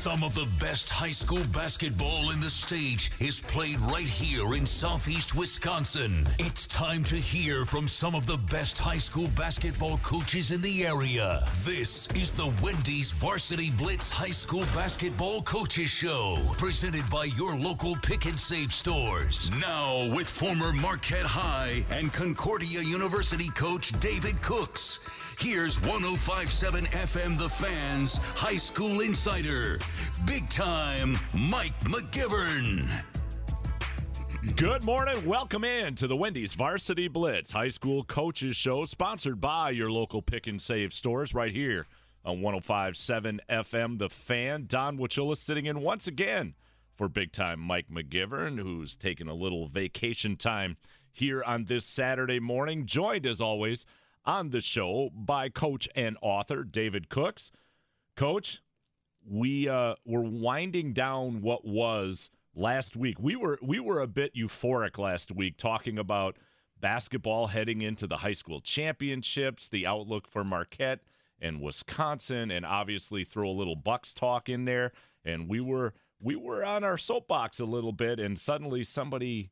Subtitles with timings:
[0.00, 4.64] Some of the best high school basketball in the state is played right here in
[4.64, 6.26] southeast Wisconsin.
[6.38, 10.86] It's time to hear from some of the best high school basketball coaches in the
[10.86, 11.44] area.
[11.66, 17.94] This is the Wendy's Varsity Blitz High School Basketball Coaches Show, presented by your local
[17.96, 19.50] pick and save stores.
[19.60, 25.00] Now, with former Marquette High and Concordia University coach David Cooks.
[25.40, 29.78] Here's 1057 FM The Fans High School Insider,
[30.26, 32.86] big time Mike McGivern.
[34.54, 35.24] Good morning.
[35.26, 40.20] Welcome in to the Wendy's Varsity Blitz High School Coaches Show, sponsored by your local
[40.20, 41.86] pick and save stores right here
[42.22, 44.66] on 1057 FM The Fan.
[44.68, 46.54] Don Wachula sitting in once again
[46.96, 50.76] for big time Mike McGivern, who's taking a little vacation time
[51.12, 53.86] here on this Saturday morning, joined as always
[54.30, 57.50] on the show by coach and author David Cooks.
[58.14, 58.62] Coach,
[59.28, 63.18] we uh, were winding down what was last week.
[63.18, 66.36] We were we were a bit euphoric last week talking about
[66.80, 71.00] basketball heading into the high school championships, the outlook for Marquette
[71.40, 74.92] and Wisconsin, and obviously throw a little Bucks talk in there.
[75.24, 79.50] And we were we were on our soapbox a little bit, and suddenly somebody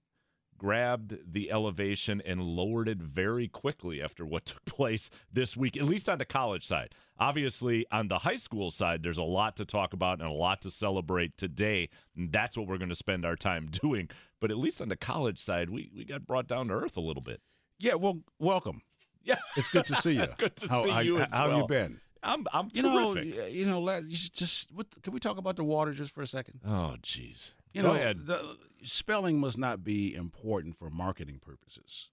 [0.58, 5.84] grabbed the elevation and lowered it very quickly after what took place this week, at
[5.84, 6.94] least on the college side.
[7.20, 10.60] Obviously, on the high school side, there's a lot to talk about and a lot
[10.62, 11.88] to celebrate today.
[12.16, 14.08] And that's what we're going to spend our time doing.
[14.40, 17.00] But at least on the college side, we, we got brought down to earth a
[17.00, 17.40] little bit.
[17.78, 18.82] Yeah, well, welcome.
[19.22, 19.38] Yeah.
[19.56, 20.26] It's good to see you.
[20.38, 21.50] good to how, see how, you as How well.
[21.50, 22.00] have you been?
[22.22, 23.36] I'm, I'm You terrific.
[23.36, 26.12] know, you know, la- you should just what, can we talk about the water just
[26.12, 26.60] for a second?
[26.66, 27.52] oh, jeez.
[27.72, 28.26] You Go know, ahead.
[28.26, 32.10] the spelling must not be important for marketing purposes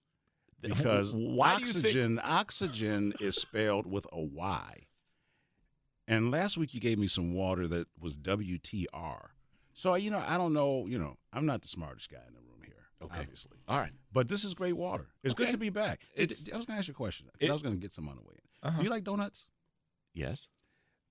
[0.60, 4.86] because Why you think- oxygen oxygen is spelled with a Y.
[6.08, 9.30] And last week you gave me some water that was WTR.
[9.72, 10.86] So you know, I don't know.
[10.86, 13.20] You know, I'm not the smartest guy in the room here, Okay.
[13.20, 13.58] obviously.
[13.68, 13.92] All right.
[14.12, 15.08] But this is great water.
[15.22, 15.44] It's Okay.
[15.44, 16.06] good to be back.
[16.14, 17.28] It's- I was going to ask you a question.
[17.40, 18.34] it- I was going to get some on the way.
[18.34, 18.68] in.
[18.68, 18.78] Uh-huh.
[18.78, 19.48] Do you like donuts?
[20.14, 20.48] Yes.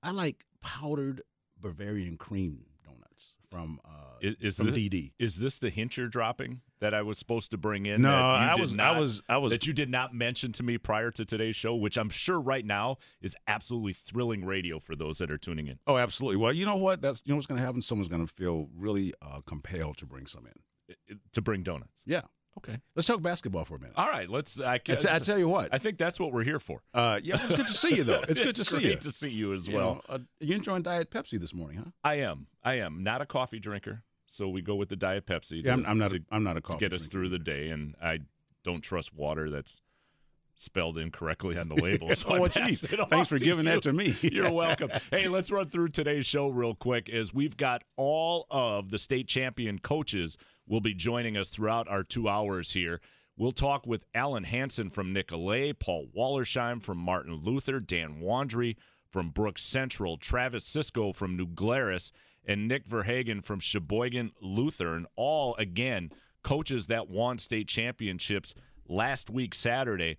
[0.02, 1.22] I like powdered
[1.62, 3.90] Bavarian cream donuts from uh,
[4.22, 5.12] Is, is from this, DD.
[5.20, 8.02] Is this the hint you're dropping that I was supposed to bring in?
[8.02, 9.52] No, that you I was, Not, I was, I was.
[9.54, 12.66] that you did not mention to me prior to today's show, which I'm sure right
[12.66, 15.80] now is absolutely thrilling radio for those that are tuning in.
[15.88, 16.38] Oh, absolutely.
[16.38, 17.02] Well, you know what?
[17.02, 17.82] That's you know what's going to happen.
[17.82, 20.54] Someone's going to feel really uh, compelled to bring some in.
[20.90, 22.02] I- I- To bring donuts.
[22.06, 22.22] Yeah.
[22.60, 22.80] Okay.
[22.96, 23.94] Let's talk basketball for a minute.
[23.98, 24.30] All right.
[24.30, 24.60] Let's.
[24.60, 25.74] I, I, t- I tell you what.
[25.74, 26.82] I think that's what we're here for.
[26.94, 28.24] uh, yeah, it's good to see you though.
[28.28, 28.96] It's good to see you.
[28.96, 29.94] to see you as You well.
[29.96, 31.92] know, uh, you enjoying Diet Pepsi this morning, huh?
[32.04, 32.48] I am.
[32.64, 35.64] I am not a coffee drinker, so we go with the diet Pepsi.
[35.64, 36.12] Yeah, I'm, I'm not.
[36.12, 37.12] to, A, I'm not a to coffee get us drinker.
[37.12, 38.20] through the day, and I
[38.64, 39.82] don't trust water that's
[40.56, 42.14] spelled incorrectly on the label.
[42.16, 42.82] So oh, geez.
[42.82, 43.72] Thanks for giving you.
[43.72, 44.18] that to me.
[44.22, 44.90] You're welcome.
[45.12, 49.28] Hey, let's run through today's show real quick as we've got all of the state
[49.28, 53.02] champion coaches will be joining us throughout our two hours here.
[53.38, 58.78] We'll talk with Alan Hansen from Nicolet, Paul Wallersheim from Martin Luther, Dan Wandry
[59.12, 62.12] from Brooks Central, Travis Cisco from New Glarus,
[62.48, 65.06] and Nick Verhagen from Sheboygan Lutheran.
[65.16, 66.12] All, again,
[66.44, 68.54] coaches that won state championships
[68.88, 70.18] last week, Saturday.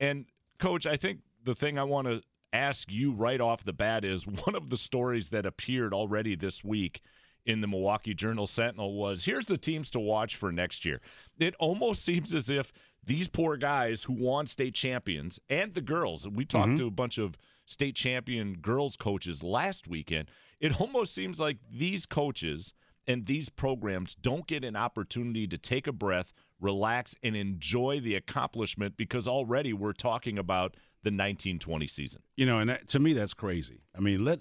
[0.00, 0.26] And,
[0.58, 2.22] Coach, I think the thing I want to
[2.52, 6.64] ask you right off the bat is one of the stories that appeared already this
[6.64, 7.00] week
[7.46, 11.00] in the Milwaukee Journal Sentinel was here's the teams to watch for next year.
[11.38, 12.72] It almost seems as if
[13.04, 16.76] these poor guys who won state champions and the girls, we talked mm-hmm.
[16.76, 17.36] to a bunch of
[17.66, 20.30] state champion girls coaches last weekend.
[20.60, 22.72] It almost seems like these coaches
[23.06, 26.32] and these programs don't get an opportunity to take a breath,
[26.64, 30.72] relax, and enjoy the accomplishment because already we're talking about
[31.02, 32.22] the 1920 season.
[32.36, 33.82] You know, and that, to me, that's crazy.
[33.96, 34.40] I mean, let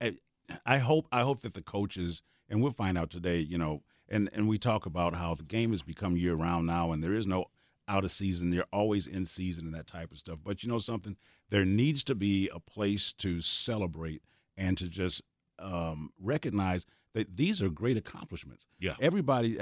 [0.00, 0.16] I,
[0.64, 3.40] I hope I hope that the coaches and we'll find out today.
[3.40, 6.92] You know, and and we talk about how the game has become year round now,
[6.92, 7.46] and there is no
[7.88, 8.50] out of season.
[8.50, 10.38] They're always in season and that type of stuff.
[10.42, 11.16] But you know something,
[11.50, 14.22] there needs to be a place to celebrate
[14.56, 15.22] and to just
[15.58, 18.66] um, recognize that these are great accomplishments.
[18.80, 18.94] Yeah.
[19.00, 19.58] Everybody,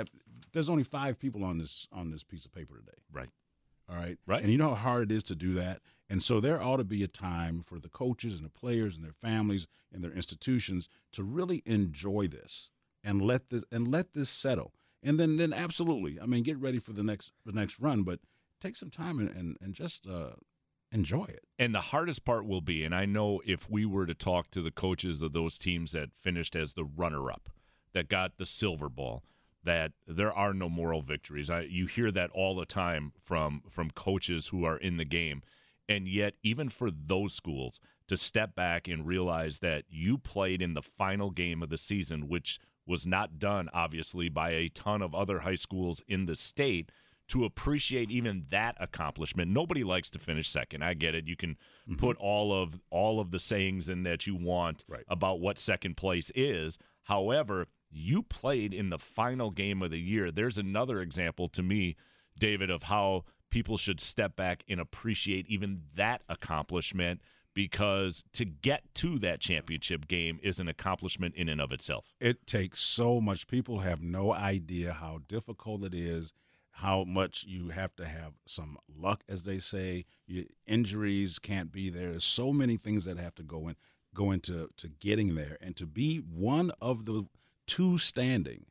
[0.52, 2.98] there's only five people on this on this piece of paper today.
[3.12, 3.28] Right.
[3.88, 3.96] All
[4.26, 4.42] Right.
[4.42, 5.80] And you know how hard it is to do that.
[6.08, 9.04] And so there ought to be a time for the coaches and the players and
[9.04, 12.70] their families and their institutions to really enjoy this
[13.02, 14.72] and let this and let this settle.
[15.02, 18.20] And then then absolutely, I mean, get ready for the next the next run, but
[18.60, 20.32] take some time and and, and just uh,
[20.92, 21.44] enjoy it.
[21.58, 24.62] And the hardest part will be, and I know if we were to talk to
[24.62, 27.50] the coaches of those teams that finished as the runner up,
[27.94, 29.22] that got the silver ball,
[29.64, 31.50] that there are no moral victories.
[31.50, 35.42] I, you hear that all the time from from coaches who are in the game.
[35.88, 40.74] And yet, even for those schools to step back and realize that you played in
[40.74, 45.14] the final game of the season, which was not done, obviously, by a ton of
[45.14, 46.90] other high schools in the state,
[47.28, 49.50] to appreciate even that accomplishment.
[49.50, 50.82] Nobody likes to finish second.
[50.82, 51.26] I get it.
[51.26, 51.50] You can
[51.88, 51.94] mm-hmm.
[51.94, 55.04] put all of all of the sayings in that you want right.
[55.08, 56.78] about what second place is.
[57.04, 60.30] However, you played in the final game of the year.
[60.30, 61.96] There's another example to me,
[62.38, 67.20] David, of how people should step back and appreciate even that accomplishment
[67.54, 72.06] because to get to that championship game is an accomplishment in and of itself.
[72.20, 73.46] It takes so much.
[73.46, 76.32] People have no idea how difficult it is,
[76.70, 80.06] how much you have to have some luck, as they say.
[80.26, 82.10] You, injuries can't be there.
[82.10, 83.76] There's so many things that have to go in
[84.14, 87.26] go into to getting there, and to be one of the
[87.66, 88.66] two standing,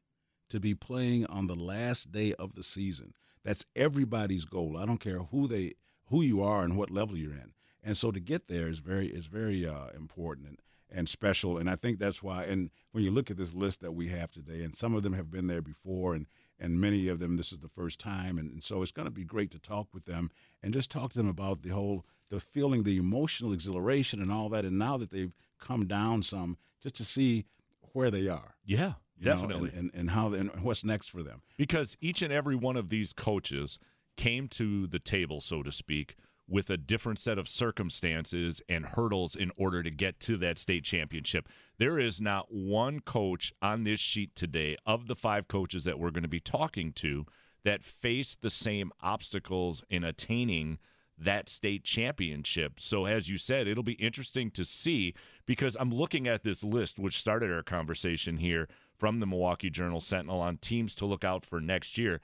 [0.49, 4.77] to be playing on the last day of the season that's everybody's goal.
[4.77, 5.73] I don't care who they
[6.07, 7.53] who you are and what level you're in.
[7.83, 10.57] And so to get there is very is very uh, important and,
[10.89, 11.57] and special.
[11.57, 12.43] And I think that's why.
[12.43, 15.13] And when you look at this list that we have today, and some of them
[15.13, 16.27] have been there before, and
[16.59, 18.37] and many of them this is the first time.
[18.37, 20.29] And, and so it's going to be great to talk with them
[20.61, 24.49] and just talk to them about the whole the feeling, the emotional exhilaration, and all
[24.49, 24.63] that.
[24.63, 27.45] And now that they've come down some, just to see
[27.93, 28.55] where they are.
[28.65, 28.93] Yeah.
[29.21, 29.69] Definitely.
[29.69, 31.41] Know, and, and, and how and what's next for them.
[31.57, 33.77] Because each and every one of these coaches
[34.17, 36.15] came to the table, so to speak,
[36.47, 40.83] with a different set of circumstances and hurdles in order to get to that state
[40.83, 41.47] championship.
[41.77, 46.11] There is not one coach on this sheet today of the five coaches that we're
[46.11, 47.25] going to be talking to
[47.63, 50.79] that faced the same obstacles in attaining
[51.21, 52.79] that state championship.
[52.79, 55.13] So, as you said, it'll be interesting to see
[55.45, 59.99] because I'm looking at this list, which started our conversation here from the Milwaukee Journal
[59.99, 62.21] Sentinel on teams to look out for next year.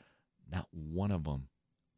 [0.52, 1.48] Not one of them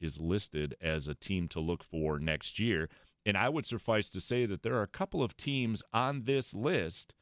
[0.01, 2.89] is listed as a team to look for next year.
[3.25, 6.53] And I would suffice to say that there are a couple of teams on this
[6.53, 7.13] list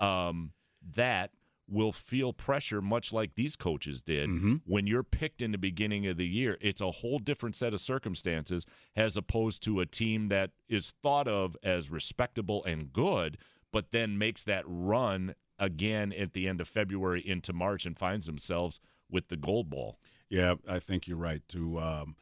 [0.00, 0.52] um,
[0.94, 1.30] that
[1.68, 4.56] will feel pressure much like these coaches did mm-hmm.
[4.66, 7.80] when you're picked in the beginning of the year it's a whole different set of
[7.80, 8.66] circumstances
[8.96, 13.38] as opposed to a team that is thought of as respectable and good
[13.72, 18.26] but then makes that run again at the end of February into March and finds
[18.26, 18.80] themselves
[19.10, 19.98] with the gold ball.
[20.28, 21.42] Yeah, I think you're right.
[21.50, 22.16] To, um,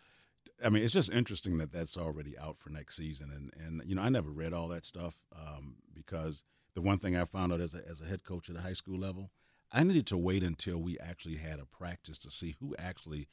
[0.65, 3.94] I mean, it's just interesting that that's already out for next season, and and you
[3.94, 6.43] know, I never read all that stuff um, because
[6.75, 8.73] the one thing I found out as a as a head coach at a high
[8.73, 9.31] school level,
[9.71, 13.29] I needed to wait until we actually had a practice to see who actually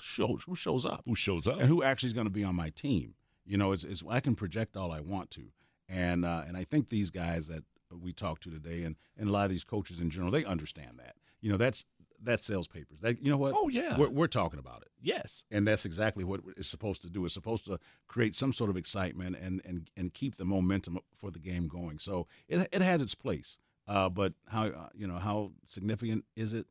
[0.00, 2.54] shows who shows up, who shows up, and who actually is going to be on
[2.54, 3.14] my team.
[3.44, 5.52] You know, it's, it's I can project all I want to,
[5.88, 9.32] and uh, and I think these guys that we talked to today, and, and a
[9.32, 11.14] lot of these coaches in general, they understand that.
[11.40, 11.84] You know, that's
[12.26, 12.98] that's sells papers.
[13.00, 13.54] That you know what?
[13.56, 14.88] Oh yeah, we're, we're talking about it.
[15.00, 17.24] Yes, and that's exactly what it's supposed to do.
[17.24, 17.78] It's supposed to
[18.08, 21.98] create some sort of excitement and and and keep the momentum for the game going.
[21.98, 23.58] So it it has its place.
[23.88, 26.66] Uh, but how uh, you know how significant is it?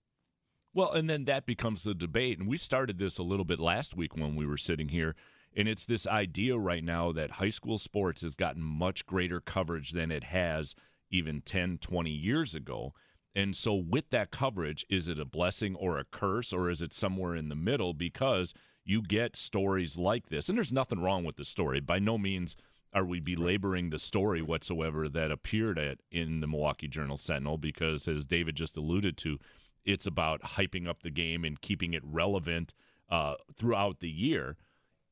[0.74, 3.96] Well, and then that becomes the debate, and we started this a little bit last
[3.96, 5.15] week when we were sitting here.
[5.58, 9.91] And it's this idea right now that high school sports has gotten much greater coverage
[9.91, 10.75] than it has
[11.10, 12.94] even 10, 20 years ago.
[13.36, 16.94] And so, with that coverage, is it a blessing or a curse, or is it
[16.94, 17.94] somewhere in the middle?
[17.94, 18.54] Because
[18.86, 21.82] you get stories like this, and there's nothing wrong with the story.
[21.82, 22.56] By no means
[22.94, 28.08] are we belaboring the story whatsoever that appeared at in the Milwaukee Journal Sentinel, because
[28.08, 29.38] as David just alluded to,
[29.84, 32.74] it's about hyping up the game and keeping it relevant
[33.10, 34.56] uh, throughout the year.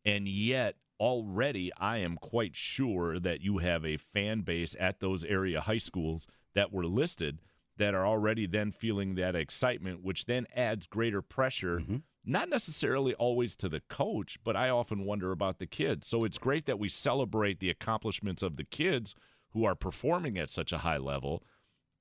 [0.05, 5.25] And yet, already I am quite sure that you have a fan base at those
[5.25, 6.25] area high schools
[6.55, 7.39] that were listed
[7.77, 11.97] that are already then feeling that excitement, which then adds greater pressure, mm-hmm.
[12.25, 16.07] not necessarily always to the coach, but I often wonder about the kids.
[16.07, 19.15] So it's great that we celebrate the accomplishments of the kids
[19.53, 21.43] who are performing at such a high level,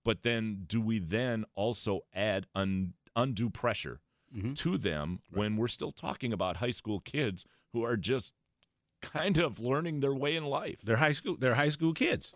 [0.05, 4.01] but then do we then also add un- undue pressure
[4.35, 4.53] mm-hmm.
[4.55, 5.39] to them right.
[5.39, 8.35] when we're still talking about high school kids who are just
[9.03, 10.79] kind of learning their way in life.
[10.85, 11.37] They're high school.
[11.39, 12.35] They're high school kids.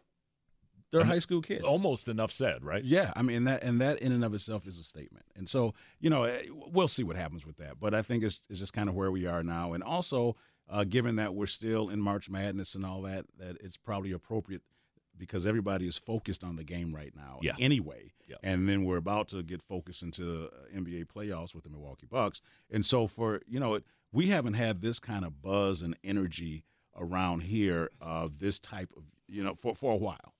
[0.93, 1.65] They're high school kids.
[1.65, 2.85] Almost enough said, right?
[2.85, 5.25] Yeah, I mean that, and that in and of itself is a statement.
[5.37, 7.81] And so, you know, eh, we'll see what happens with that.
[7.81, 9.73] But I think it's, it's just kind of where we are now.
[9.73, 10.37] And also,
[10.69, 14.63] uh, given that we're still in March Madness and all that, that it's probably appropriate
[15.19, 17.55] because everybody is focused on the game right now Yeah.
[17.59, 18.13] anyway.
[18.29, 18.37] Yeah.
[18.43, 22.41] And then we're about to get focused into uh, NBA playoffs with the Milwaukee Bucks.
[22.71, 23.81] And so for, you know,
[24.13, 26.65] we haven't had this kind of buzz and energy
[26.97, 30.35] around here of this type of, you know, for, for a while.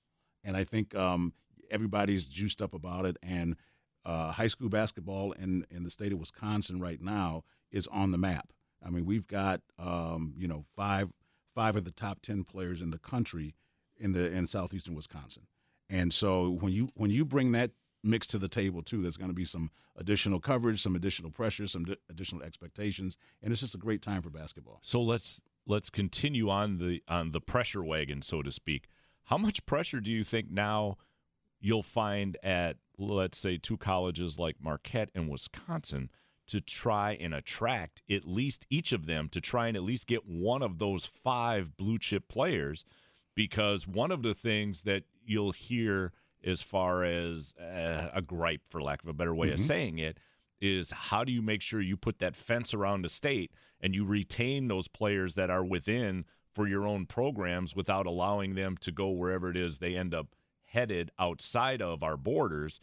[0.47, 1.33] And I think um,
[1.69, 3.17] everybody's juiced up about it.
[3.21, 3.57] And
[4.05, 8.17] uh, high school basketball in, in the state of Wisconsin right now is on the
[8.17, 8.53] map.
[8.83, 11.09] I mean, we've got, um, you know, five
[11.53, 13.55] five of the top 10 players in the country
[13.99, 15.43] in the in southeastern Wisconsin.
[15.89, 17.71] And so when you when you bring that
[18.03, 21.67] mix to the table too, there's going to be some additional coverage, some additional pressure,
[21.67, 24.79] some di- additional expectations, and it's just a great time for basketball.
[24.83, 28.87] So let's let's continue on the on the pressure wagon, so to speak.
[29.27, 30.97] How much pressure do you think now
[31.59, 36.09] you'll find at let's say two colleges like Marquette and Wisconsin
[36.47, 40.25] to try and attract at least each of them to try and at least get
[40.25, 42.85] one of those five blue chip players?
[43.35, 46.13] Because one of the things that you'll hear
[46.45, 50.17] as far as uh, a gripe for lack of a better way of saying it
[50.61, 54.05] is how do you make sure you put that fence around the state and you
[54.05, 56.23] retain those players that are within
[56.57, 60.35] for your own programs without allowing them to go wherever it is they end up
[60.65, 62.79] headed outside of our borders.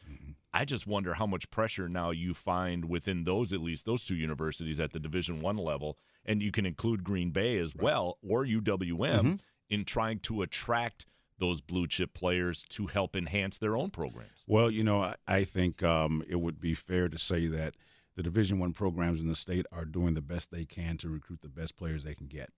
[0.52, 4.14] I just wonder how much pressure now you find within those at least those two
[4.14, 8.44] universities at the Division 1 level and you can include Green Bay as well or
[8.44, 11.06] UWM in trying to attract
[11.40, 14.44] those blue chip players to help enhance their own programs.
[14.46, 17.74] Well, you know, I, I think um, it would be fair to say that
[18.14, 21.40] the Division One programs in the state are doing the best they can to recruit
[21.42, 22.50] the best players they can get.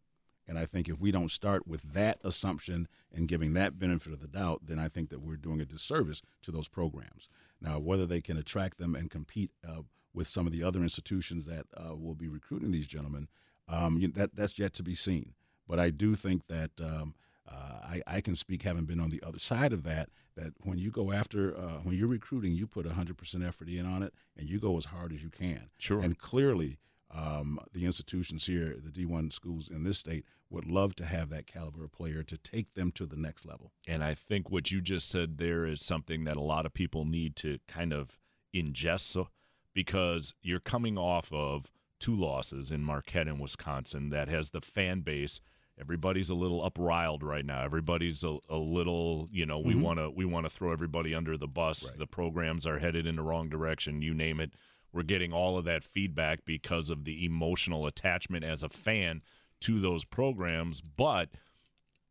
[0.48, 4.20] And I think if we don't start with that assumption and giving that benefit of
[4.20, 7.28] the doubt, then I think that we're doing a disservice to those programs.
[7.60, 9.82] Now, whether they can attract them and compete uh,
[10.14, 13.28] with some of the other institutions that uh, will be recruiting these gentlemen,
[13.68, 15.34] um, you, that that's yet to be seen.
[15.68, 17.14] But I do think that um,
[17.48, 20.78] uh, I, I can speak, having been on the other side of that, that when
[20.78, 24.48] you go after, uh, when you're recruiting, you put 100% effort in on it and
[24.48, 25.70] you go as hard as you can.
[25.78, 26.00] Sure.
[26.00, 26.78] And clearly,
[27.14, 31.46] um, the institutions here, the D1 schools in this state, would love to have that
[31.46, 33.72] caliber of player to take them to the next level.
[33.86, 37.04] And I think what you just said there is something that a lot of people
[37.04, 38.16] need to kind of
[38.54, 39.28] ingest so,
[39.74, 45.00] because you're coming off of two losses in Marquette and Wisconsin that has the fan
[45.00, 45.40] base.
[45.78, 47.62] Everybody's a little upriled right now.
[47.62, 51.36] Everybody's a, a little, you know, we want to we want to throw everybody under
[51.36, 51.80] the bus.
[51.98, 54.00] The programs are headed in the wrong direction.
[54.00, 54.52] You name it.
[54.92, 59.22] We're getting all of that feedback because of the emotional attachment as a fan
[59.60, 61.30] to those programs, but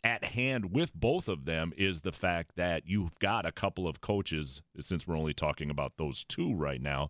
[0.03, 4.01] at hand with both of them is the fact that you've got a couple of
[4.01, 7.09] coaches, since we're only talking about those two right now,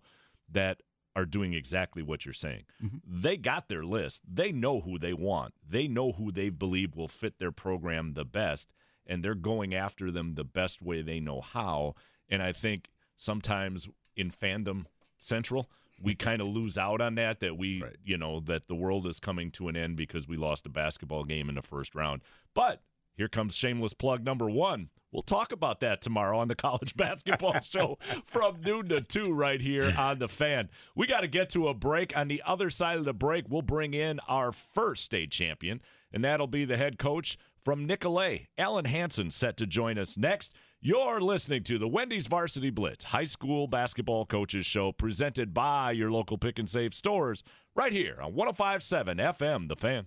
[0.50, 0.82] that
[1.16, 2.64] are doing exactly what you're saying.
[2.84, 2.98] Mm-hmm.
[3.06, 4.22] They got their list.
[4.30, 5.54] They know who they want.
[5.68, 8.72] They know who they believe will fit their program the best,
[9.06, 11.96] and they're going after them the best way they know how.
[12.30, 14.86] And I think sometimes in fandom
[15.20, 15.70] central,
[16.02, 17.96] we kind of lose out on that that we Right.
[18.04, 21.24] you know that the world is coming to an end because we lost a basketball
[21.24, 22.22] game in the first round
[22.54, 22.82] but
[23.16, 27.58] here comes shameless plug number one we'll talk about that tomorrow on the college basketball
[27.62, 31.70] show from noon to 2 right here on the fan we got to get to
[31.70, 35.32] a break on the other side of the break we'll bring in our first state
[35.32, 35.80] champion
[36.12, 40.54] and that'll be the head coach from Nicolet, Alan Hansen, set to join us next.
[40.82, 46.12] You're listening to the Wendy's Varsity Blitz High School Basketball Coaches Show presented by your
[46.12, 47.44] local pick and save stores
[47.76, 50.06] right here on 1057 FM, The Fan.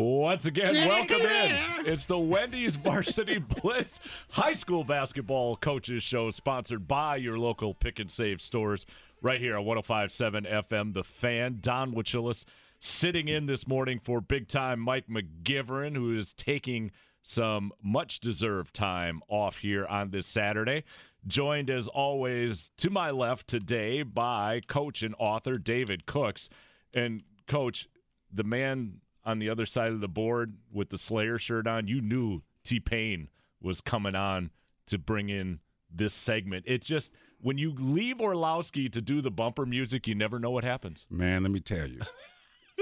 [0.00, 1.86] Once again, welcome in.
[1.86, 7.98] It's the Wendy's Varsity Blitz High School Basketball Coaches Show, sponsored by your local pick
[7.98, 8.86] and save stores
[9.20, 10.94] right here on 1057 FM.
[10.94, 12.46] The fan, Don Wachilis,
[12.80, 16.92] sitting in this morning for big time Mike McGivern, who is taking
[17.22, 20.84] some much deserved time off here on this Saturday.
[21.26, 26.48] Joined as always to my left today by coach and author David Cooks.
[26.94, 27.86] And coach,
[28.32, 32.00] the man on the other side of the board with the Slayer shirt on, you
[32.00, 33.28] knew T Pain
[33.60, 34.50] was coming on
[34.86, 35.60] to bring in
[35.92, 36.64] this segment.
[36.66, 40.64] It's just when you leave Orlowski to do the bumper music, you never know what
[40.64, 41.06] happens.
[41.10, 42.00] Man, let me tell you.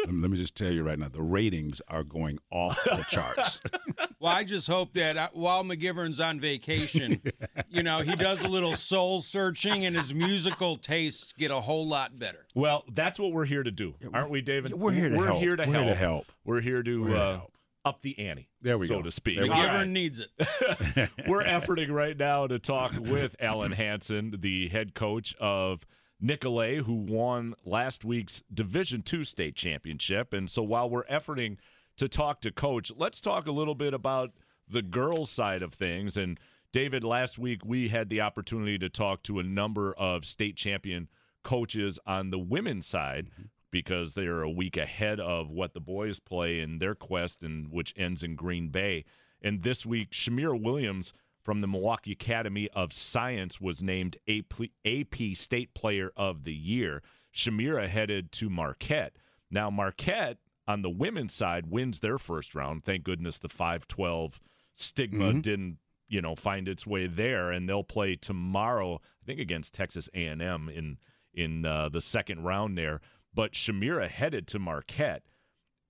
[0.06, 3.60] Let, me, just tell you right now, the ratings are going off the charts.
[4.20, 7.22] Well, I just hope that uh, while McGivern's on vacation,
[7.68, 11.86] you know, he does a little soul searching and his musical tastes get a whole
[11.86, 12.44] lot better.
[12.52, 14.74] Well, that's what we're here to do, aren't we, David?
[14.74, 15.38] we're here to help.
[15.38, 16.26] Here to We're here to help.
[16.44, 17.52] We're here to, We're uh, help.
[17.84, 18.48] up the ante.
[18.60, 19.02] There we so go.
[19.02, 19.36] to speak.
[19.36, 19.68] There we All go.
[19.68, 19.88] McGivern right.
[19.88, 20.30] needs it.
[21.28, 25.86] We're efforting right now to talk with Alan Hansen, the head coach of
[26.20, 30.32] Nicolet, who won last week's Division Two state championship.
[30.32, 31.58] And so while we're efforting
[31.96, 34.32] to talk to coach, let's talk a little bit about
[34.68, 36.16] the girls' side of things.
[36.16, 36.38] And
[36.72, 41.08] David, last week we had the opportunity to talk to a number of state champion
[41.42, 43.30] coaches on the women's side
[43.70, 47.94] because they're a week ahead of what the boys play in their quest and which
[47.96, 49.04] ends in Green Bay.
[49.40, 51.12] And this week, Shamira Williams
[51.48, 57.02] from the Milwaukee Academy of Science was named AP, AP State Player of the Year.
[57.34, 59.16] Shamira headed to Marquette.
[59.50, 60.36] Now, Marquette
[60.66, 62.84] on the women's side wins their first round.
[62.84, 64.38] Thank goodness the 512
[64.74, 68.96] stigma didn't, you know, find its way there, and they'll play tomorrow.
[68.96, 70.98] I think against Texas A&M in
[71.32, 73.00] in uh, the second round there.
[73.32, 75.22] But Shamira headed to Marquette.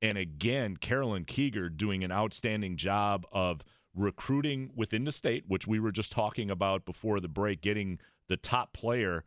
[0.00, 3.64] And again, Carolyn Kieger doing an outstanding job of
[3.98, 8.36] recruiting within the state, which we were just talking about before the break, getting the
[8.36, 9.24] top player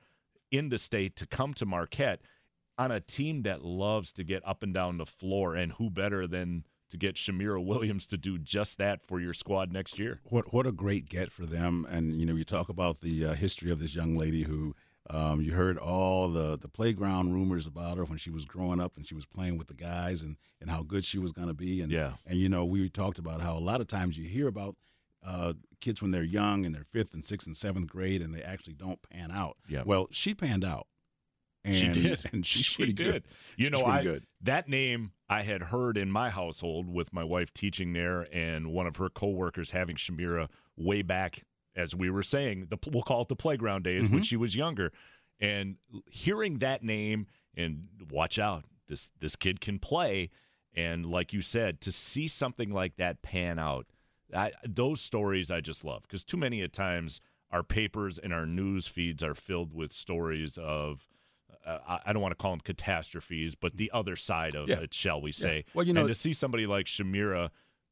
[0.51, 2.21] in the state to come to Marquette
[2.77, 5.55] on a team that loves to get up and down the floor.
[5.55, 9.71] And who better than to get Shamira Williams to do just that for your squad
[9.71, 10.19] next year?
[10.25, 11.87] What what a great get for them!
[11.89, 14.75] And you know, you talk about the uh, history of this young lady who
[15.09, 18.93] um, you heard all the the playground rumors about her when she was growing up
[18.97, 21.53] and she was playing with the guys and and how good she was going to
[21.53, 21.81] be.
[21.81, 22.13] And Yeah.
[22.25, 24.75] and you know, we talked about how a lot of times you hear about
[25.25, 28.41] uh, kids when they're young and they're fifth and sixth and seventh grade and they
[28.43, 29.57] actually don't pan out.
[29.67, 29.83] Yeah.
[29.85, 30.87] Well, she panned out.
[31.63, 32.19] And, she did.
[32.33, 33.11] and she's she pretty did.
[33.13, 33.23] good.
[33.55, 34.25] You She's know, I good.
[34.41, 38.87] that name I had heard in my household with my wife teaching there, and one
[38.87, 41.43] of her coworkers having Shamira way back,
[41.75, 44.13] as we were saying, the we'll call it the playground days Mm-hmm.
[44.15, 44.91] when she was younger,
[45.39, 45.77] and
[46.09, 50.29] hearing that name and watch out, this this kid can play,
[50.75, 53.87] and like you said, to see something like that pan out,
[54.35, 57.19] I, those stories I just love because too many at times
[57.51, 61.05] our papers and our news feeds are filled with stories of
[61.65, 64.79] uh, I- don't want to call them catastrophes, but the other side of Yeah.
[64.79, 65.65] it, shall we say?
[65.73, 67.49] Well, you know- and to see somebody like Shamira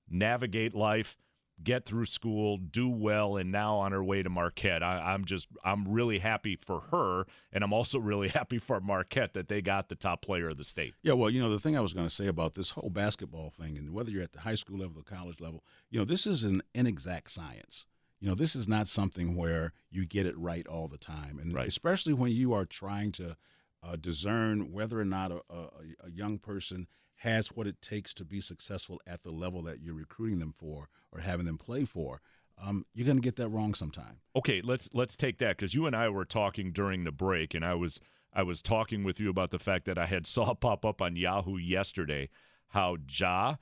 [0.09, 1.17] navigate life,
[1.63, 5.47] get through school, do well, and now on her way to Marquette, I, I'm just
[5.63, 9.89] I'm really happy for her, and I'm also really happy for Marquette that they got
[9.89, 10.93] the top player of the state.
[11.03, 13.49] Yeah, well, you know, the thing I was going to say about this whole basketball
[13.49, 16.25] thing, and whether you're at the high school level or college level, you know, this
[16.25, 17.85] is an inexact science.
[18.19, 21.53] You know, this is not something where you get it right all the time, and
[21.53, 21.67] Right.
[21.67, 23.37] especially when you are trying to
[23.81, 25.69] uh, discern whether or not a, a,
[26.05, 26.87] a young person
[27.19, 30.89] has what it takes to be successful at the level that you're recruiting them for
[31.11, 32.21] or having them play for.
[32.61, 34.19] Um, you're going to get that wrong sometime.
[34.35, 37.63] Okay, let's let's take that because you and I were talking during the break, and
[37.63, 38.01] I was
[38.33, 41.15] I was talking with you about the fact that I had saw pop up on
[41.15, 42.29] Yahoo yesterday
[42.69, 43.55] how Ja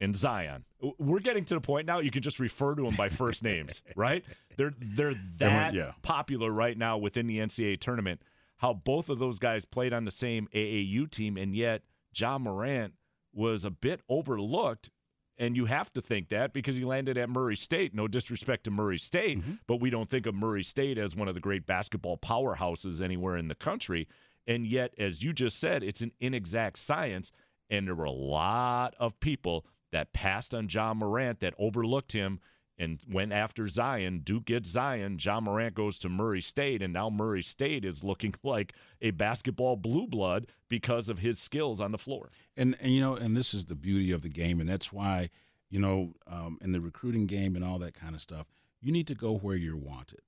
[0.00, 0.64] and Zion.
[0.98, 3.82] We're getting to the point now you can just refer to them by first names,
[3.96, 4.24] right?
[4.56, 5.92] They're they're that yeah.
[6.02, 8.22] popular right now within the NCAA tournament.
[8.56, 11.82] How both of those guys played on the same AAU team, and yet
[12.14, 12.94] Ja Morant
[13.32, 14.90] was a bit overlooked
[15.38, 17.94] and you have to think that because he landed at Murray State.
[17.94, 19.54] No disrespect to Murray State, mm-hmm.
[19.66, 23.36] but we don't think of Murray State as one of the great basketball powerhouses anywhere
[23.36, 24.06] in the country.
[24.46, 27.32] And yet, as you just said, it's an inexact science.
[27.70, 32.40] And there were a lot of people that passed on John Morant that overlooked him
[32.82, 34.20] and went after Zion.
[34.24, 35.16] Duke gets Zion.
[35.18, 39.76] John Morant goes to Murray State, and now Murray State is looking like a basketball
[39.76, 42.30] blue blood because of his skills on the floor.
[42.56, 45.30] and and you know and this is the beauty of the game and that's why
[45.70, 48.46] you know um, in the recruiting game and all that kind of stuff
[48.80, 50.20] you need to go where you're wanted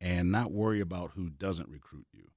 [0.00, 2.30] and not worry about who doesn't recruit you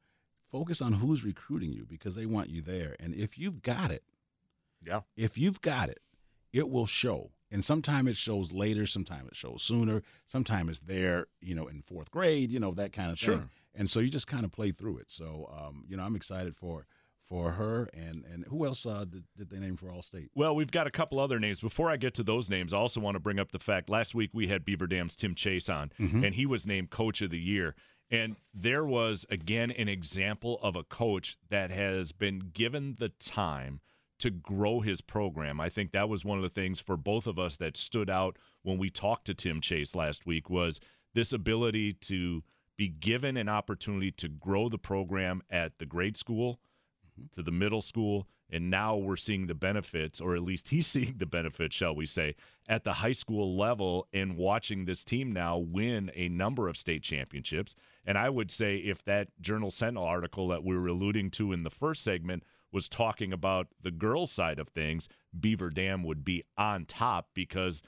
[0.52, 4.04] focus on who's recruiting you because they want you there and if you've got it
[4.86, 5.02] Yeah.
[5.16, 6.00] if you've got it
[6.52, 11.28] it will show and sometimes it shows later sometimes it shows sooner sometimes it's there
[11.42, 13.36] you know in fourth grade you know that kind of Sure.
[13.38, 16.16] thing and so you just kind of play through it so um, you know i'm
[16.16, 16.86] excited for
[17.28, 20.54] for her and and who else uh, did, did they name for all state Well,
[20.54, 21.62] we've got a couple other names.
[21.62, 24.14] Before I get to those names, I also want to bring up the fact last
[24.14, 27.40] week we had Beaver Dam's Tim Chase on, and he was named Coach of the
[27.40, 27.74] Year.
[28.10, 33.80] And there was, again, an example of a coach that has been given the time
[34.22, 35.60] to grow his program.
[35.60, 38.38] I think that was one of the things for both of us that stood out
[38.64, 40.80] when we talked to Tim Chase last week was
[41.14, 42.44] this ability to
[42.78, 46.60] be given an opportunity to grow the program at the grade school
[47.20, 47.28] mm-hmm.
[47.36, 51.16] to the middle school and now we're seeing the benefits or at least he's seeing
[51.18, 52.36] the benefits shall we say
[52.68, 57.04] at the high school level and watching this team now win a number of state
[57.04, 61.54] championships and i would say if that journal sentinel article that we were alluding to
[61.54, 65.08] in the first segment was talking about the girls' side of things,
[65.38, 67.82] Beaver Dam would be on top because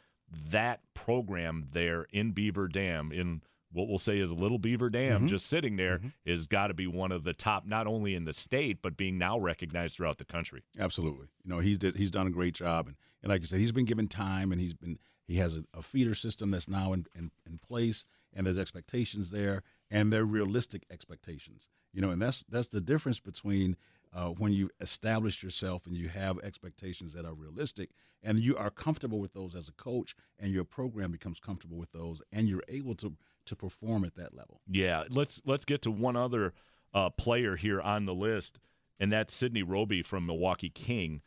[0.50, 3.42] that program there in Beaver Dam, in
[3.72, 5.28] what we'll say is Little Beaver Dam, Mhm.
[5.30, 8.34] just sitting there, has got to be one of the top, not only in the
[8.34, 10.62] state, but being now recognized throughout the country.
[10.78, 11.28] Absolutely.
[11.44, 13.72] You know, he's did, he's done a great job, and, and like I said, he's
[13.72, 17.06] been given time, and he's been he has a, a feeder system that's now in,
[17.16, 21.68] in in place, and there's expectations there, and they're realistic expectations.
[21.94, 23.76] You know, and that's that's the difference between
[24.16, 27.90] uh, when you establish yourself and you have expectations that are realistic,
[28.22, 31.92] and you are comfortable with those as a coach, and your program becomes comfortable with
[31.92, 33.14] those, and you're able to
[33.46, 34.62] to perform at that level.
[34.68, 36.54] Yeah, let's let's get to one other
[36.94, 38.60] uh, player here on the list,
[39.00, 41.22] and that's Sidney Roby from Milwaukee King.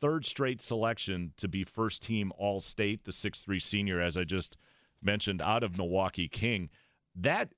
[0.00, 4.24] Third straight selection to be first team All State, the six three senior, as I
[4.24, 4.56] just
[5.02, 6.70] mentioned, out of Milwaukee King.
[7.14, 7.52] That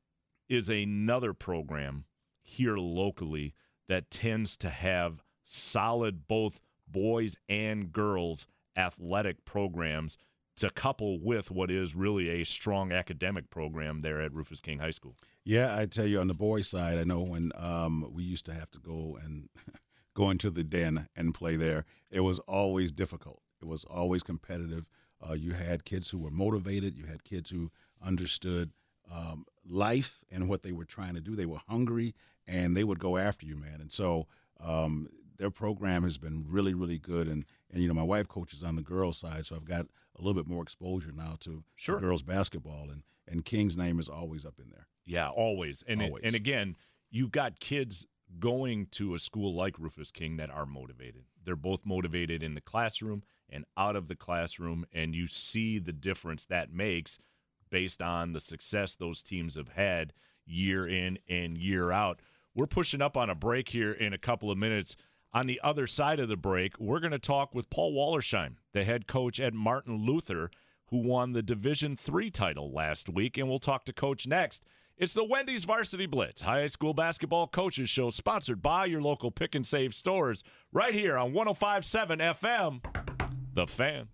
[0.48, 2.06] is another program
[2.42, 3.54] here locally
[3.90, 10.16] that tends to have solid both boys and girls athletic programs
[10.54, 14.90] to couple with what is really a strong academic program there at Rufus King High
[14.90, 15.16] School.
[15.44, 18.54] Yeah, I tell you, on the boys' side, I know when um, we used to
[18.54, 19.48] have to go and
[20.14, 23.42] go into the den and play there, it was always difficult.
[23.60, 24.86] It was always competitive.
[25.26, 26.96] Uh, you had kids who were motivated.
[26.96, 28.70] You had kids who understood
[29.10, 31.34] um, life and what they were trying to do.
[31.34, 32.14] They were hungry
[32.50, 33.80] and they would go after you, man.
[33.80, 34.26] And so
[34.60, 35.08] um,
[35.38, 37.28] their program has been really, really good.
[37.28, 39.86] And and you know, my wife coaches on the girls' side, so I've got
[40.16, 42.00] a little bit more exposure now to Sure.
[42.00, 42.90] girls basketball.
[42.90, 44.86] And and King's name is always up in there.
[45.06, 45.82] Yeah, always.
[45.86, 46.24] And it- Always.
[46.24, 46.76] and again,
[47.10, 48.06] you've got kids
[48.38, 51.24] going to a school like Rufus King that are motivated.
[51.44, 55.92] They're both motivated in the classroom and out of the classroom and you see the
[55.92, 57.18] difference that makes
[57.70, 60.12] based on the success those teams have had
[60.46, 62.20] year in and year out.
[62.54, 64.96] We're pushing up on a break here in a couple of minutes.
[65.32, 68.82] On the other side of the break, we're going to talk with Paul Wallersheim, the
[68.84, 70.50] head coach at Martin Luther,
[70.86, 74.64] who won the Division Three title last week, and we'll talk to Coach next.
[74.98, 79.54] It's the Wendy's Varsity Blitz High School Basketball Coaches Show, sponsored by your local pick
[79.54, 82.82] and save stores, right here on 105.7 FM.
[83.54, 84.08] The Fan.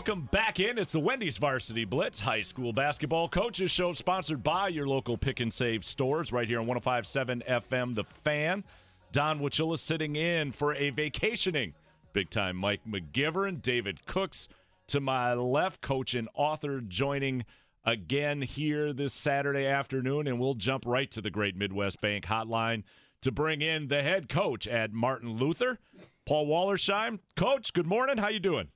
[0.00, 0.78] Welcome back in.
[0.78, 5.40] It's the Wendy's Varsity Blitz High School Basketball Coaches Show, sponsored by your local pick
[5.40, 8.64] and save stores right here on 1057 FM The Fan.
[9.12, 11.74] Don Wachilla sitting in for a vacationing
[12.14, 14.48] big time Mike McGivern, David Cooks
[14.86, 17.44] to my left, coach and author joining
[17.84, 22.84] again here this Saturday afternoon, and we'll jump right to the Great Midwest Bank hotline
[23.20, 25.78] to bring in the head coach at Martin Luther,
[26.24, 27.18] Paul Wallersheim.
[27.36, 28.16] Coach, good morning.
[28.16, 28.68] How you doing?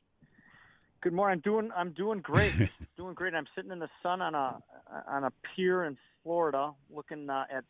[1.05, 1.35] Good morning.
[1.35, 1.71] I'm doing.
[1.77, 2.55] I'm doing great.
[2.97, 3.35] doing great.
[3.35, 4.57] I'm sitting in the sun on a
[5.07, 7.65] on a pier in Florida, looking uh, at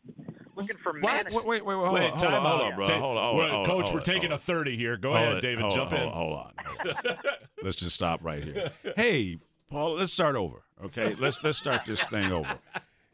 [0.55, 1.35] looking for manatees.
[1.35, 2.85] Wait, wait, wait, hold Wait, on, hold on, hold on, bro.
[2.85, 4.95] Ta- Hold on, hold on, hold on, Coach, hold we're taking hold a 30 here.
[4.95, 5.59] Go Hold ahead, it, David.
[5.63, 6.09] hold jump on, in.
[6.09, 7.17] Hold on, hold on.
[7.61, 8.71] let's just stop right here.
[8.95, 9.37] Hey,
[9.69, 10.63] Paul, let's start over.
[10.85, 12.57] Okay, let's let's start this thing over.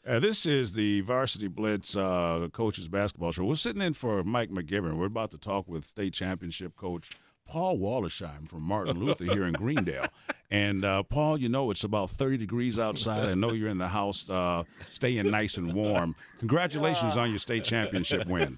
[0.08, 3.46] Uh, this is the Varsity Blitz uh, coaches basketball show.
[3.46, 4.98] We're sitting in for Mike McGivern.
[4.98, 7.10] We're about to talk with state championship coach
[7.48, 10.08] Paul Wallersheim from Martin Luther here in Greendale.
[10.50, 13.28] And uh, Paul, you know it's about 30 degrees outside.
[13.30, 16.16] I know you're in the house, uh, staying nice and warm.
[16.40, 18.58] Congratulations on your state championship win.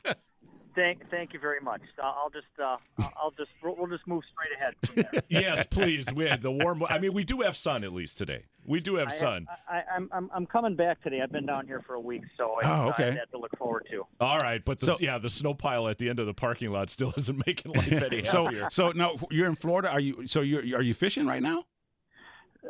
[0.75, 1.81] Thank, thank you very much.
[2.01, 4.73] I'll I'll just, uh, I'll- I'll just, we'll we'll just move straight ahead.
[4.85, 5.23] from there.
[5.41, 6.05] yes, please.
[6.13, 6.83] We had the warm.
[6.89, 8.43] I mean, we do have sun at least today.
[8.65, 9.47] We do have I, sun.
[9.69, 11.21] I, I'm, I'm, I'm coming back today.
[11.21, 13.09] I've been down here for a week, so I, Oh, okay.
[13.09, 14.05] I had to look forward to.
[14.21, 16.71] All right, but the, So- yeah, the snow pile at the end of the parking
[16.71, 18.67] lot still isn't making life any So, happier.
[18.71, 19.89] so now you're in Florida.
[19.89, 20.27] Are you?
[20.27, 21.65] So you're are you fishing right now?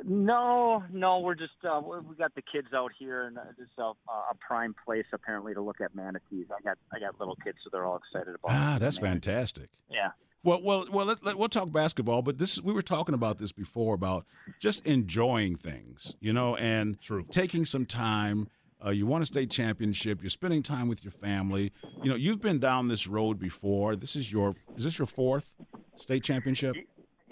[0.03, 3.65] No, no, we're just uh, we we got the kids out here, and uh, this
[3.67, 6.47] is a, a prime place apparently to look at manatees.
[6.49, 8.51] I got I got little kids, so they're all excited about.
[8.51, 9.25] Ah, that's manatees.
[9.25, 9.69] fantastic.
[9.91, 10.12] Yeah.
[10.43, 11.06] Well, well, well.
[11.06, 14.25] Let, let, we'll talk basketball, but this we were talking about this before about
[14.60, 17.25] just enjoying things, you know, and True.
[17.29, 18.49] taking some time.
[18.86, 20.21] Uh, you won a state championship.
[20.21, 21.71] You're spending time with your family.
[22.01, 23.95] You know, you've been down this road before.
[23.95, 25.53] This is your is this your fourth
[25.95, 26.75] state championship?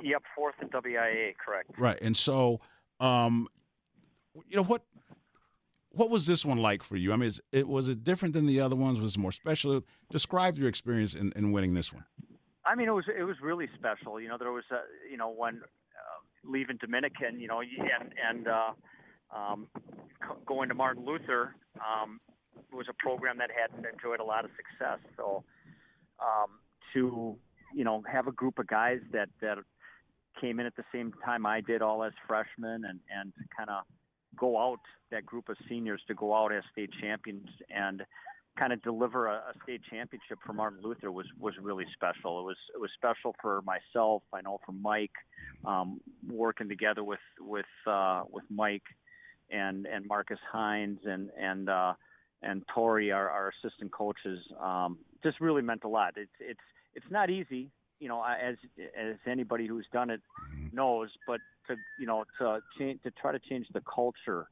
[0.03, 1.71] Yep, fourth in WIA, correct.
[1.77, 1.97] Right.
[2.01, 2.59] And so,
[2.99, 3.47] um,
[4.47, 4.83] you know what?
[5.93, 7.11] What was this one like for you?
[7.11, 8.99] I mean, is, it was it different than the other ones?
[8.99, 9.81] Was it more special?
[10.09, 12.05] Describe your experience in, in winning this one.
[12.65, 14.19] I mean, it was it was really special.
[14.19, 18.47] You know, there was a you know when uh, leaving Dominican, you know, and and
[18.47, 18.71] uh,
[19.35, 19.67] um,
[20.45, 22.21] going to Martin Luther um,
[22.71, 24.99] was a program that hadn't enjoyed a lot of success.
[25.17, 25.43] So
[26.21, 26.59] um,
[26.93, 27.37] to
[27.73, 29.57] you know, have a group of guys that that
[30.39, 33.83] came in at the same time I did, all as freshmen, and and kind of
[34.37, 34.79] go out
[35.11, 38.03] that group of seniors to go out as state champions and
[38.57, 42.39] kind of deliver a, a state championship for Martin Luther was was really special.
[42.39, 44.23] It was it was special for myself.
[44.33, 45.11] I know for Mike,
[45.65, 48.83] um, working together with with uh, with Mike
[49.49, 51.93] and and Marcus Hines and and uh,
[52.43, 56.13] and Tori, our, our assistant coaches, um, just really meant a lot.
[56.17, 56.59] It's it's
[56.95, 57.69] it's not easy,
[58.01, 58.55] you know, as
[58.99, 60.21] as anybody who's done it
[60.73, 61.09] knows.
[61.27, 64.47] But to you know to change to try to change the culture,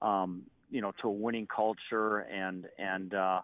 [0.00, 3.40] um, you know, to a winning culture and and uh,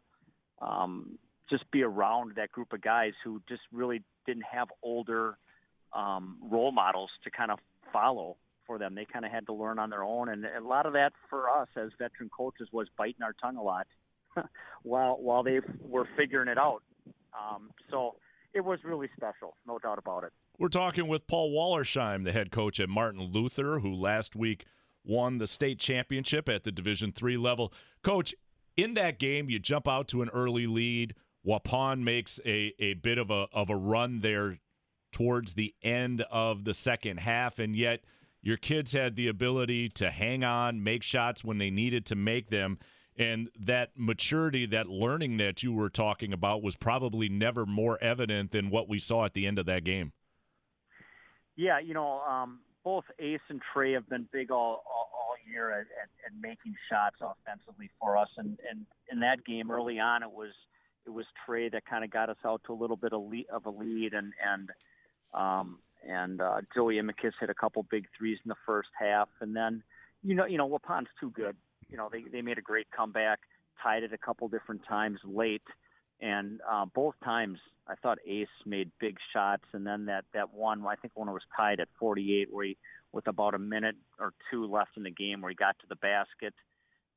[0.61, 1.19] um,
[1.51, 5.37] just be around that group of guys who just really didn't have older
[5.93, 7.59] um, role models to kind of
[7.93, 8.95] follow for them.
[8.95, 11.51] They kind of had to learn on their own, and a lot of that for
[11.51, 13.87] us as veteran coaches was biting our tongue a lot
[14.83, 16.83] while while they were figuring it out.
[17.35, 18.17] Um, so
[18.55, 20.33] it was really special, no doubt about it.
[20.59, 24.67] We're talking with Paul Wallersheim, the head coach at Martin Luther, who last week
[25.05, 27.73] won the state championship at the Division three level.
[28.03, 28.35] Coach,
[28.77, 31.15] in that game, you jump out to an early lead.
[31.47, 34.59] Waupun makes a, a bit of a of a run there
[35.11, 38.01] towards the end of the second half, and yet
[38.43, 42.51] your kids had the ability to hang on, make shots when they needed to make
[42.51, 42.79] them.
[43.19, 48.53] And that maturity, that learning that you were talking about was probably never more evident
[48.53, 50.13] than what we saw at the end of that game.
[51.57, 55.71] Yeah, you know, um, both Ace and Trey have been big all all, all year
[55.71, 60.23] at, at, at making shots offensively for us, and and in that game early on,
[60.23, 60.53] it was
[61.07, 63.47] it was Trey that kind of got us out to a little bit of, lead,
[63.53, 64.71] of a lead, and and
[65.35, 69.83] um, and uh, Joey hit a couple big threes in the first half, and then
[70.23, 71.57] you know you know Waupun's too good.
[71.93, 73.41] You know they they made a great comeback,
[73.83, 75.63] tied it a couple different times late,
[76.21, 80.85] and uh, both times I thought Ace made big shots, and then that that one
[80.87, 82.77] I think when it was tied at 48, where he
[83.13, 85.97] with about a minute or two left in the game, where he got to the
[85.97, 86.55] basket,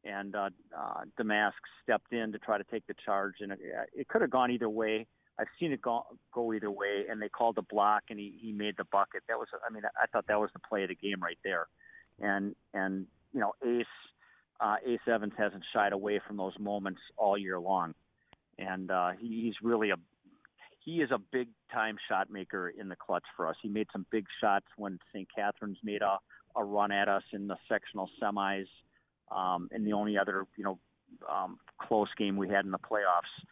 [0.04, 3.60] and uh, uh, Damask stepped in to try to take the charge, and it,
[3.94, 5.08] it could have gone either way.
[5.40, 8.52] I've seen it go, go either way, and they called the block, and he, he
[8.54, 9.24] made the bucket.
[9.28, 11.68] That was, I mean, I thought that was the play of the game right there,
[12.22, 13.86] and and you know Ace
[14.60, 17.94] uh, Ace Evans hasn't shied away from those moments all year long,
[18.58, 19.96] and uh, he, he's really a
[20.84, 23.56] he is a big time shot maker in the clutch for us.
[23.62, 25.28] He made some big shots when St.
[25.36, 26.20] Catherine's made a,
[26.56, 28.68] a run at us in the sectional semis,
[29.32, 30.80] um, and the only other you know
[31.30, 33.46] um, close game we had in the playoffs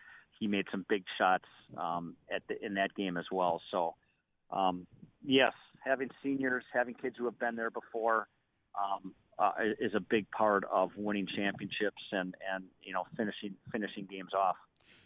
[0.44, 1.46] he made some big shots
[1.78, 3.62] um, at the, in that game as well.
[3.72, 3.96] So,
[4.52, 4.86] um,
[5.24, 8.28] yes, having seniors, having kids who have been there before,
[8.78, 14.08] um, uh, is a big part of winning championships and and you know finishing finishing
[14.10, 14.56] games off.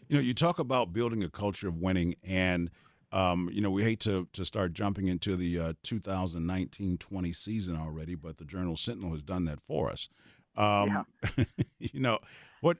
[0.08, 2.70] You know, you talk about building a culture of winning, and
[3.12, 8.14] um, you know we hate to to start jumping into the uh, 2019-20 season already,
[8.14, 10.08] but the Journal Sentinel has done that for us.
[10.56, 11.04] Um,
[11.36, 11.44] yeah.
[11.78, 12.18] you know
[12.60, 12.78] what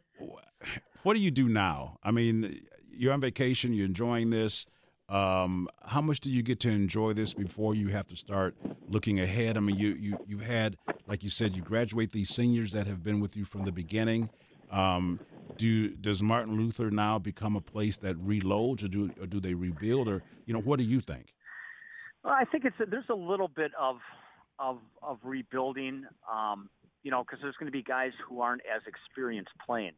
[1.03, 1.99] what do you do now?
[2.03, 4.67] I mean, you're on vacation, you're enjoying this.
[5.09, 8.55] Um, how much do you get to enjoy this before you have to start
[8.89, 9.57] looking ahead?
[9.57, 13.03] I mean, you you you've had, like you said, you graduate these seniors that have
[13.03, 14.31] been with you from the beginning.
[14.71, 15.21] Um,
[15.57, 19.55] do does Martin Luther now become a place that reloads, or do or do they
[19.55, 21.33] rebuild, or you know, what do you think?
[22.23, 23.97] Well, I think it's a, there's a little bit of
[24.59, 26.05] of of rebuilding.
[26.31, 26.69] Um,
[27.03, 29.93] you know, because there's going to be guys who aren't as experienced playing.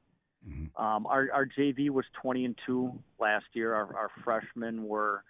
[0.48, 0.83] Mm-hmm.
[0.83, 3.74] Um, our, our JV was 20 and two last year.
[3.74, 5.22] Our, our freshmen were,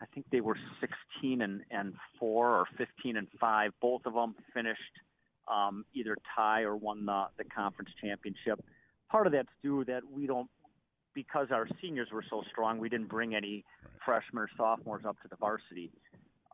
[0.00, 3.72] I think they were 16 and, and four or 15 and five.
[3.80, 4.80] Both of them finished
[5.48, 8.62] um, either tie or won the, the conference championship.
[9.10, 10.50] Part of that's due that we don't,
[11.14, 13.92] because our seniors were so strong, we didn't bring any right.
[14.04, 15.90] freshmen or sophomores up to the varsity.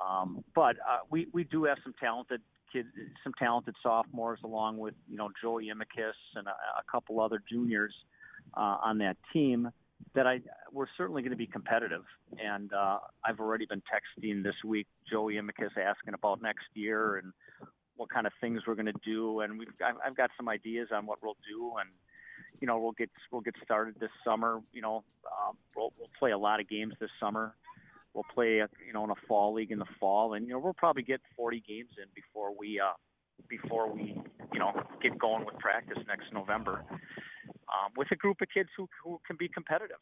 [0.03, 2.41] Um, but uh, we we do have some talented
[2.73, 2.89] kids,
[3.23, 7.95] some talented sophomores, along with you know Joey Imicus and a, a couple other juniors
[8.57, 9.71] uh, on that team.
[10.15, 10.41] That I
[10.73, 12.03] we're certainly going to be competitive,
[12.43, 17.33] and uh, I've already been texting this week Joey Imicus asking about next year and
[17.97, 20.89] what kind of things we're going to do, and we've I've, I've got some ideas
[20.93, 21.89] on what we'll do, and
[22.61, 24.61] you know we'll get we'll get started this summer.
[24.73, 27.55] You know um, we'll we'll play a lot of games this summer
[28.15, 30.75] we'll play, you know, in a fall league in the fall, and you know we'll
[30.75, 32.93] probably get 40 games in before we uh,
[33.49, 34.17] before we
[34.53, 34.73] you know
[35.03, 36.85] get going with practice next November
[37.73, 39.99] um, with a group of kids who who can be competitive.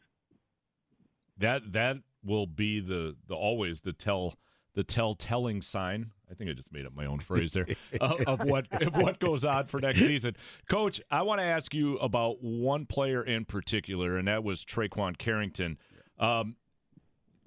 [1.38, 4.34] That that will be the the always the tell
[4.74, 6.10] the tell telling sign.
[6.30, 7.66] I think I just made up my own phrase there
[8.00, 10.36] of, of what of what goes on for next season.
[10.68, 15.18] Coach, I want to ask you about one player in particular, and that was Traquan
[15.18, 15.78] Carrington.
[16.18, 16.56] Um,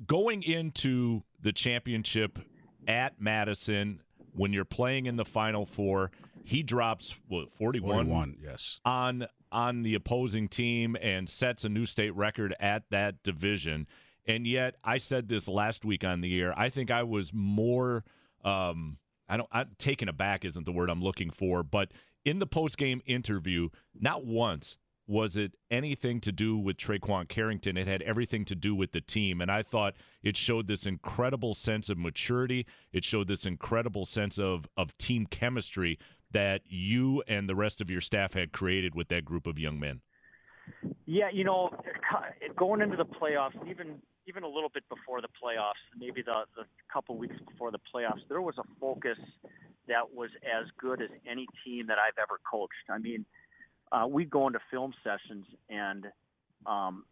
[0.07, 2.39] going into the championship
[2.87, 4.01] at Madison
[4.33, 6.11] when you're playing in the Final Four,
[6.43, 8.79] he drops what 41, 41, yes.
[8.85, 13.87] on on the opposing team and sets a new state record at that division.
[14.25, 16.57] And yet, I said this last week on the air.
[16.57, 18.03] I think I was more.
[18.43, 18.97] Um,
[19.29, 19.49] I don't.
[19.51, 21.91] I, taken aback isn't the word I'm looking for, but
[22.25, 24.77] in the post game interview, not once
[25.13, 27.78] was it anything to do with Traquan Carrington.
[27.78, 29.41] It had everything to do with the team.
[29.41, 32.65] And I thought it showed this incredible sense of maturity.
[32.91, 35.99] It showed this incredible sense of, of team chemistry
[36.32, 39.80] that you and the rest of your staff had created with that group of young
[39.80, 40.02] men.
[41.06, 41.69] Yeah, you know,
[42.58, 46.63] going into the playoffs, even even a little bit before the playoffs, maybe the the
[46.91, 49.19] couple weeks before the playoffs, there was a focus
[49.88, 52.89] that was as good as any team that I've ever coached.
[52.89, 53.26] I mean,
[53.93, 56.08] uh, we'd go into film sessions and
[56.65, 57.06] um,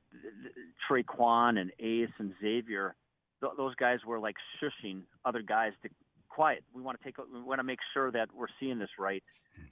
[0.89, 2.95] Traquan and Ace and Xavier,
[3.39, 5.89] th- those guys were like shushing other guys to
[6.29, 6.63] quiet.
[6.73, 7.17] We want to take.
[7.17, 9.23] We want to make sure that we're seeing this right.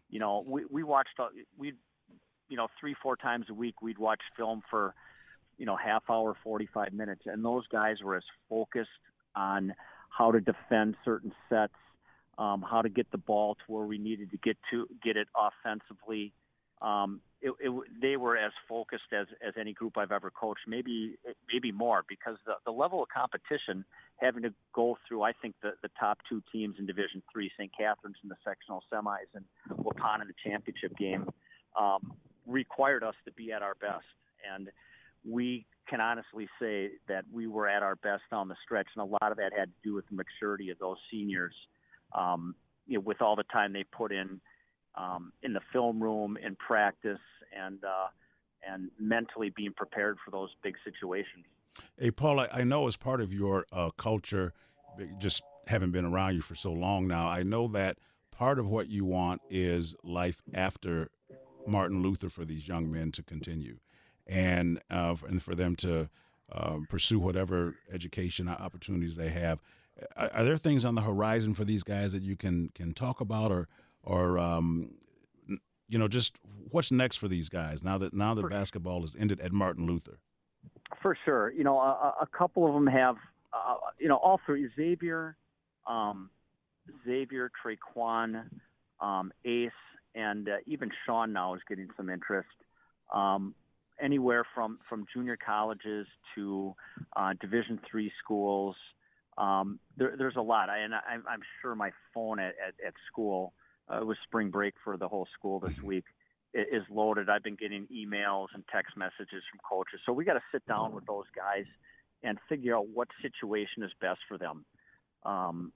[0.10, 1.20] You know, we we watched.
[1.20, 1.74] Uh, we,
[2.48, 4.94] you know, three four times a week we'd watch film for,
[5.58, 8.90] you know, half hour, forty five minutes, and those guys were as focused
[9.36, 9.74] on
[10.10, 11.74] how to defend certain sets,
[12.38, 15.28] um, how to get the ball to where we needed to get to get it
[15.36, 16.34] offensively
[16.82, 21.16] um, it, it, they were as focused as, as any group I've ever coached, maybe
[21.52, 23.86] maybe more, because the, the level of competition
[24.18, 27.72] having to go through, I think the, the top two teams in Division Three, St.
[27.78, 29.46] Catherine's in the sectional semis and
[29.78, 31.30] Waupun in the championship game,
[31.80, 32.14] um,
[32.46, 34.06] required us to be at our best,
[34.54, 34.70] and
[35.26, 39.06] we can honestly say that we were at our best on the stretch, and a
[39.22, 41.54] lot of that had to do with the maturity of those seniors,
[42.14, 42.54] um,
[42.86, 44.42] you know, with all the time they put in
[44.96, 47.20] um, in the film room, in practice,
[47.58, 48.08] and uh,
[48.68, 51.46] and mentally being prepared for those big situations.
[51.98, 54.54] Hey, Paul, I, I know as part of your uh, culture,
[55.18, 57.98] just having been around you for so long now, I know that
[58.32, 61.10] part of what you want is life after
[61.68, 63.80] Martin Luther for these young men to continue,
[64.28, 66.10] and uh, and for them to
[66.52, 69.62] uh, pursue whatever education opportunities they have.
[70.16, 73.22] Are, are, there things on the horizon for these guys that you can can talk
[73.22, 73.68] about, or
[74.10, 74.90] or um,
[75.88, 76.38] you know, just
[76.72, 79.86] what's next for these guys now that now that for, basketball has ended at Martin
[79.86, 80.20] Luther?
[81.02, 83.16] For sure, you know, a, a couple of them have,
[83.54, 85.38] uh, you know, all three Xavier,
[85.88, 86.30] um,
[87.06, 88.46] Xavier, Traquan,
[89.00, 89.72] um, Ace,
[90.16, 92.50] and uh, even Sean now is getting some interest.
[93.14, 93.54] Um,
[94.02, 96.74] anywhere from from junior colleges to
[97.16, 98.76] uh, Division three schools.
[99.38, 102.94] Um, there, there's a lot, I, and I, I'm sure my phone at, at, at
[103.10, 103.54] school
[103.92, 105.88] uh, it was spring break for the whole school this mm-hmm.
[105.88, 106.06] week
[106.54, 107.30] is loaded.
[107.30, 110.00] I've been getting emails and text messages from coaches.
[110.06, 111.66] So we got to sit down with those guys
[112.24, 114.66] and figure out what situation is best for them.
[115.24, 115.72] Um,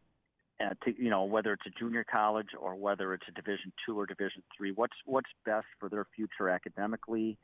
[0.59, 3.99] and to, you know, whether it's a junior college or whether it's a Division two
[3.99, 7.37] or Division three, what's what's best for their future academically?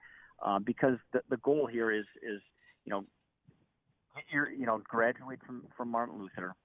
[0.44, 2.42] Um, because the, the goal here is is
[2.86, 3.06] you know,
[4.32, 6.56] you you know, graduate from from Martin Luther,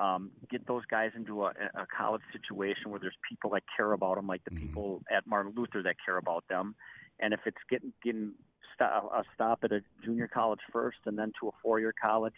[0.00, 4.16] um, get those guys into a, a college situation where there's people that care about
[4.16, 4.66] them, like the mm-hmm.
[4.66, 6.74] people at Martin Luther that care about them.
[7.20, 8.32] And if it's getting getting
[8.80, 12.34] a stop at a junior college first and then to a four-year college,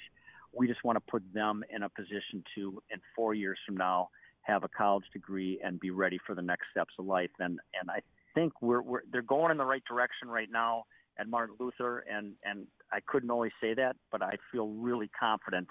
[0.53, 4.09] we just want to put them in a position to, in four years from now,
[4.43, 7.31] have a college degree and be ready for the next steps of life.
[7.38, 8.01] And and I
[8.35, 10.85] think we're, we're they're going in the right direction right now
[11.19, 15.69] at Martin Luther, and and I couldn't always say that, but I feel really confident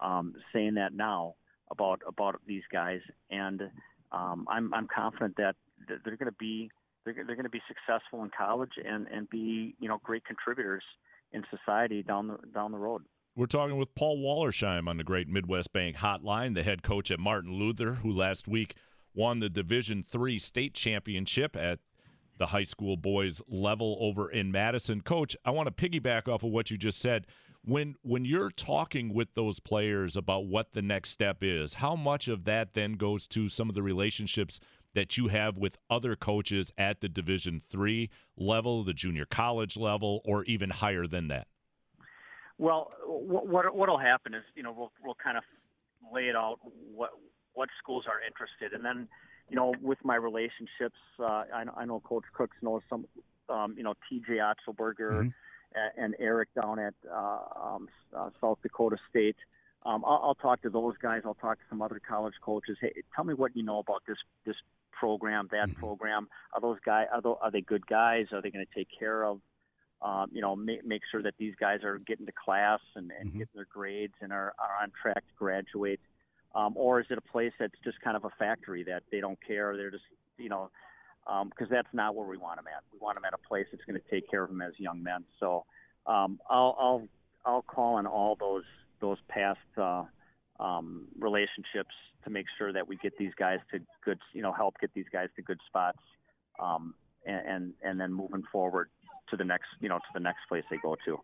[0.00, 1.34] um, saying that now
[1.70, 3.62] about about these guys, and
[4.12, 5.56] um, I'm I'm confident that
[5.88, 6.70] they're going to be
[7.04, 10.82] they're, they're going to be successful in college and and be you know great contributors
[11.32, 13.02] in society down the down the road.
[13.36, 17.20] We're talking with Paul Wallersheim on the Great Midwest Bank Hotline, the head coach at
[17.20, 18.74] Martin Luther, who last week
[19.14, 21.78] won the Division Three state championship at
[22.38, 25.02] the high school boys level over in Madison.
[25.02, 27.26] Coach, I want to piggyback off of what you just said
[27.64, 32.28] when when you're talking with those players about what the next step is how much
[32.28, 34.60] of that then goes to some of the relationships
[34.94, 40.20] that you have with other coaches at the division 3 level the junior college level
[40.24, 41.46] or even higher than that?
[42.58, 45.44] Well what what'll happen is you know we'll we'll kind of
[46.12, 46.58] lay it out
[46.94, 47.10] what
[47.52, 49.06] what schools are interested and then
[49.50, 53.06] you know with my relationships uh, I, I know coach cooks knows some
[53.50, 55.28] um, you know TJ Otzelberger mm-hmm
[55.96, 59.36] and Eric down at uh, um, uh, South Dakota State.
[59.86, 61.22] Um, I'll, I'll talk to those guys.
[61.24, 62.76] I'll talk to some other college coaches.
[62.80, 64.56] Hey, tell me what you know about this this
[64.92, 65.80] program, that mm-hmm.
[65.80, 66.28] program.
[66.52, 67.06] Are those guys?
[67.12, 68.26] Are, those, are they good guys?
[68.32, 69.40] Are they going to take care of
[70.02, 73.30] um, you know, make, make sure that these guys are getting to class and, and
[73.30, 73.38] Mhm.
[73.38, 76.00] getting their grades and are, are on track to graduate?
[76.54, 79.40] Um, or is it a place that's just kind of a factory that they don't
[79.40, 79.76] care?
[79.76, 80.04] They're just,
[80.36, 80.70] you know,
[81.44, 82.82] because that's not where we want them at.
[82.92, 85.02] We want them at a place that's going to take care of them as young
[85.02, 85.24] men.
[85.38, 85.64] So
[86.06, 87.08] um, I'll, I'll
[87.44, 88.64] I'll call on all those
[89.00, 90.04] those past uh,
[90.58, 94.74] um, relationships to make sure that we get these guys to good, you know, help
[94.80, 96.00] get these guys to good spots,
[96.58, 98.90] um, and, and and then moving forward
[99.30, 101.18] to the next, you know, to the next place they go to.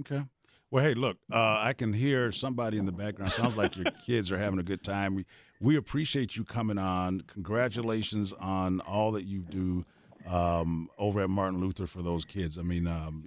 [0.00, 0.22] Okay.
[0.70, 3.32] Well, hey, look, uh, I can hear somebody in the background.
[3.32, 5.14] Sounds like your kids are having a good time.
[5.14, 5.24] We,
[5.60, 7.20] we appreciate you coming on.
[7.28, 9.84] Congratulations on all that you do
[10.28, 12.58] um, over at Martin Luther for those kids.
[12.58, 13.24] I mean, um,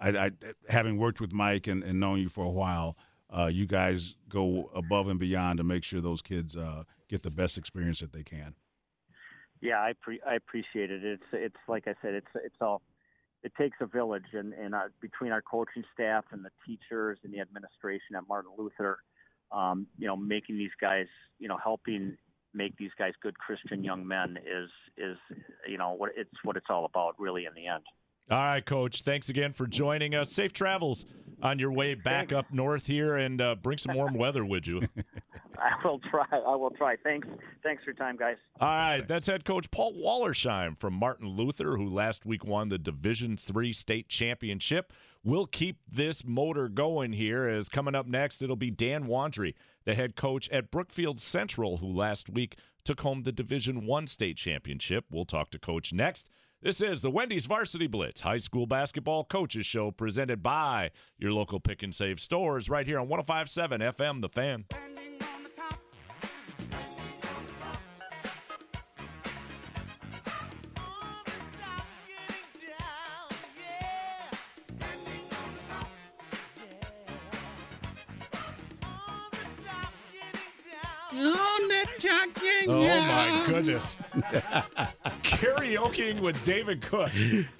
[0.00, 0.30] I, I,
[0.68, 2.96] having worked with Mike and, and known you for a while,
[3.36, 7.30] uh, you guys go above and beyond to make sure those kids uh, get the
[7.30, 8.54] best experience that they can.
[9.60, 11.04] Yeah, I pre- I appreciate it.
[11.04, 12.80] It's it's like I said, it's it's all
[13.42, 17.32] it takes a village, and and our, between our coaching staff and the teachers and
[17.32, 18.98] the administration at Martin Luther,
[19.52, 21.06] um, you know, making these guys,
[21.38, 22.16] you know, helping
[22.52, 25.16] make these guys good Christian young men is is
[25.68, 27.82] you know what it's what it's all about, really, in the end.
[28.30, 29.02] All right, Coach.
[29.02, 30.30] Thanks again for joining us.
[30.30, 31.04] Safe travels
[31.42, 34.82] on your way back up north here, and uh, bring some warm weather with you.
[35.84, 36.26] I will try.
[36.32, 36.96] I will try.
[37.02, 37.26] Thanks.
[37.62, 38.36] Thanks for your time, guys.
[38.60, 42.78] All right, that's head coach Paul Wallersheim from Martin Luther, who last week won the
[42.78, 44.92] Division Three state championship.
[45.22, 47.48] We'll keep this motor going here.
[47.48, 49.54] As coming up next, it'll be Dan Wandry,
[49.84, 54.36] the head coach at Brookfield Central, who last week took home the Division One state
[54.36, 55.04] championship.
[55.10, 56.28] We'll talk to Coach next.
[56.62, 61.58] This is the Wendy's Varsity Blitz High School Basketball Coaches Show presented by your local
[61.58, 64.66] pick and save stores right here on 1057 FM The Fan.
[83.60, 83.96] Goodness.
[85.22, 87.10] Karaokeing with David Cook.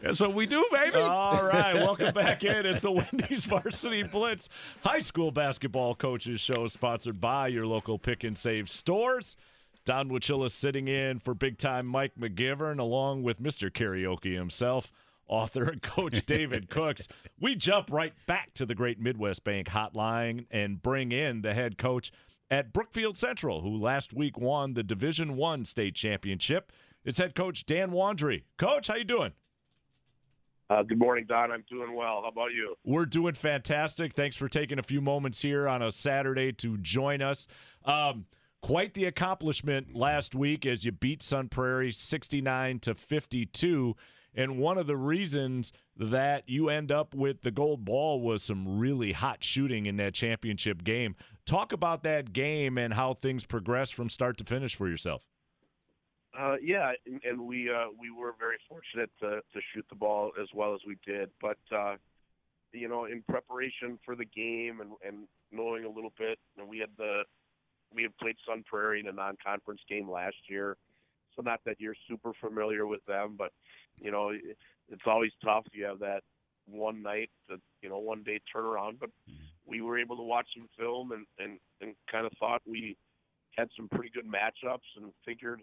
[0.02, 0.96] That's what we do, baby.
[0.96, 2.64] All right, welcome back in.
[2.64, 4.48] It's the Wendy's Varsity Blitz
[4.82, 9.36] High School Basketball Coaches Show, sponsored by your local pick and save stores.
[9.84, 13.70] Don Wachilla sitting in for big time Mike McGivern, along with Mr.
[13.70, 14.90] Karaoke himself,
[15.28, 17.08] author and coach David Cooks.
[17.38, 21.76] We jump right back to the Great Midwest Bank hotline and bring in the head
[21.76, 22.10] coach
[22.50, 26.72] at Brookfield Central, who last week won the Division One state championship.
[27.04, 28.42] It's head coach Dan Wandry.
[28.58, 29.32] Coach, how you doing?
[30.68, 31.50] Uh, good morning, Don.
[31.50, 32.20] I'm doing well.
[32.22, 32.76] How about you?
[32.84, 34.12] We're doing fantastic.
[34.12, 37.48] Thanks for taking a few moments here on a Saturday to join us.
[37.84, 38.26] Um,
[38.62, 43.96] quite the accomplishment last week as you beat Sun Prairie 69 to 52.
[44.34, 48.78] And one of the reasons that you end up with the gold ball was some
[48.78, 51.16] really hot shooting in that championship game.
[51.46, 55.22] Talk about that game and how things progressed from start to finish for yourself.
[56.38, 56.92] Uh, yeah,
[57.24, 60.80] and, we uh, we were very fortunate to, to shoot the ball as well as
[60.86, 61.28] we did.
[61.40, 61.96] But uh,
[62.72, 66.90] you know, in preparation for the game and, and knowing a little bit, we had
[66.96, 67.22] the
[67.92, 70.76] we had played Sun Prairie in a non-conference game last year,
[71.34, 73.50] so not that you're super familiar with them, but
[74.00, 75.64] you know, it's always tough.
[75.72, 76.22] You have that
[76.66, 78.98] one night, to, you know, one day turnaround.
[79.00, 79.10] But
[79.66, 82.96] we were able to watch some film and and and kind of thought we
[83.56, 85.62] had some pretty good matchups and figured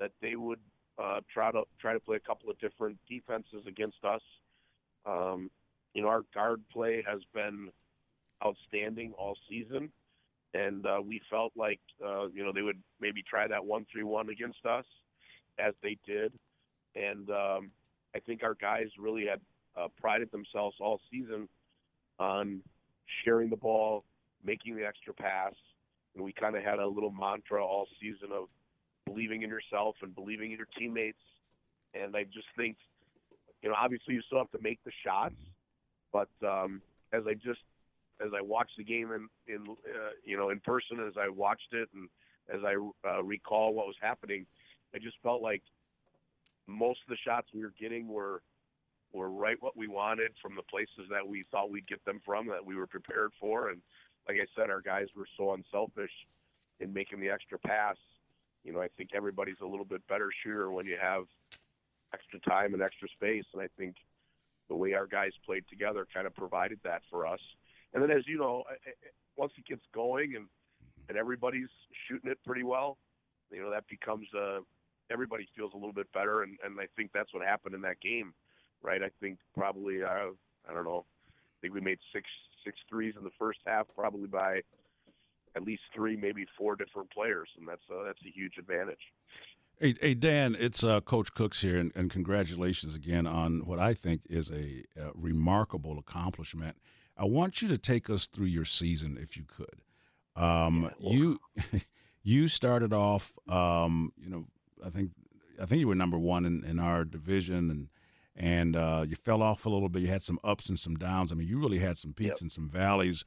[0.00, 0.60] that they would
[1.02, 4.22] uh, try to try to play a couple of different defenses against us.
[5.06, 5.50] Um,
[5.94, 7.68] you know, our guard play has been
[8.44, 9.90] outstanding all season,
[10.54, 14.02] and uh, we felt like uh, you know they would maybe try that one three
[14.02, 14.84] one against us,
[15.58, 16.32] as they did,
[16.94, 17.70] and um,
[18.14, 19.40] I think our guys really had
[19.76, 21.48] uh, prided themselves all season
[22.18, 22.60] on
[23.24, 24.04] sharing the ball,
[24.44, 25.54] making the extra pass,
[26.14, 28.48] and we kind of had a little mantra all season of
[29.06, 31.18] believing in yourself and believing in your teammates.
[31.94, 32.76] And I just think,
[33.62, 35.34] you know, obviously you still have to make the shots,
[36.12, 36.80] but um,
[37.12, 37.60] as I just
[38.24, 41.72] as I watched the game in in uh, you know in person, as I watched
[41.72, 42.08] it, and
[42.52, 42.74] as I
[43.08, 44.46] uh, recall what was happening,
[44.94, 45.62] I just felt like
[46.66, 48.42] most of the shots we were getting were
[49.12, 52.48] were right what we wanted from the places that we thought we'd get them from
[52.48, 53.68] that we were prepared for.
[53.68, 53.80] And
[54.28, 56.10] like I said our guys were so unselfish
[56.80, 57.96] in making the extra pass.
[58.64, 61.24] You know I think everybody's a little bit better shooter when you have
[62.12, 63.44] extra time and extra space.
[63.52, 63.96] And I think
[64.68, 67.40] the way our guys played together kind of provided that for us.
[67.92, 68.64] And then as you know
[69.36, 70.46] once it gets going and
[71.08, 71.68] and everybody's
[72.08, 72.96] shooting it pretty well
[73.50, 74.60] you know that becomes uh
[75.10, 78.00] everybody feels a little bit better and and I think that's what happened in that
[78.00, 78.34] game
[78.84, 79.02] right?
[79.02, 80.30] I think probably uh,
[80.68, 81.04] I don't know.
[81.26, 82.28] I think we made six
[82.64, 84.60] six threes in the first half, probably by
[85.56, 89.12] at least three, maybe four different players, and that's uh, that's a huge advantage.
[89.80, 93.92] Hey, hey Dan, it's uh, Coach Cooks here, and, and, congratulations again on what I
[93.92, 96.76] think is a, a, remarkable accomplishment.
[97.18, 99.82] I want you to take us through your season, if you could.
[100.36, 101.40] Um, yeah, you
[102.22, 104.46] you started off, um, you know,
[104.84, 105.10] I think
[105.60, 107.88] I think you were number one in, in our division, and
[108.36, 110.02] and uh, you fell off a little bit.
[110.02, 111.30] You had some ups and some downs.
[111.30, 112.40] I mean, you really had some peaks yep.
[112.40, 113.24] and some valleys,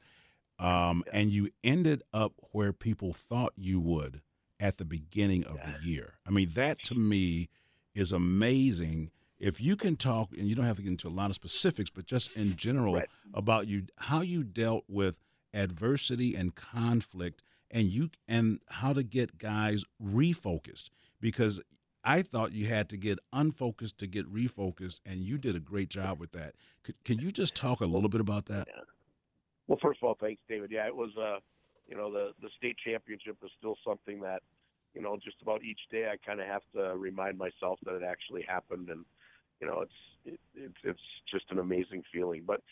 [0.58, 4.22] um, and you ended up where people thought you would
[4.60, 6.14] at the beginning of the year.
[6.26, 7.48] I mean, that to me
[7.94, 9.10] is amazing.
[9.38, 11.90] If you can talk, and you don't have to get into a lot of specifics,
[11.90, 13.08] but just in general right.
[13.34, 15.16] about you, how you dealt with
[15.54, 20.90] adversity and conflict, and you and how to get guys refocused.
[21.20, 21.60] Because
[22.04, 25.88] I thought you had to get unfocused to get refocused, and you did a great
[25.88, 26.54] job with that.
[26.82, 28.68] Could, can you just talk a little bit about that?
[28.68, 28.82] Yeah.
[29.66, 30.70] Well, first of all, thanks, David.
[30.70, 31.10] Yeah, it was.
[31.16, 31.38] Uh,
[31.86, 34.42] you know, the the state championship is still something that,
[34.94, 38.02] you know, just about each day I kind of have to remind myself that it
[38.02, 39.04] actually happened, and
[39.60, 39.92] you know, it's
[40.24, 41.00] it, it's it's
[41.30, 42.42] just an amazing feeling.
[42.46, 42.62] But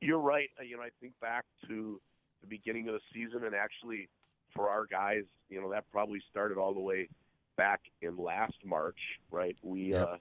[0.00, 0.48] you're right.
[0.66, 2.00] You know, I think back to
[2.42, 4.08] the beginning of the season, and actually
[4.54, 7.08] for our guys, you know, that probably started all the way
[7.58, 8.98] back in last March,
[9.30, 9.56] right?
[9.62, 10.08] We, yep.
[10.08, 10.16] uh,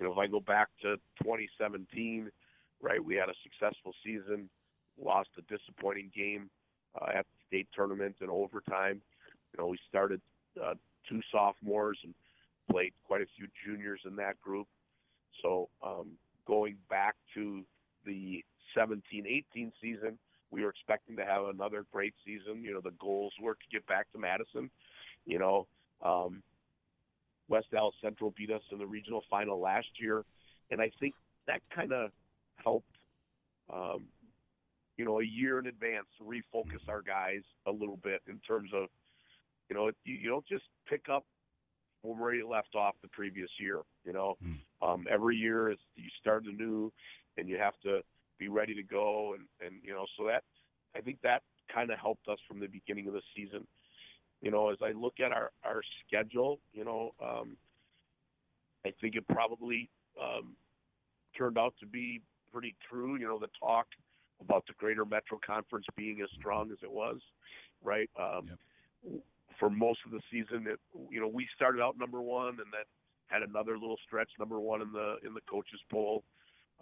[0.00, 2.30] you know, if I go back to 2017,
[2.82, 4.48] right, we had a successful season,
[5.00, 6.50] lost a disappointing game
[7.00, 9.00] uh, at the state tournament in overtime.
[9.52, 10.20] You know, we started
[10.60, 10.74] uh,
[11.08, 12.14] two sophomores and
[12.70, 14.66] played quite a few juniors in that group.
[15.42, 16.12] So um,
[16.46, 17.62] going back to
[18.04, 18.42] the
[18.76, 20.18] 17-18 season,
[20.50, 22.62] we were expecting to have another great season.
[22.62, 24.70] You know, the goals were to get back to Madison.
[25.26, 25.66] You know,
[26.02, 26.33] um,
[27.48, 30.24] West Allis Central beat us in the regional final last year,
[30.70, 31.14] and I think
[31.46, 32.10] that kind of
[32.56, 32.86] helped
[33.72, 34.04] um,
[34.96, 38.70] you know, a year in advance to refocus our guys a little bit in terms
[38.72, 38.88] of,
[39.68, 41.24] you know, you, you don't just pick up
[42.02, 43.80] where you left off the previous year.
[44.04, 44.58] You know, mm.
[44.86, 46.92] um, every year is you start anew,
[47.36, 48.00] and you have to
[48.38, 50.44] be ready to go, and and you know, so that
[50.94, 51.42] I think that
[51.72, 53.66] kind of helped us from the beginning of the season.
[54.44, 57.56] You know, as I look at our our schedule, you know, um,
[58.84, 59.88] I think it probably
[60.22, 60.54] um,
[61.36, 62.20] turned out to be
[62.52, 63.16] pretty true.
[63.16, 63.86] You know, the talk
[64.42, 67.20] about the Greater Metro Conference being as strong as it was,
[67.82, 68.10] right?
[68.20, 68.50] Um,
[69.04, 69.22] yep.
[69.58, 70.78] For most of the season, it,
[71.10, 72.84] you know, we started out number one, and then
[73.28, 76.22] had another little stretch number one in the in the coaches poll.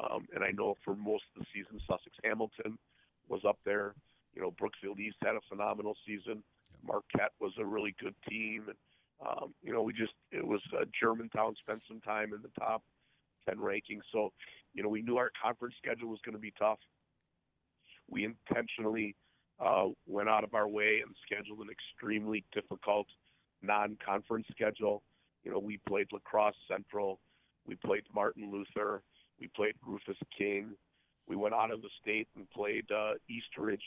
[0.03, 2.77] Um, and I know for most of the season, Sussex Hamilton
[3.29, 3.95] was up there.
[4.35, 6.43] You know, Brookfield East had a phenomenal season.
[6.85, 8.65] Marquette was a really good team.
[8.69, 8.79] And,
[9.27, 12.83] um, you know, we just it was uh, Germantown spent some time in the top
[13.49, 14.03] ten rankings.
[14.13, 14.33] So,
[14.75, 16.79] you know, we knew our conference schedule was going to be tough.
[18.11, 19.15] We intentionally
[19.61, 23.07] uh, went out of our way and scheduled an extremely difficult
[23.63, 25.03] non-conference schedule.
[25.45, 27.21] You know, we played La Crosse Central,
[27.67, 29.03] we played Martin Luther,
[29.41, 30.73] we played Rufus King.
[31.29, 33.83] We went out of the state and played uh, East Ridge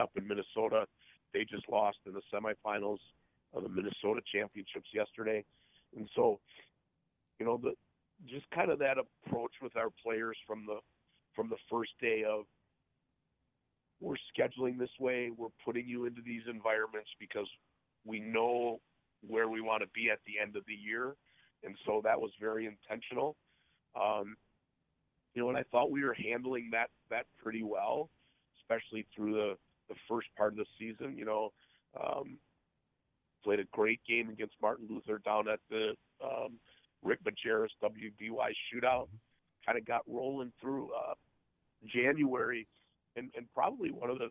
[0.00, 0.86] up in Minnesota.
[1.32, 2.98] They just lost in the semifinals
[3.54, 5.44] of the Minnesota Championships yesterday,
[5.96, 6.40] and so,
[7.38, 7.72] you know, the
[8.26, 10.78] just kind of that approach with our players from the
[11.34, 12.44] from the first day of
[14.00, 15.30] we're scheduling this way.
[15.36, 17.48] We're putting you into these environments because
[18.04, 18.80] we know
[19.26, 21.14] where we want to be at the end of the year,
[21.64, 23.36] and so that was very intentional.
[24.00, 24.36] Um,
[25.34, 28.10] you know, and I thought we were handling that that pretty well,
[28.60, 29.56] especially through the
[29.88, 31.16] the first part of the season.
[31.16, 31.52] You know,
[31.98, 32.38] um,
[33.44, 36.58] played a great game against Martin Luther down at the um,
[37.02, 39.08] Rick Majerus WBY shootout.
[39.64, 41.14] Kind of got rolling through uh,
[41.86, 42.66] January
[43.16, 44.28] and, and probably one of the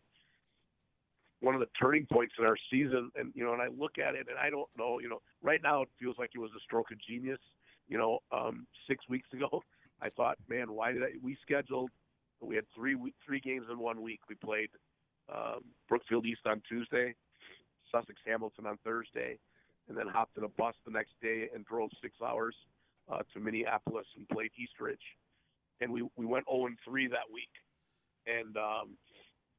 [1.39, 3.11] one of the turning points in our season.
[3.15, 4.99] And you know, and I look at it, and I don't know.
[4.99, 7.39] You know, right now it feels like it was a stroke of genius.
[7.87, 9.61] You know, um, six weeks ago,
[10.01, 11.11] I thought, man, why did I?
[11.21, 11.91] We scheduled.
[12.41, 12.95] We had three
[13.25, 14.21] three games in one week.
[14.29, 14.69] We played
[15.33, 17.15] um, Brookfield East on Tuesday,
[17.91, 19.37] Sussex Hamilton on Thursday,
[19.87, 22.55] and then hopped in a bus the next day and drove six hours
[23.11, 24.99] uh, to Minneapolis and played East Ridge.
[25.79, 27.49] And we we went 0 and 3 that week
[28.27, 28.97] and um,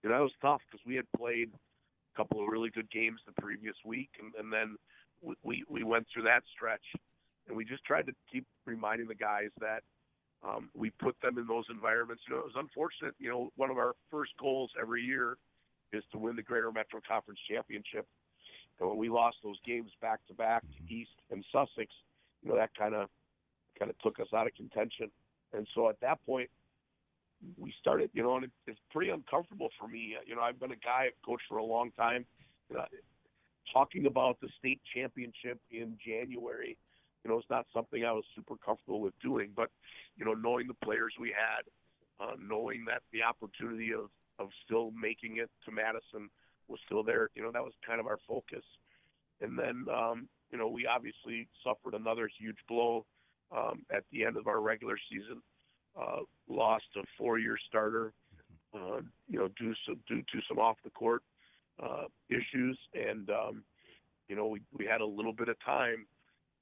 [0.03, 3.21] you know that was tough because we had played a couple of really good games
[3.27, 4.77] the previous week, and, and then
[5.43, 6.85] we we went through that stretch,
[7.49, 9.83] and we just tried to keep reminding the guys that
[10.47, 12.23] um, we put them in those environments.
[12.29, 13.15] You know, it was unfortunate.
[13.19, 15.37] You know, one of our first goals every year
[15.93, 18.07] is to win the Greater Metro Conference Championship.
[18.79, 21.93] And when we lost those games back to back to East and Sussex,
[22.43, 23.09] you know that kind of
[23.79, 25.11] kind of took us out of contention.
[25.53, 26.51] And so at that point,
[27.57, 30.17] we started, you know, and it, it's pretty uncomfortable for me.
[30.27, 32.27] You know, I've been a guy, I've coached for a long time.
[32.69, 32.85] You know,
[33.73, 36.77] talking about the state championship in January,
[37.25, 39.51] you know, it's not something I was super comfortable with doing.
[39.55, 39.71] But,
[40.17, 41.65] you know, knowing the players we had,
[42.25, 46.31] uh, knowing that the opportunity of, of still making it to Madison
[46.69, 48.65] was still there, you know, that was kind of our focus.
[49.41, 53.07] And then, um, you know, we obviously suffered another huge blow
[53.57, 55.41] um, at the end of our regular season
[55.99, 58.13] uh, lost a four-year starter,
[58.75, 61.23] uh, you know, due some due to some off the court
[61.83, 63.63] uh, issues, and um,
[64.29, 66.07] you know, we we had a little bit of time,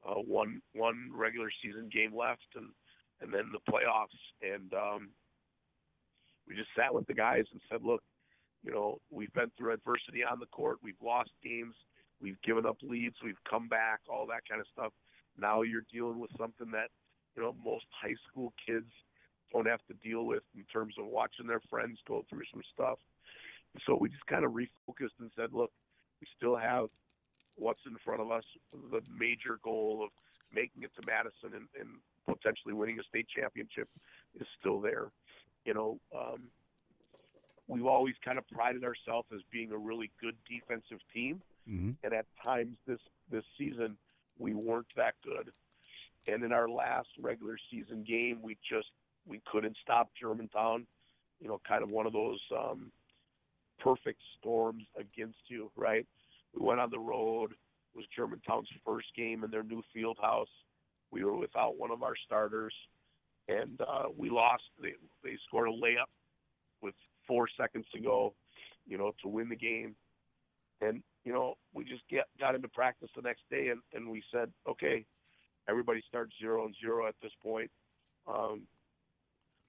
[0.08, 2.68] uh, one one regular season game left, and
[3.20, 5.08] and then the playoffs, and um,
[6.48, 8.02] we just sat with the guys and said, look,
[8.64, 11.74] you know, we've been through adversity on the court, we've lost games,
[12.20, 14.92] we've given up leads, we've come back, all that kind of stuff.
[15.38, 16.88] Now you're dealing with something that
[17.36, 18.90] you know most high school kids
[19.52, 22.98] don't have to deal with in terms of watching their friends go through some stuff.
[23.86, 25.70] So we just kind of refocused and said, look,
[26.20, 26.86] we still have
[27.56, 28.44] what's in front of us.
[28.90, 30.10] The major goal of
[30.52, 33.88] making it to Madison and, and potentially winning a state championship
[34.40, 35.08] is still there.
[35.66, 36.44] You know, um,
[37.68, 41.90] we've always kind of prided ourselves as being a really good defensive team, Mm-hmm.
[42.04, 43.96] and at times this this season
[44.38, 45.50] we weren't that good.
[46.28, 48.86] And in our last regular season game, we just
[49.26, 50.86] we couldn't stop Germantown.
[51.40, 52.92] You know, kind of one of those um,
[53.80, 56.06] perfect storms against you, right?
[56.54, 57.50] We went on the road.
[57.50, 60.48] It was Germantown's first game in their new field house.
[61.10, 62.74] We were without one of our starters,
[63.48, 64.64] and uh, we lost.
[64.80, 66.10] They they scored a layup
[66.82, 66.94] with
[67.26, 68.34] four seconds to go,
[68.86, 69.94] you know, to win the game.
[70.80, 74.22] And you know, we just get got into practice the next day, and and we
[74.32, 75.04] said, okay,
[75.68, 77.70] everybody starts zero and zero at this point.
[78.26, 78.62] Um,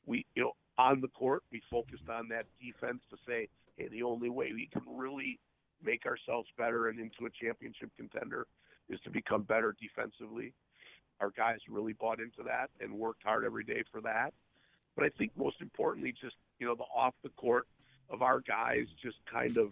[0.06, 4.04] we, you know, on the court, we focused on that defense to say, hey, the
[4.04, 5.40] only way we can really
[5.84, 8.48] make ourselves better and into a championship contender
[8.90, 10.54] is to become better defensively.
[11.20, 14.34] Our guys really bought into that and worked hard every day for that.
[14.96, 17.68] But I think most importantly, just you know, the off the court
[18.10, 19.72] of our guys, just kind of,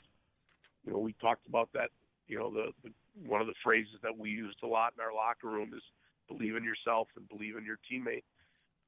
[0.86, 1.90] you know, we talked about that.
[2.28, 2.92] You know, the, the
[3.28, 5.84] one of the phrases that we used a lot in our locker room is
[6.28, 8.24] believe in yourself and believe in your teammate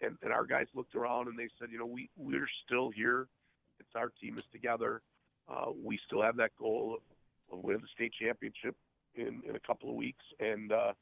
[0.02, 3.28] and, and our guys looked around and they said, you know, we we're still here.
[3.80, 5.02] It's our team is together.
[5.50, 8.76] Uh, we still have that goal of, of winning the state championship
[9.16, 10.24] in, in a couple of weeks.
[10.40, 10.94] And uh,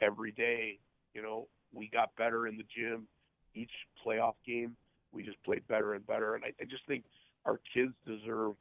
[0.00, 0.78] every day,
[1.14, 3.06] you know, we got better in the gym.
[3.54, 3.70] Each
[4.04, 4.76] playoff game,
[5.12, 6.34] we just played better and better.
[6.34, 7.04] And I, I just think
[7.44, 8.54] our kids deserve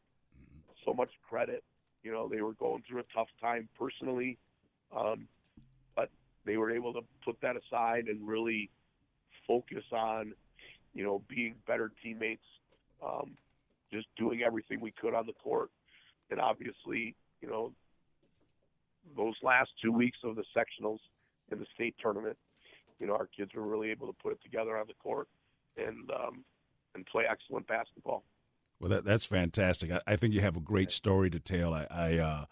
[0.86, 1.64] so much credit.
[2.04, 4.38] You know, they were going through a tough time personally,
[4.96, 5.28] um,
[5.96, 6.10] but
[6.46, 8.70] they were able to put that aside and really
[9.48, 10.34] focus on,
[10.94, 12.46] you know, being better teammates,
[13.06, 13.32] um,
[13.92, 15.70] just doing everything we could on the court.
[16.32, 17.72] And obviously, you know,
[19.18, 21.00] those last two weeks of the sectionals
[21.52, 22.38] in the state tournament,
[23.00, 25.28] you know, our kids were really able to put it together on the court
[25.78, 26.44] and um,
[26.96, 28.24] and play excellent basketball.
[28.80, 29.92] Well, that, that's fantastic.
[29.92, 31.74] I, I, think you have a great story to tell.
[31.74, 32.46] I I, uh,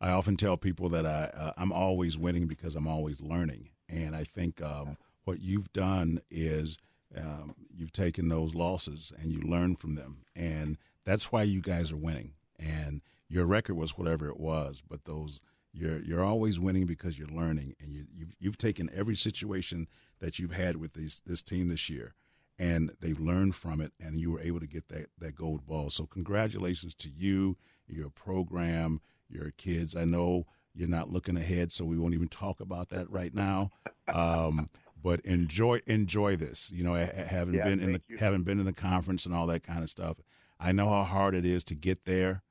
[0.00, 4.14] I often tell people that I uh, I'm always winning because I'm always learning, and
[4.14, 6.78] I think um, what you've done is
[7.16, 11.92] um, you've taken those losses and you learn from them, and that's why you guys
[11.92, 12.32] are winning.
[12.58, 15.40] And your record was whatever it was, but those
[15.76, 19.88] you're you're always winning because you're learning, and you you've, you've taken every situation
[20.20, 22.14] that you've had with this this team this year,
[22.58, 25.90] and they've learned from it, and you were able to get that that gold ball.
[25.90, 27.56] So congratulations to you,
[27.86, 29.94] your program, your kids.
[29.94, 33.70] I know you're not looking ahead, so we won't even talk about that right now.
[34.08, 34.70] Um,
[35.02, 36.70] but enjoy enjoy this.
[36.70, 38.16] You know, having yeah, been in the you.
[38.16, 40.16] having been in the conference and all that kind of stuff.
[40.58, 42.42] I know how hard it is to get there,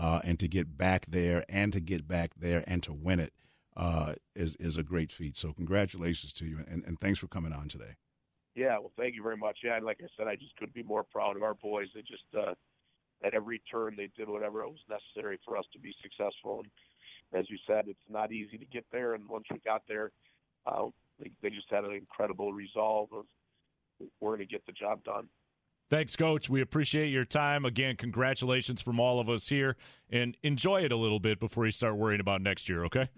[0.00, 3.34] uh, and to get back there, and to get back there, and to win it
[3.76, 5.36] uh, is is a great feat.
[5.36, 7.96] So congratulations to you, and, and thanks for coming on today.
[8.54, 9.58] Yeah, well, thank you very much.
[9.62, 11.88] Yeah, and like I said, I just couldn't be more proud of our boys.
[11.94, 12.54] They just uh,
[13.22, 16.62] at every turn they did whatever was necessary for us to be successful.
[16.64, 20.12] And as you said, it's not easy to get there, and once we got there,
[20.66, 20.86] uh,
[21.20, 23.26] they, they just had an incredible resolve of
[24.18, 25.28] we're going to get the job done.
[25.90, 26.48] Thanks, Coach.
[26.48, 27.64] We appreciate your time.
[27.64, 29.76] Again, congratulations from all of us here,
[30.08, 33.08] and enjoy it a little bit before you start worrying about next year, okay?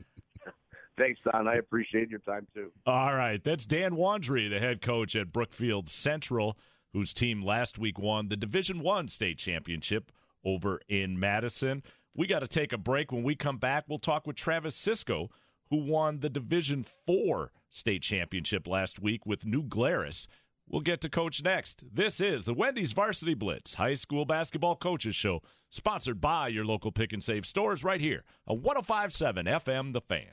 [0.99, 1.47] Thanks, Don.
[1.47, 2.73] I appreciate your time, too.
[2.87, 3.45] All right.
[3.45, 6.57] That's Dan Wandry, the head coach at Brookfield Central,
[6.95, 10.11] whose team last week won the Division One state championship
[10.43, 11.83] over in Madison.
[12.15, 13.13] We got to take a break.
[13.13, 15.31] When we come back, we'll talk with Travis Cisco,
[15.69, 20.27] who won the Division Four state championship last week with New Glarus.
[20.73, 21.85] We'll get to Coach next.
[21.95, 25.43] This is the Wendy's Varsity Blitz High School Basketball Coaches Show,
[25.73, 30.33] sponsored by your local pick and save stores right here on 1057 FM The Fan.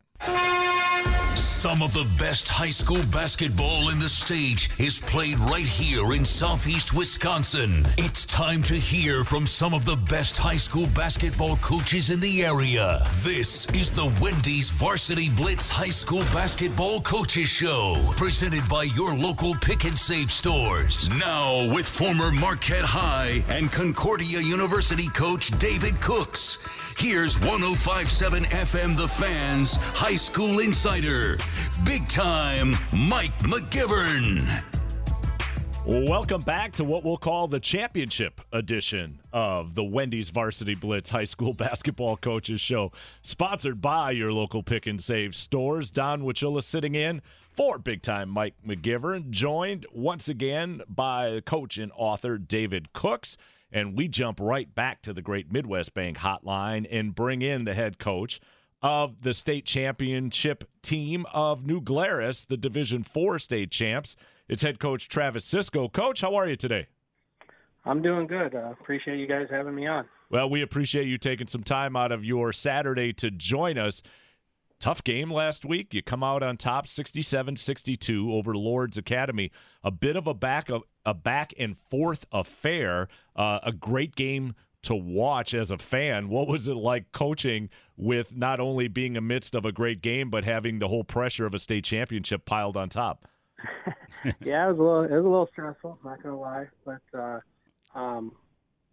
[1.36, 6.24] Some of the best high school basketball in the state is played right here in
[6.24, 7.86] southeast Wisconsin.
[7.98, 12.46] It's time to hear from some of the best high school basketball coaches in the
[12.46, 13.04] area.
[13.24, 19.54] This is the Wendy's Varsity Blitz High School Basketball Coaches Show, presented by your local
[19.56, 21.10] pick and save stores.
[21.10, 26.58] Now, with former Marquette High and Concordia University coach David Cooks.
[26.98, 31.38] Here's 1057 FM The Fans High School Insider,
[31.86, 34.64] big time Mike McGivern.
[35.86, 41.24] Welcome back to what we'll call the championship edition of the Wendy's Varsity Blitz High
[41.26, 45.92] School Basketball Coaches Show, sponsored by your local pick and save stores.
[45.92, 47.22] Don Wachilla sitting in
[47.52, 53.38] for big time Mike McGivern, joined once again by coach and author David Cooks.
[53.72, 57.74] And we jump right back to the Great Midwest Bank hotline and bring in the
[57.74, 58.40] head coach
[58.82, 64.16] of the state championship team of New Glarus, the Division Four state champs.
[64.48, 65.90] It's head coach Travis Cisco.
[65.90, 66.88] Coach, how are you today?
[67.86, 68.56] I'm doing good.
[68.56, 70.06] Uh, appreciate you guys having me on.
[70.30, 74.02] Well, we appreciate you taking some time out of your Saturday to join us.
[74.80, 75.94] Tough game last week.
[75.94, 79.52] You come out on top 67-62 over Lourdes Academy.
[79.84, 80.70] A bit of a back
[81.06, 83.08] a back and forth affair.
[83.36, 86.30] Uh, a great game to watch as a fan.
[86.30, 90.46] What was it like coaching with not only being amidst of a great game but
[90.46, 93.28] having the whole pressure of a state championship piled on top?
[94.42, 96.68] yeah, it was a little it was a little stressful, not gonna lie.
[96.86, 97.40] But uh
[97.94, 98.32] um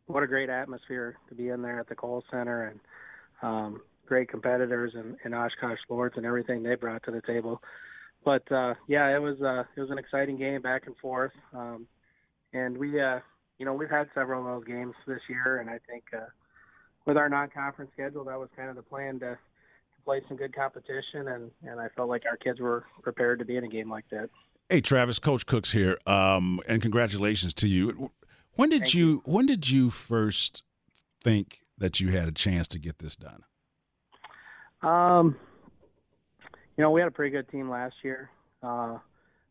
[0.06, 2.80] what a great atmosphere to be in there at the Kohl Center and
[3.42, 7.60] um great competitors and, and Oshkosh Lourdes and everything they brought to the table.
[8.24, 11.86] But uh, yeah, it was uh, it was an exciting game back and forth, um,
[12.52, 13.20] and we uh,
[13.58, 16.26] you know we've had several of those games this year, and I think uh,
[17.04, 20.54] with our non-conference schedule, that was kind of the plan to, to play some good
[20.54, 23.90] competition, and and I felt like our kids were prepared to be in a game
[23.90, 24.30] like that.
[24.68, 28.10] Hey, Travis, Coach Cooks here, um, and congratulations to you.
[28.54, 30.62] When did you, you when did you first
[31.22, 33.42] think that you had a chance to get this done?
[34.82, 35.36] Um,
[36.76, 38.30] you know, we had a pretty good team last year.
[38.62, 38.98] Uh,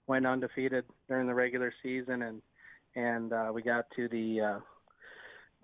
[0.08, 2.42] went undefeated during the regular season, and
[2.96, 4.60] and uh, we got to the uh,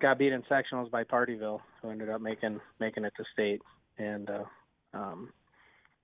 [0.00, 3.62] got beat in sectionals by Pardeeville, who ended up making making it to state.
[3.98, 4.44] And uh,
[4.94, 5.32] um,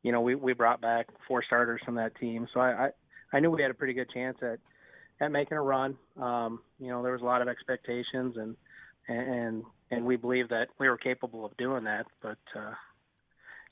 [0.02, 2.90] you know, we we brought back four starters from that team, so I, I
[3.32, 4.58] I knew we had a pretty good chance at
[5.20, 5.96] at making a run.
[6.20, 8.56] Um, you know, there was a lot of expectations, and
[9.08, 12.38] and and we believed that we were capable of doing that, but.
[12.54, 12.74] Uh,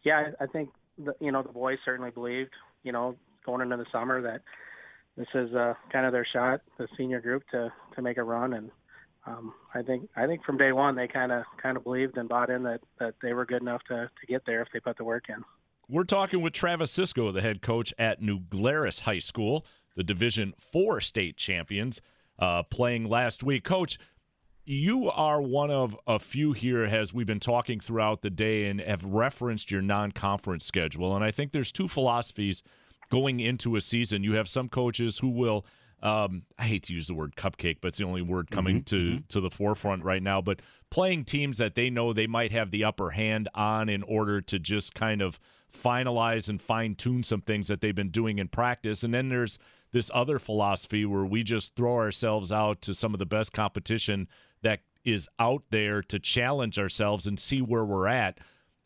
[0.07, 2.53] yeah, I, I think the, you know the boys certainly believed,
[2.85, 4.41] you know, going into the summer that
[5.17, 8.53] this is uh, kind of their shot, the senior group, to to make a run,
[8.55, 8.71] and
[9.27, 12.29] um, I think I think from day one they kind of kind of believed and
[12.29, 14.97] bought in that that they were good enough to to get there if they put
[14.97, 15.43] the work in.
[15.89, 19.65] We're talking with Travis Cisco, the head coach at New Glarus High School,
[19.95, 22.01] the Division Four state champions,
[22.39, 23.65] uh, playing last week.
[23.65, 23.99] Coach,
[24.65, 28.81] you are one of a few here as we've been talking throughout the day and
[28.81, 32.65] have referenced your non-conference schedule and i think there's two philosophies
[33.11, 35.65] going into a season you have some coaches who will
[36.03, 38.85] um, i hate to use the word cupcake but it's the only word coming mm-hmm,
[38.85, 39.27] to mm-hmm.
[39.29, 42.85] to the forefront right now but playing teams that they know they might have the
[42.85, 45.41] upper hand on in order to just kind of
[45.75, 49.59] finalize and fine tune some things that they've been doing in practice and then there's
[49.93, 54.29] this other philosophy where we just throw ourselves out to some of the best competition
[54.63, 58.39] that is out there to challenge ourselves and see where we're at.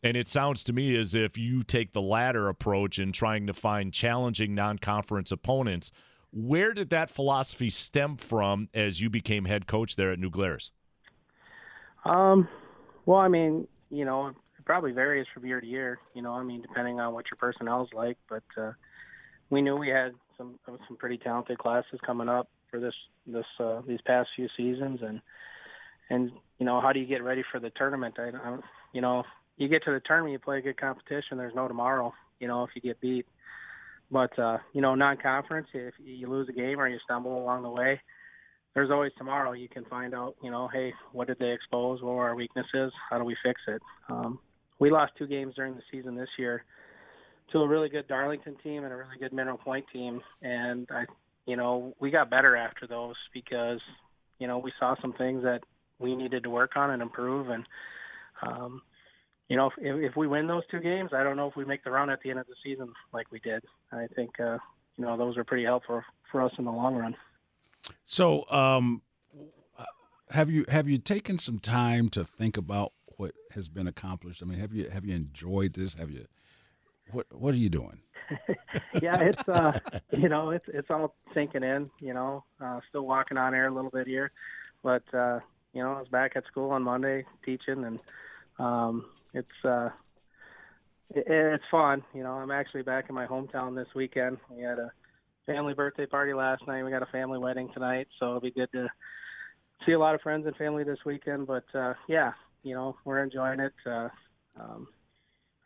[0.03, 3.53] And it sounds to me as if you take the latter approach in trying to
[3.53, 5.91] find challenging non conference opponents.
[6.31, 10.71] Where did that philosophy stem from as you became head coach there at New Glarus?
[12.05, 12.47] Um,
[13.05, 14.35] well, I mean, you know, it
[14.65, 15.99] probably varies from year to year.
[16.15, 18.17] You know, I mean, depending on what your personnel's like.
[18.27, 18.71] But uh,
[19.49, 22.95] we knew we had some some pretty talented classes coming up for this
[23.27, 25.21] this uh, these past few seasons, and
[26.09, 28.15] and you know how do you get ready for the tournament?
[28.17, 28.57] I, I
[28.93, 29.23] you know
[29.61, 31.37] you get to the tournament, you play a good competition.
[31.37, 32.13] There's no tomorrow.
[32.39, 33.27] You know if you get beat,
[34.09, 37.69] but uh, you know non-conference, if you lose a game or you stumble along the
[37.69, 38.01] way,
[38.73, 39.51] there's always tomorrow.
[39.51, 40.35] You can find out.
[40.43, 42.01] You know, hey, what did they expose?
[42.01, 42.91] What were our weaknesses?
[43.09, 43.81] How do we fix it?
[44.09, 44.39] Um,
[44.79, 46.65] we lost two games during the season this year
[47.51, 51.05] to a really good Darlington team and a really good Mineral Point team, and I,
[51.45, 53.79] you know, we got better after those because
[54.39, 55.61] you know we saw some things that
[55.99, 57.49] we needed to work on and improve.
[57.49, 57.65] And
[58.41, 58.81] um,
[59.51, 61.83] you know, if, if we win those two games, I don't know if we make
[61.83, 63.61] the run at the end of the season like we did.
[63.91, 64.57] I think uh,
[64.97, 67.17] you know those are pretty helpful for us in the long run.
[68.05, 69.01] So, um,
[70.29, 74.41] have you have you taken some time to think about what has been accomplished?
[74.41, 75.95] I mean, have you have you enjoyed this?
[75.95, 76.27] Have you
[77.11, 77.99] what what are you doing?
[79.01, 79.77] yeah, it's uh,
[80.11, 81.91] you know, it's it's all sinking in.
[81.99, 84.31] You know, uh, still walking on air a little bit here,
[84.81, 85.41] but uh,
[85.73, 87.99] you know, I was back at school on Monday teaching, and
[88.61, 89.89] um, it's uh,
[91.09, 92.03] it, it's fun.
[92.13, 94.37] You know, I'm actually back in my hometown this weekend.
[94.49, 94.91] We had a
[95.45, 96.83] family birthday party last night.
[96.83, 98.87] We got a family wedding tonight, so it'll be good to
[99.85, 101.47] see a lot of friends and family this weekend.
[101.47, 102.33] But uh, yeah,
[102.63, 103.73] you know, we're enjoying it.
[103.85, 104.09] Uh,
[104.59, 104.87] um,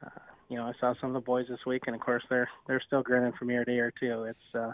[0.06, 0.10] uh,
[0.50, 2.82] you know, I saw some of the boys this week, and of course, they're they're
[2.86, 4.24] still grinning from ear to ear too.
[4.24, 4.72] It's uh,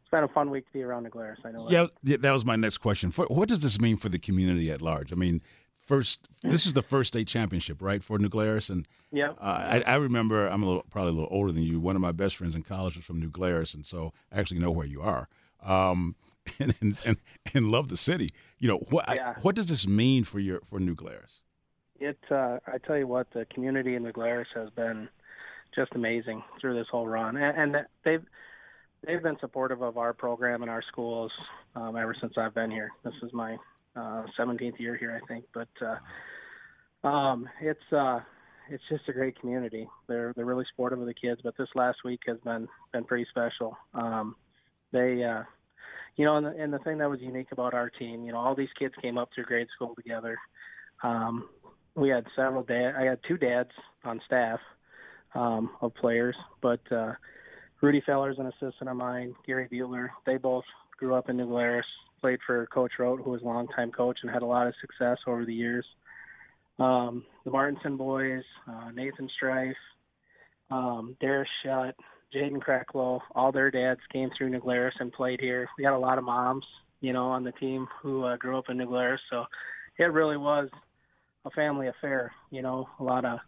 [0.00, 1.38] it's been a fun week to be around the Glarus.
[1.44, 1.70] I know.
[1.70, 3.12] Yeah, yeah, that was my next question.
[3.12, 5.12] For, what does this mean for the community at large?
[5.12, 5.42] I mean,
[5.86, 9.92] first, this is the first state championship, right, for New Glarus, and yeah, uh, I,
[9.92, 11.80] I remember I'm a little, probably a little older than you.
[11.80, 14.60] One of my best friends in college was from New Glarus, and so I actually
[14.60, 15.28] know where you are.
[15.62, 16.14] Um,
[16.58, 17.16] and, and, and
[17.54, 18.28] and love the city.
[18.58, 19.04] You know what?
[19.14, 19.34] Yeah.
[19.36, 21.42] I, what does this mean for your for New Glarus?
[21.98, 25.08] It, uh, I tell you what, the community in Glarus has been
[25.74, 28.24] just amazing through this whole run, and, and they've
[29.06, 31.30] they've been supportive of our program and our schools
[31.74, 32.90] um, ever since I've been here.
[33.04, 33.56] This is my
[33.96, 38.20] uh, 17th year here, I think, but uh, um, it's uh,
[38.70, 39.88] it's just a great community.
[40.08, 43.26] They're they're really supportive of the kids, but this last week has been been pretty
[43.30, 43.76] special.
[43.94, 44.36] Um,
[44.92, 45.42] they uh,
[46.16, 48.38] you know, and the, and the thing that was unique about our team, you know,
[48.38, 50.38] all these kids came up through grade school together.
[51.02, 51.48] Um,
[51.94, 52.92] we had several dad.
[52.98, 53.70] I had two dads
[54.04, 54.60] on staff
[55.34, 57.12] um, of players, but uh,
[57.80, 59.34] Rudy Feller's an assistant of mine.
[59.46, 60.08] Gary Bueller.
[60.26, 60.64] They both
[60.98, 61.86] grew up in New Glarus,
[62.20, 65.18] played for Coach Rote, who was a longtime coach and had a lot of success
[65.26, 65.84] over the years.
[66.78, 69.76] Um, the Martinson boys, uh, Nathan Strife,
[70.70, 71.94] um, Darius Shutt,
[72.34, 75.68] Jaden Cracklow, all their dads came through New Glarus and played here.
[75.76, 76.64] We had a lot of moms,
[77.00, 79.44] you know, on the team who uh, grew up in New Glarus, so
[79.98, 80.68] it really was
[81.44, 82.32] a family affair.
[82.50, 83.38] You know, a lot of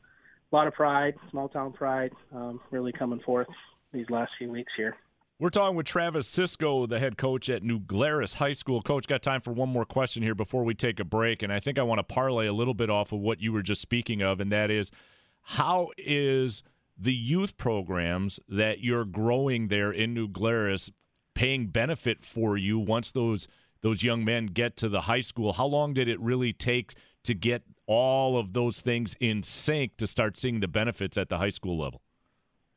[0.52, 3.46] a lot of pride, small town pride, um, really coming forth
[3.92, 4.96] these last few weeks here.
[5.43, 8.80] We're talking with Travis Cisco, the head coach at New Glarus High School.
[8.80, 11.59] Coach, got time for one more question here before we take a break, and I
[11.59, 14.22] think I want to parlay a little bit off of what you were just speaking
[14.22, 14.93] of, and that is
[15.40, 16.62] how is
[16.97, 20.93] the youth programs that you're growing there in New Glarus
[21.34, 23.49] paying benefit for you once those
[23.80, 25.55] those young men get to the high school?
[25.55, 30.07] How long did it really take to get all of those things in sync to
[30.07, 32.01] start seeing the benefits at the high school level?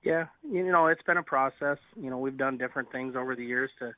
[0.05, 1.79] Yeah, you know, it's been a process.
[1.99, 3.91] You know, we've done different things over the years to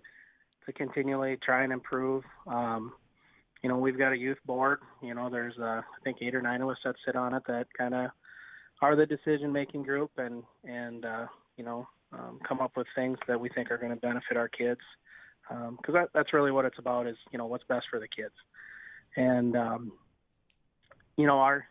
[0.65, 2.23] to continually try and improve.
[2.47, 2.93] Um,
[3.61, 4.79] you know, we've got a youth board.
[5.01, 7.43] You know, there's uh, I think eight or nine of us that sit on it
[7.47, 8.11] that kind of
[8.81, 11.25] are the decision making group and and uh,
[11.57, 14.47] you know um, come up with things that we think are going to benefit our
[14.47, 14.81] kids
[15.49, 18.07] because um, that, that's really what it's about is you know what's best for the
[18.07, 18.33] kids
[19.15, 19.91] and um,
[21.17, 21.65] you know our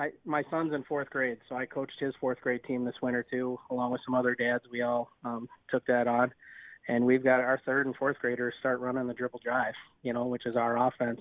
[0.00, 3.24] I, my son's in fourth grade so I coached his fourth grade team this winter
[3.30, 4.64] too along with some other dads.
[4.72, 6.32] We all um, took that on.
[6.88, 10.24] And we've got our third and fourth graders start running the dribble drive you know
[10.24, 11.20] which is our offense.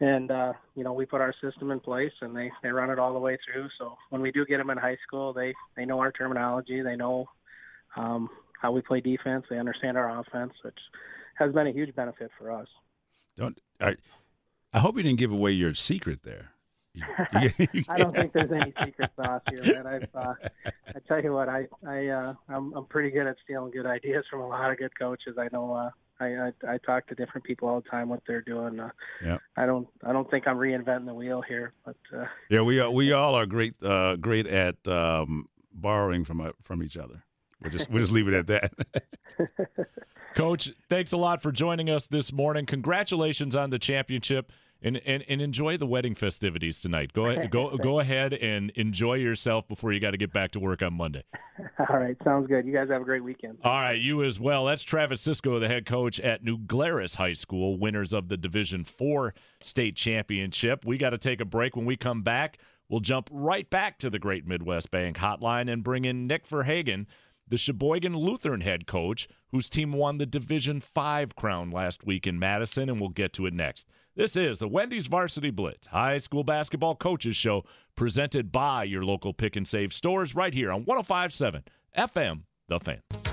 [0.00, 2.98] And uh, you know we put our system in place and they they run it
[2.98, 3.68] all the way through.
[3.78, 6.80] So when we do get them in high school they they know our terminology.
[6.80, 7.28] They know
[7.96, 8.30] um,
[8.62, 9.44] how we play defense.
[9.50, 10.78] They understand our offense which
[11.34, 12.68] has been a huge benefit for us.
[13.36, 13.96] Don't I,
[14.72, 16.52] I hope you didn't give away your secret there.
[17.32, 19.86] I don't think there's any secret sauce here, man.
[19.86, 20.34] I've, uh,
[20.88, 24.24] I tell you what, I, I, uh, I'm, I'm pretty good at stealing good ideas
[24.30, 25.36] from a lot of good coaches.
[25.38, 28.42] I know, uh, I, I, I talk to different people all the time what they're
[28.42, 28.80] doing.
[28.80, 28.90] Uh,
[29.24, 29.38] Yeah.
[29.56, 32.90] I don't, I don't think I'm reinventing the wheel here, but uh, Yeah, we are,
[32.90, 37.24] we all are great uh, great at um, borrowing from uh, from each other.
[37.62, 38.72] We'll just we'll just leave it at that.
[40.34, 42.64] Coach, thanks a lot for joining us this morning.
[42.66, 44.52] Congratulations on the championship.
[44.82, 47.12] And, and, and enjoy the wedding festivities tonight.
[47.12, 50.60] Go ahead, go go ahead and enjoy yourself before you got to get back to
[50.60, 51.22] work on Monday.
[51.78, 52.64] all right, sounds good.
[52.64, 53.58] You guys have a great weekend.
[53.62, 54.64] All right, you as well.
[54.64, 58.84] That's Travis Cisco, the head coach at New Glarus High School, winners of the Division
[58.84, 60.86] Four state championship.
[60.86, 61.76] We got to take a break.
[61.76, 62.58] When we come back,
[62.88, 67.06] we'll jump right back to the Great Midwest Bank Hotline and bring in Nick Verhagen,
[67.50, 72.38] the Sheboygan Lutheran head coach, whose team won the Division Five crown last week in
[72.38, 73.88] Madison, and we'll get to it next.
[74.16, 77.64] This is the Wendy's Varsity Blitz High School Basketball Coaches Show,
[77.96, 81.64] presented by your local pick and save stores right here on 1057
[81.96, 83.29] FM, The Fan.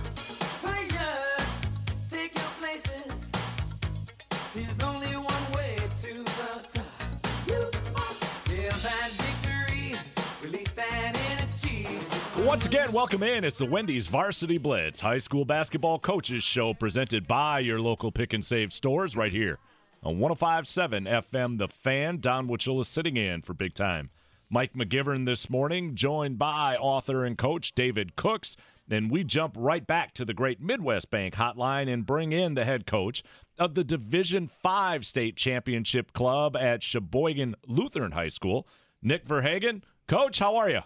[12.58, 13.44] Once again, welcome in.
[13.44, 18.34] It's the Wendy's Varsity Blitz High School Basketball Coaches Show presented by your local pick
[18.34, 19.60] and save stores right here
[20.02, 22.18] on 1057 FM The Fan.
[22.20, 24.10] Don Wachula sitting in for big time.
[24.50, 28.58] Mike McGivern this morning, joined by author and coach David Cooks.
[28.88, 32.66] Then we jump right back to the great Midwest Bank hotline and bring in the
[32.66, 33.22] head coach
[33.60, 38.68] of the Division 5 state championship club at Sheboygan Lutheran High School,
[39.00, 39.84] Nick Verhagen.
[40.08, 40.82] Coach, how are you?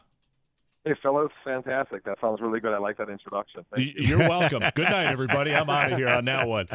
[0.84, 2.04] Hey, fellas, fantastic.
[2.06, 2.74] That sounds really good.
[2.74, 3.64] I like that introduction.
[3.72, 3.94] Thank you.
[3.98, 4.64] You're welcome.
[4.74, 5.54] Good night, everybody.
[5.54, 6.68] I'm out of here on that one.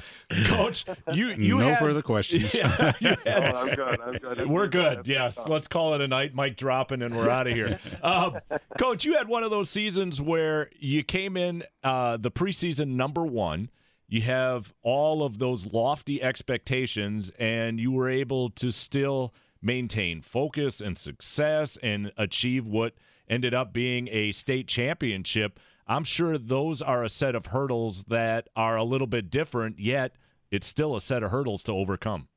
[0.44, 2.54] Coach, you, you no had, further questions.
[2.54, 4.00] Yeah, you oh, I'm good.
[4.00, 4.48] I'm good.
[4.48, 4.98] we're good.
[4.98, 5.38] That's Yes.
[5.38, 5.52] awesome.
[5.52, 6.36] Let's call it a night.
[6.36, 7.80] Mic dropping, and we're out of here.
[8.00, 8.36] Um,
[8.78, 13.24] Coach, you had one of those seasons where you came in uh, the preseason number
[13.26, 13.70] one.
[14.09, 20.80] You have all of those lofty expectations, and you were able to still maintain focus
[20.80, 22.94] and success and achieve what
[23.28, 25.58] ended up being a state championship.
[25.86, 30.16] I'm sure those are a set of hurdles that are a little bit different, yet
[30.50, 32.28] it's still a set of hurdles to overcome.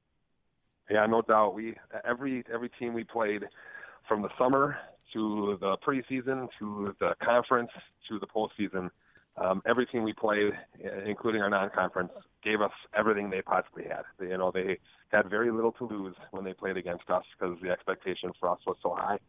[0.89, 1.53] Yeah, no doubt.
[1.53, 3.43] We every every team we played,
[4.07, 4.77] from the summer
[5.13, 7.71] to the preseason to the conference
[8.07, 8.89] to the postseason,
[9.37, 10.51] um, every team we played,
[11.05, 12.11] including our non-conference,
[12.43, 14.03] gave us everything they possibly had.
[14.19, 14.79] You know, they
[15.09, 18.59] had very little to lose when they played against us because the expectation for us
[18.65, 19.19] was so high.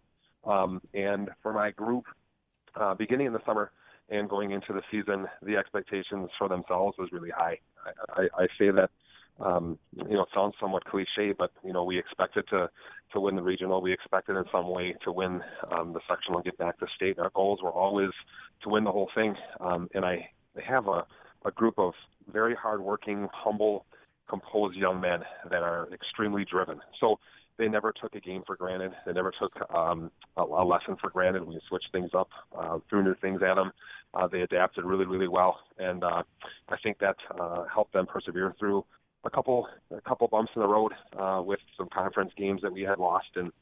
[0.44, 2.04] Um, and for my group,
[2.74, 3.72] uh, beginning in the summer
[4.08, 7.58] and going into the season, the expectations for themselves was really high.
[7.84, 8.90] I, I, I say that
[9.40, 12.68] um, you know, it sounds somewhat cliche, but you know, we expected to
[13.12, 13.80] to win the regional.
[13.80, 15.40] We expected in some way to win
[15.72, 17.18] um, the sectional and get back to state.
[17.18, 18.10] Our goals were always
[18.62, 19.34] to win the whole thing.
[19.60, 20.28] Um, and I
[20.62, 21.06] have a
[21.44, 21.94] a group of
[22.30, 23.86] very hardworking, humble,
[24.28, 25.20] composed young men
[25.50, 26.80] that are extremely driven.
[27.00, 27.18] So
[27.60, 28.92] they never took a game for granted.
[29.06, 31.44] They never took um, a, a lesson for granted.
[31.44, 33.70] We switched things up, uh, threw new things at them.
[34.14, 36.22] Uh, they adapted really, really well, and uh,
[36.68, 38.84] I think that uh, helped them persevere through
[39.24, 42.80] a couple a couple bumps in the road uh, with some conference games that we
[42.80, 43.52] had lost, and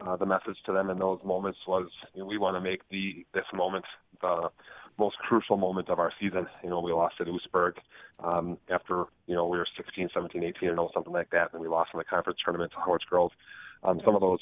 [0.00, 2.82] uh, the message to them in those moments was you know, we want to make
[2.90, 3.84] the this moment
[4.20, 4.50] the
[4.98, 6.46] most crucial moment of our season.
[6.62, 7.72] You know, we lost at Oosburg
[8.22, 11.60] um, after you know we were 16, 17, 18, or no something like that, and
[11.60, 13.30] we lost in the conference tournament to Howard's Grove.
[13.82, 14.40] Um, some of those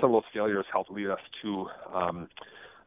[0.00, 2.28] some of those failures helped lead us to um,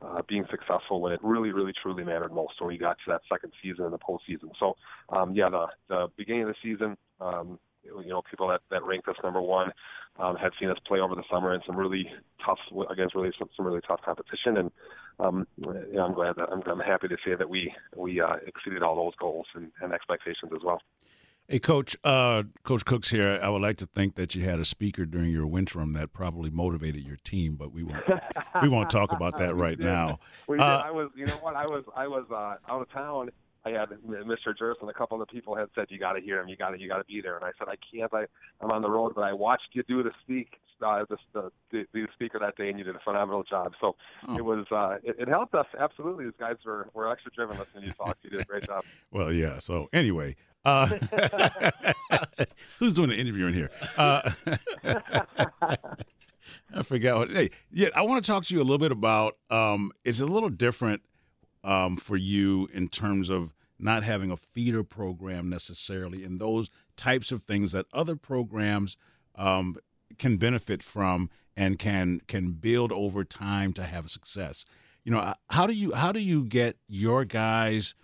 [0.02, 2.54] uh, being successful when it really, really, truly mattered most.
[2.60, 4.52] When we got to that second season and the postseason.
[4.60, 4.76] So,
[5.10, 9.08] um, yeah, the, the beginning of the season, um, you know, people that, that ranked
[9.08, 9.72] us number one
[10.20, 12.10] um, had seen us play over the summer in some really
[12.46, 12.60] tough
[12.90, 14.72] against really some, some really tough competition, and
[15.20, 18.36] um, you know, I'm glad that I'm, I'm happy to say that we we uh,
[18.46, 20.82] exceeded all those goals and, and expectations as well.
[21.50, 21.98] Hey, Coach.
[22.04, 23.40] Uh, Coach Cooks here.
[23.42, 26.52] I would like to think that you had a speaker during your interim that probably
[26.52, 28.04] motivated your team, but we won't.
[28.62, 30.20] we won't talk about that right now.
[30.48, 31.56] Uh, I was, you know what?
[31.56, 33.32] I was, I was uh, out of town.
[33.76, 34.54] I had Mr.
[34.82, 36.48] And a couple of the people had said, "You got to hear him.
[36.50, 38.14] You got to, you got to be there." And I said, "I can't.
[38.14, 38.26] I,
[38.62, 40.54] I'm on the road, but I watched you do the speak,
[40.86, 43.74] uh, the, the, the, the speaker that day, and you did a phenomenal job.
[43.82, 43.96] So
[44.28, 44.38] Oh.
[44.38, 46.26] it was, uh, it, it helped us absolutely.
[46.26, 48.18] These guys were, were extra driven listening to you talk.
[48.22, 48.84] You did a great job.
[49.12, 49.60] Well, yeah.
[49.60, 50.86] So anyway, uh,
[52.80, 53.72] who's doing the interviewing here?
[53.98, 54.32] Uh,
[56.74, 57.32] I forgot what.
[57.32, 59.38] Hey, yeah, I want to talk to you a little bit about.
[59.50, 61.02] Um, it's a little different
[61.64, 67.32] um, for you in terms of not having a feeder program necessarily, and those types
[67.32, 68.98] of things that other programs
[69.36, 69.78] um,
[70.18, 74.66] can benefit from and can can build over time to have success.
[75.04, 77.96] You know, how do you how do you get your guys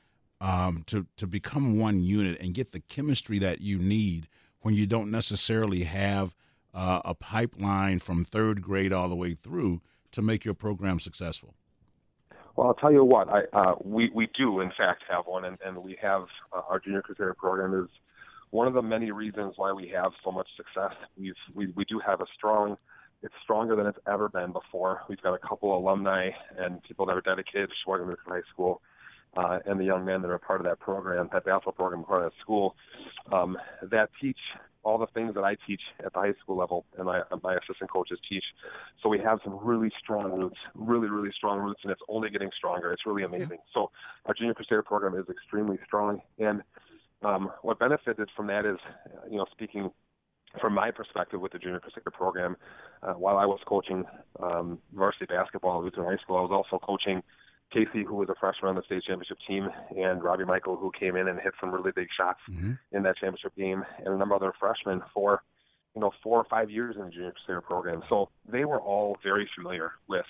[0.41, 4.27] um, to to become one unit and get the chemistry that you need
[4.61, 6.35] when you don't necessarily have
[6.73, 11.55] uh, a pipeline from third grade all the way through to make your program successful?
[12.55, 13.27] Well, I'll tell you what.
[13.29, 16.79] I uh, we we do in fact have one, and, and we have uh, our
[16.79, 17.89] junior crusader program is
[18.51, 20.93] one of the many reasons why we have so much success.
[21.17, 22.77] We've we we do have a strong.
[23.23, 25.01] It's stronger than it's ever been before.
[25.09, 28.81] We've got a couple alumni and people that are dedicated to Sheboygan Lutheran High School,
[29.35, 32.23] uh, and the young men that are part of that program, that basketball program, part
[32.23, 32.75] of that school,
[33.33, 33.57] um,
[33.89, 34.37] that teach
[34.85, 37.91] all the things that I teach at the high school level, and my my assistant
[37.91, 38.43] coaches teach.
[39.01, 42.51] So we have some really strong roots, really really strong roots, and it's only getting
[42.55, 42.93] stronger.
[42.93, 43.57] It's really amazing.
[43.73, 43.91] So
[44.27, 46.61] our junior crusader program is extremely strong, and
[47.23, 48.77] um, what benefited from that is,
[49.29, 49.89] you know, speaking
[50.61, 52.55] from my perspective with the junior crusader program,
[53.03, 54.05] uh, while I was coaching
[54.41, 57.21] um, varsity basketball at Lutheran High School, I was also coaching
[57.71, 61.15] Casey, who was a freshman on the state championship team, and Robbie Michael, who came
[61.15, 62.39] in and hit some really big shots
[62.91, 65.41] in that championship game, and a number of other freshmen for,
[65.93, 68.01] you know, four or five years in the junior senior program.
[68.09, 70.25] So they were all very familiar with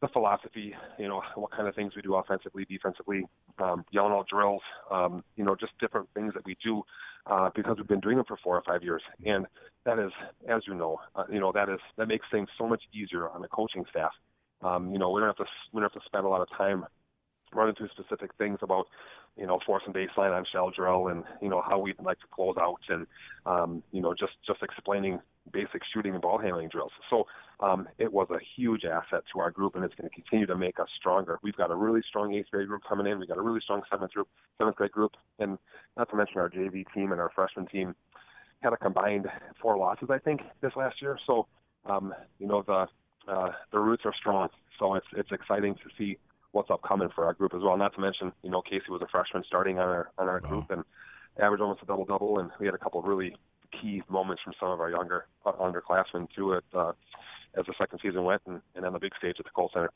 [0.00, 3.24] the philosophy, you know, what kind of things we do offensively, defensively,
[3.58, 6.82] um, yelling out drills, um, you know, just different things that we do
[7.26, 9.46] uh, because we've been doing them for four or five years, and
[9.84, 10.10] that is,
[10.48, 13.42] as you know, uh, you know that is that makes things so much easier on
[13.42, 14.12] the coaching staff.
[14.62, 16.48] Um, you know, we don't have to we don't have to spend a lot of
[16.56, 16.84] time
[17.54, 18.86] running through specific things about
[19.36, 22.26] you know force and baseline on shell drill and you know how we'd like to
[22.32, 23.06] close out and
[23.46, 25.20] um, you know just just explaining
[25.52, 26.92] basic shooting and ball handling drills.
[27.08, 27.26] So
[27.60, 30.56] um, it was a huge asset to our group, and it's going to continue to
[30.56, 31.38] make us stronger.
[31.42, 33.18] We've got a really strong eighth grade group coming in.
[33.18, 35.58] We've got a really strong seventh group, seventh grade group, and
[35.96, 37.94] not to mention our JV team and our freshman team
[38.62, 39.26] had a combined
[39.60, 41.18] four losses, I think, this last year.
[41.26, 41.46] So
[41.86, 42.86] um, you know the
[43.28, 44.48] uh, the roots are strong.
[44.78, 46.18] So it's it's exciting to see
[46.52, 47.76] what's upcoming for our group as well.
[47.76, 50.48] Not to mention, you know, Casey was a freshman starting on our on our wow.
[50.48, 50.84] group and
[51.38, 53.36] averaged almost a double double, and we had a couple of really
[53.80, 56.92] key moments from some of our younger uh, underclassmen too it uh,
[57.56, 59.90] as the second season went and, and on the big stage at the Kohl Center.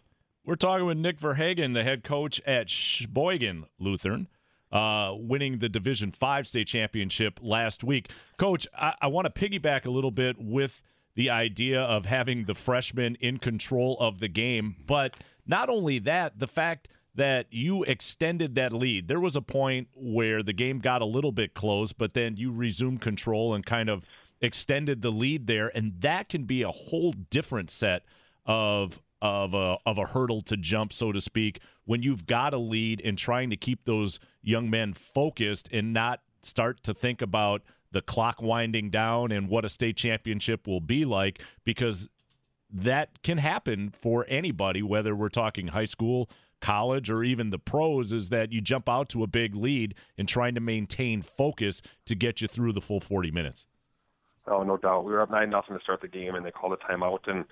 [0.44, 4.28] We're talking with Nick Verhagen, the head coach at Sheboygan Lutheran.
[4.72, 8.10] Uh, winning the Division Five state championship last week.
[8.38, 10.82] Coach, I, I want to piggyback a little bit with
[11.14, 16.38] the idea of having the freshmen in control of the game, but not only that,
[16.38, 19.06] the fact that you extended that lead.
[19.06, 22.50] There was a point where the game got a little bit close, but then you
[22.50, 24.02] resumed control and kind of
[24.40, 28.04] extended the lead there, and that can be a whole different set
[28.46, 32.58] of of a of a hurdle to jump, so to speak, when you've got a
[32.58, 37.62] lead and trying to keep those young men focused and not start to think about
[37.94, 42.08] the clock winding down and what a state championship will be like because
[42.68, 46.28] that can happen for anybody, whether we're talking high school,
[46.60, 50.28] college, or even the pros, is that you jump out to a big lead and
[50.28, 53.66] trying to maintain focus to get you through the full 40 minutes.
[54.48, 55.04] Oh, no doubt.
[55.04, 57.44] We were up nine nothing to start the game, and they called a timeout, and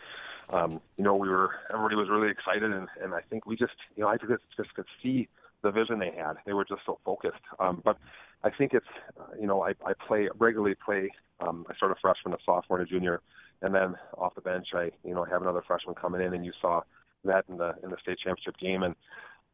[0.50, 3.72] um, you know we were everybody was really excited, and and I think we just
[3.96, 5.28] you know I just just could see
[5.62, 6.34] the vision they had.
[6.46, 7.42] They were just so focused.
[7.58, 7.96] Um, but
[8.44, 8.86] I think it's
[9.18, 11.10] uh, you know I I play regularly play.
[11.40, 13.20] Um, I started freshman, a sophomore, and a junior
[13.62, 16.52] and then off the bench, I you know have another freshman coming in, and you
[16.60, 16.82] saw
[17.24, 18.94] that in the in the state championship game, and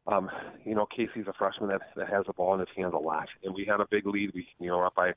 [0.07, 0.31] um,
[0.65, 3.29] you know Casey's a freshman that that has the ball in his hands a lot,
[3.45, 4.33] and we had a big lead.
[4.35, 5.13] We you know up by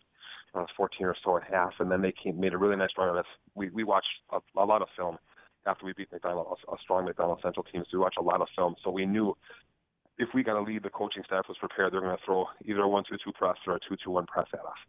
[0.53, 3.09] uh, 14 or so at half, and then they came made a really nice run
[3.09, 3.25] on us.
[3.55, 5.17] We we watched a, a lot of film
[5.65, 7.83] after we beat McDonell, a, a strong McDonell Central team.
[7.89, 9.37] So we watched a lot of film, so we knew
[10.21, 11.91] if we got a lead, the coaching staff was prepared.
[11.91, 14.81] They're going to throw either a one-two-two press or a two-two-one press at us.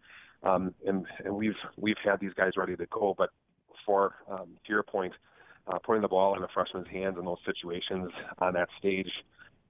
[0.45, 3.31] Um, and and we've we've had these guys ready to go, but
[3.87, 5.13] for, um, to your point,
[5.67, 9.11] uh, putting the ball in a freshman's hands in those situations on that stage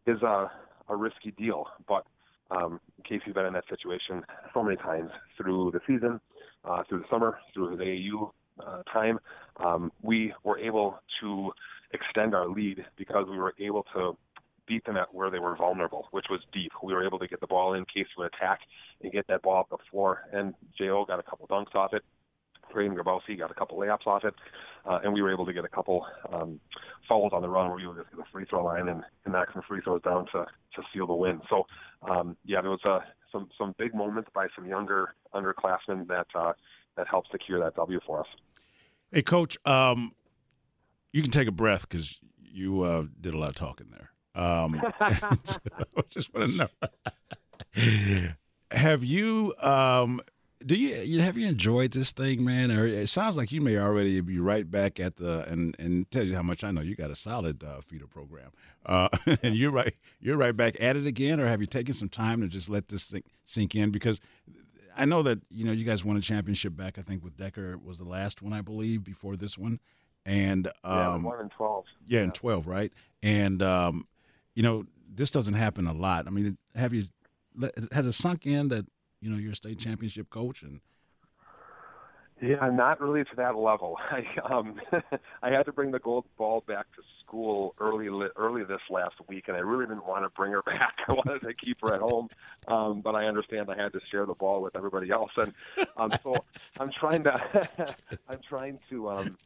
[0.07, 0.51] is a,
[0.89, 1.67] a risky deal.
[1.87, 2.05] But
[2.51, 6.21] um, you've been in that situation so many times through the season,
[6.65, 8.31] uh, through the summer, through the AAU
[8.67, 9.19] uh, time.
[9.65, 11.53] Um, we were able to
[11.93, 14.17] extend our lead because we were able to
[14.67, 16.73] beat them at where they were vulnerable, which was deep.
[16.83, 18.61] We were able to get the ball in, case of an attack
[19.03, 22.05] and get that ball up the floor, and Jo got a couple dunks off it.
[22.73, 24.35] Braden Grabowski got a couple layups off it,
[24.87, 26.59] uh, and we were able to get a couple um,
[27.09, 29.33] fouls on the run where we would just get the free throw line and, and
[29.33, 31.41] knock some free throws down to to seal the win.
[31.51, 31.67] So
[32.09, 33.01] um, yeah, there was uh,
[33.31, 36.53] some some big moments by some younger underclassmen that uh,
[36.97, 38.27] that helped secure that W for us.
[39.11, 40.13] Hey, coach, um,
[41.13, 44.12] you can take a breath because you uh, did a lot of talking there.
[44.35, 44.81] Um,
[45.45, 45.61] so
[45.97, 46.69] I just want to
[47.77, 48.29] know.
[48.71, 50.21] Have you um,
[50.65, 52.71] do you have you enjoyed this thing, man?
[52.71, 56.25] Or it sounds like you may already be right back at the and and tell
[56.25, 56.81] you how much I know.
[56.81, 58.51] You got a solid uh, feeder program,
[58.87, 59.09] uh,
[59.43, 59.95] and you're right.
[60.21, 62.89] You're right back at it again, or have you taken some time to just let
[62.89, 63.91] this thing sink in?
[63.91, 64.21] Because
[64.97, 66.99] I know that you know you guys won a championship back.
[66.99, 69.81] I think with Decker was the last one, I believe, before this one,
[70.25, 71.85] and um, yeah, one and twelve.
[72.07, 72.93] Yeah, yeah, and twelve, right?
[73.23, 74.07] And um,
[74.55, 74.85] you know
[75.15, 76.27] this doesn't happen a lot.
[76.27, 77.05] I mean, have you?
[77.93, 78.87] Has it sunk in that
[79.21, 80.81] you know you're a state championship coach and
[82.43, 83.97] yeah, not really to that level.
[84.11, 84.81] I um
[85.43, 89.45] I had to bring the gold ball back to school early early this last week,
[89.47, 90.95] and I really didn't want to bring her back.
[91.07, 92.29] I wanted to keep her at home,
[92.67, 95.55] um, but I understand I had to share the ball with everybody else, and
[95.97, 96.35] um, so
[96.81, 97.97] I'm trying to
[98.29, 99.39] I'm trying to um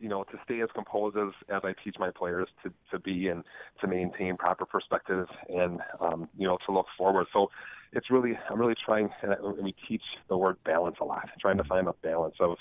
[0.00, 3.28] you know to stay as composed as, as I teach my players to to be
[3.28, 3.44] and
[3.80, 7.26] to maintain proper perspective and um, you know to look forward.
[7.32, 7.50] So
[7.92, 11.64] it's really I'm really trying and we teach the word balance a lot, trying to
[11.64, 12.56] find a balance of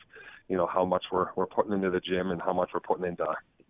[0.48, 3.06] you know how much we're we're putting into the gym and how much we're putting
[3.06, 3.26] into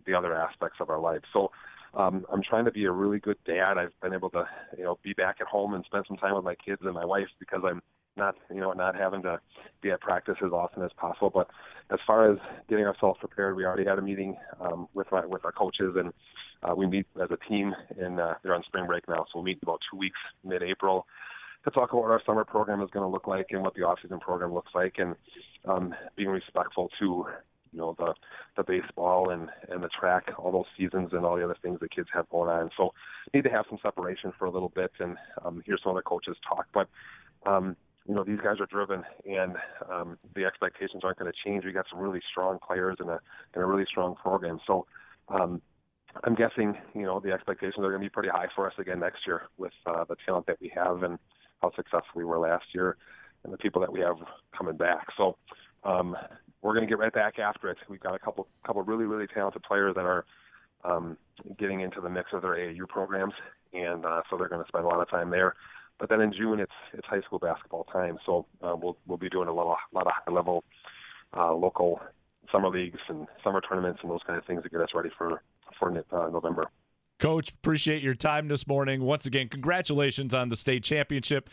[0.06, 1.22] the other aspects of our life.
[1.32, 1.50] So
[1.94, 3.78] um, I'm trying to be a really good dad.
[3.78, 4.44] I've been able to
[4.76, 7.04] you know be back at home and spend some time with my kids and my
[7.04, 7.82] wife because I'm
[8.16, 9.40] not you know not having to
[9.80, 11.30] be at practice as often as possible.
[11.30, 11.48] But
[11.90, 12.38] as far as
[12.68, 16.12] getting ourselves prepared, we already had a meeting um, with my, with our coaches, and
[16.62, 17.74] uh, we meet as a team.
[17.98, 21.06] And uh, they're on spring break now, so we'll meet about two weeks, mid-April,
[21.64, 23.82] to talk about what our summer program is going to look like and what the
[23.82, 25.16] off-season program looks like, and
[25.66, 27.26] um, being respectful to
[27.72, 28.14] you know the
[28.56, 31.94] the baseball and and the track, all those seasons and all the other things that
[31.94, 32.70] kids have going on.
[32.76, 32.94] So
[33.34, 36.36] need to have some separation for a little bit and um, hear some other coaches
[36.48, 36.66] talk.
[36.72, 36.88] But
[37.46, 37.76] um,
[38.08, 39.56] you know these guys are driven and
[39.92, 41.64] um, the expectations aren't going to change.
[41.64, 43.20] We got some really strong players and a
[43.54, 44.58] and a really strong program.
[44.66, 44.86] So.
[45.28, 45.60] Um,
[46.24, 48.98] I'm guessing, you know, the expectations are going to be pretty high for us again
[48.98, 51.18] next year with uh, the talent that we have and
[51.60, 52.96] how successful we were last year,
[53.44, 54.16] and the people that we have
[54.56, 55.06] coming back.
[55.16, 55.36] So,
[55.84, 56.16] um,
[56.62, 57.78] we're going to get right back after it.
[57.88, 60.24] We've got a couple couple really really talented players that are
[60.84, 61.16] um,
[61.58, 63.34] getting into the mix of their AAU programs,
[63.72, 65.54] and uh, so they're going to spend a lot of time there.
[65.98, 69.28] But then in June it's it's high school basketball time, so uh, we'll we'll be
[69.28, 70.64] doing a lot of, lot of high level
[71.36, 72.00] uh, local
[72.52, 75.42] summer leagues and summer tournaments and those kind of things to get us ready for
[75.78, 76.66] for uh, November.
[77.18, 79.02] Coach, appreciate your time this morning.
[79.02, 81.50] Once again, congratulations on the state championship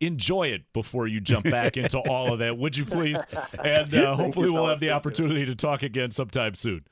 [0.00, 3.18] enjoy it before you jump back into all of that, would you please?
[3.64, 6.84] And uh, hopefully, we'll have the opportunity to talk again sometime soon.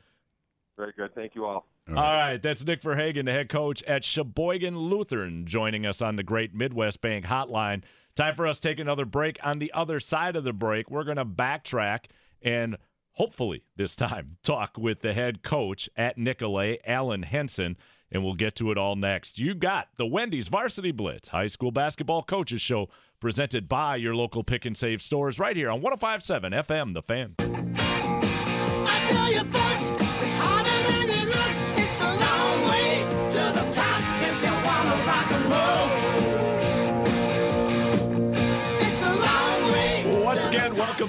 [0.76, 1.14] Very good.
[1.14, 1.66] Thank you all.
[1.88, 1.96] All right.
[1.96, 2.42] all right.
[2.42, 7.00] That's Nick Verhagen, the head coach at Sheboygan Lutheran, joining us on the Great Midwest
[7.00, 7.82] Bank Hotline.
[8.14, 9.38] Time for us to take another break.
[9.42, 12.06] On the other side of the break, we're going to backtrack
[12.42, 12.76] and
[13.12, 17.76] hopefully this time talk with the head coach at Nicolet, Alan Hanson
[18.12, 19.38] and we'll get to it all next.
[19.38, 22.90] You got the Wendy's Varsity Blitz High School Basketball Coaches Show
[23.20, 27.36] presented by your local pick and save stores right here on 1057 FM, The Fan.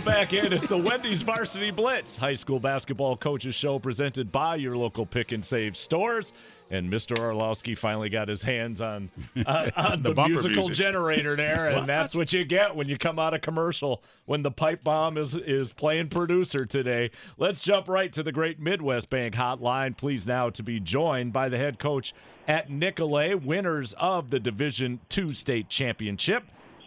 [0.04, 0.52] Back in.
[0.52, 5.32] It's the Wendy's Varsity Blitz High School Basketball Coaches Show presented by your local pick
[5.32, 6.34] and save stores.
[6.70, 7.18] And Mr.
[7.20, 9.10] Orlowski finally got his hands on,
[9.46, 10.86] uh, on the, the musical music.
[10.86, 14.52] generator there, and that's what you get when you come out of commercial when the
[14.52, 17.12] pipe bomb is is playing producer today.
[17.38, 19.96] Let's jump right to the Great Midwest Bank Hotline.
[19.96, 22.14] Please now to be joined by the head coach
[22.48, 26.44] at Nicolet, winners of the Division Two state championship.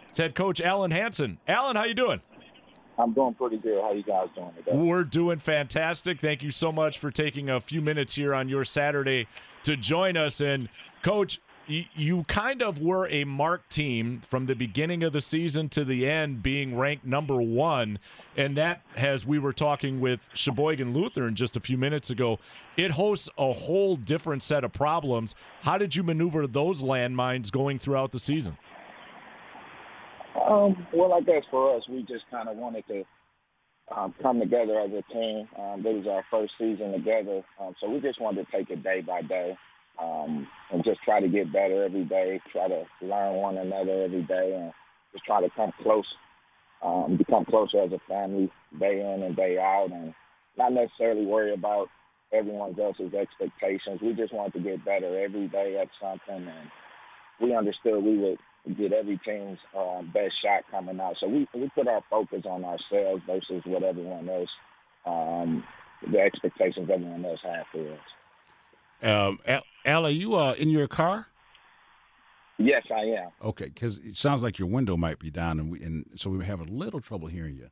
[0.09, 1.37] It's head coach Alan Hanson.
[1.47, 2.21] Alan, how you doing?
[2.97, 3.81] I'm doing pretty good.
[3.81, 4.75] How you guys doing today?
[4.75, 6.19] We're doing fantastic.
[6.19, 9.27] Thank you so much for taking a few minutes here on your Saturday
[9.63, 10.41] to join us.
[10.41, 10.69] And
[11.03, 15.83] coach, you kind of were a mark team from the beginning of the season to
[15.83, 17.99] the end, being ranked number one.
[18.37, 22.39] And that, as we were talking with Sheboygan Lutheran just a few minutes ago,
[22.77, 25.35] it hosts a whole different set of problems.
[25.61, 28.57] How did you maneuver those landmines going throughout the season?
[30.39, 33.03] Um, well, I guess for us, we just kind of wanted to
[33.95, 35.47] um, come together as a team.
[35.57, 38.83] Um, this was our first season together, um, so we just wanted to take it
[38.83, 39.57] day by day
[40.01, 42.39] um, and just try to get better every day.
[42.51, 44.71] Try to learn one another every day, and
[45.11, 46.05] just try to come close,
[46.83, 50.13] um, become closer as a family day in and day out, and
[50.57, 51.87] not necessarily worry about
[52.33, 54.01] everyone else's expectations.
[54.01, 56.69] We just wanted to get better every day at something, and
[57.41, 58.37] we understood we would
[58.73, 61.15] get every team's uh, best shot coming out.
[61.19, 64.49] So we we put our focus on ourselves versus what everyone else,
[65.05, 65.63] um,
[66.11, 67.99] the expectations everyone else has for us.
[69.01, 71.27] Um, Al, Al are you uh, in your car?
[72.57, 73.29] Yes, I am.
[73.43, 76.43] Okay, because it sounds like your window might be down, and we and so we
[76.45, 77.69] have a little trouble hearing you.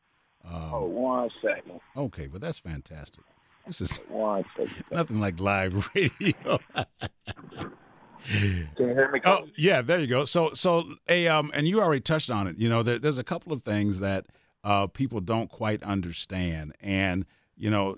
[0.48, 1.80] Um, oh, one second.
[1.98, 3.24] Okay, but that's fantastic.
[3.66, 4.84] This is one second.
[4.92, 6.60] nothing like live radio.
[8.32, 9.22] Can you hear me?
[9.26, 10.24] Oh, yeah, there you go.
[10.26, 12.58] So, so a um, and you already touched on it.
[12.58, 14.26] You know, there, there's a couple of things that
[14.64, 17.26] uh, people don't quite understand, and
[17.56, 17.98] you know,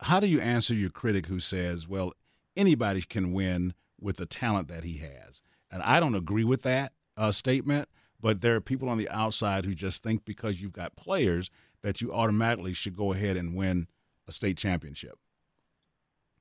[0.00, 2.12] how do you answer your critic who says, "Well,
[2.56, 5.40] anybody can win with the talent that he has,"
[5.70, 7.88] and I don't agree with that uh, statement.
[8.20, 11.50] But there are people on the outside who just think because you've got players
[11.82, 13.86] that you automatically should go ahead and win
[14.26, 15.18] a state championship.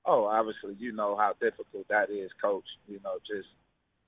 [0.07, 2.63] Oh, obviously, you know how difficult that is, coach.
[2.87, 3.49] You know, just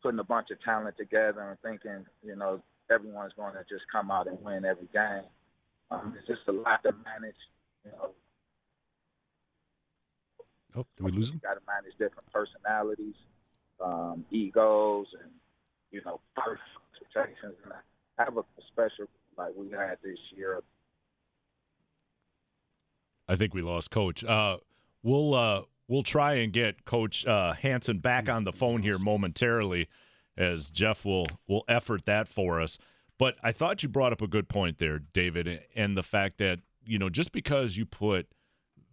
[0.02, 4.10] putting a bunch of talent together and thinking, you know, everyone's going to just come
[4.10, 5.28] out and win every game.
[5.92, 7.36] Um, it's just a lot to manage.
[7.84, 8.12] You know.
[10.78, 11.42] Oh, did we lose him?
[11.44, 13.16] Got to manage different personalities,
[13.84, 15.32] um, egos, and
[15.92, 17.58] you know, expectations.
[17.66, 19.08] And I have a special
[19.38, 20.62] like we had this year.
[23.28, 24.24] I think we lost coach.
[24.24, 24.58] Uh,
[25.04, 29.90] we'll uh, we'll try and get Coach uh, Hanson back on the phone here momentarily,
[30.38, 32.78] as Jeff will will effort that for us.
[33.18, 36.60] But I thought you brought up a good point there, David, and the fact that,
[36.86, 38.28] you know, just because you put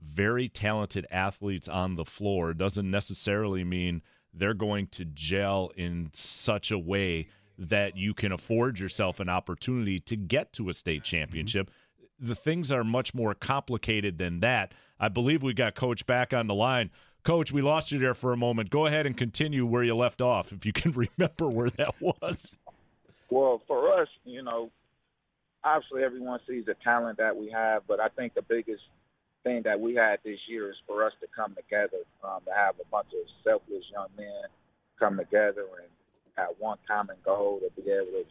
[0.03, 4.03] very talented athletes on the floor doesn't necessarily mean
[4.35, 7.29] they're going to gel in such a way
[7.59, 11.71] that you can afford yourself an opportunity to get to a state championship.
[12.19, 14.73] The things are much more complicated than that.
[14.99, 16.91] I believe we got Coach back on the line.
[17.25, 18.71] Coach, we lost you there for a moment.
[18.71, 22.59] Go ahead and continue where you left off, if you can remember where that was.
[23.29, 24.71] Well, for us, you know,
[25.65, 28.83] obviously everyone sees the talent that we have, but I think the biggest
[29.43, 32.77] thing that we had this year is for us to come together, um, to have
[32.81, 34.45] a bunch of selfless young men
[34.99, 35.91] come together and
[36.37, 38.25] have one common goal to be able to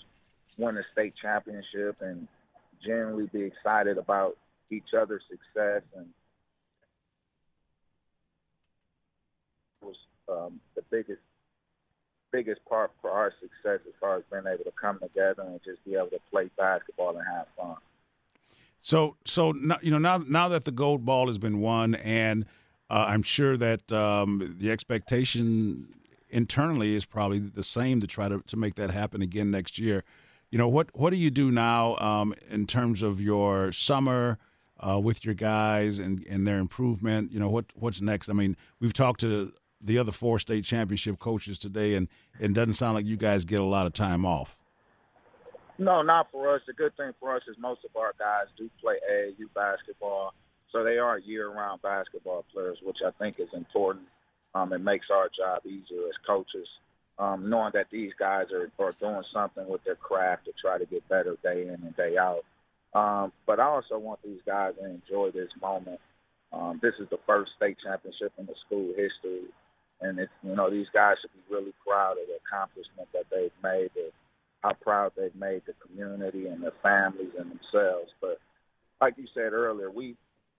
[0.57, 2.27] win a state championship and
[2.83, 4.37] generally be excited about
[4.71, 6.07] each other's success and
[9.81, 9.95] was
[10.29, 11.21] um, the biggest
[12.31, 15.83] biggest part for our success as far as being able to come together and just
[15.85, 17.77] be able to play basketball and have fun.
[18.81, 22.45] So, so now, you know now now that the gold ball has been won, and
[22.89, 25.87] uh, I'm sure that um, the expectation
[26.29, 30.03] internally is probably the same to try to, to make that happen again next year.
[30.51, 34.37] You know what what do you do now um, in terms of your summer
[34.79, 37.31] uh, with your guys and, and their improvement?
[37.31, 38.29] You know what what's next?
[38.29, 39.51] I mean, we've talked to
[39.81, 42.07] the other four state championship coaches today, and
[42.39, 44.57] it doesn't sound like you guys get a lot of time off.
[45.77, 46.61] No, not for us.
[46.65, 50.33] The good thing for us is most of our guys do play AAU basketball,
[50.71, 54.05] so they are year-round basketball players, which I think is important.
[54.53, 56.67] Um, it makes our job easier as coaches,
[57.17, 60.85] um, knowing that these guys are, are doing something with their craft to try to
[60.85, 62.43] get better day in and day out.
[62.93, 65.99] Um, but I also want these guys to enjoy this moment.
[66.53, 69.51] Um, this is the first state championship in the school history,
[70.01, 73.51] and it's you know these guys should be really proud of the accomplishment that they've
[73.63, 73.89] made.
[73.95, 74.11] The,
[74.63, 78.09] how proud they've made the community and their families and themselves.
[78.19, 78.39] But
[78.99, 80.15] like you said earlier, we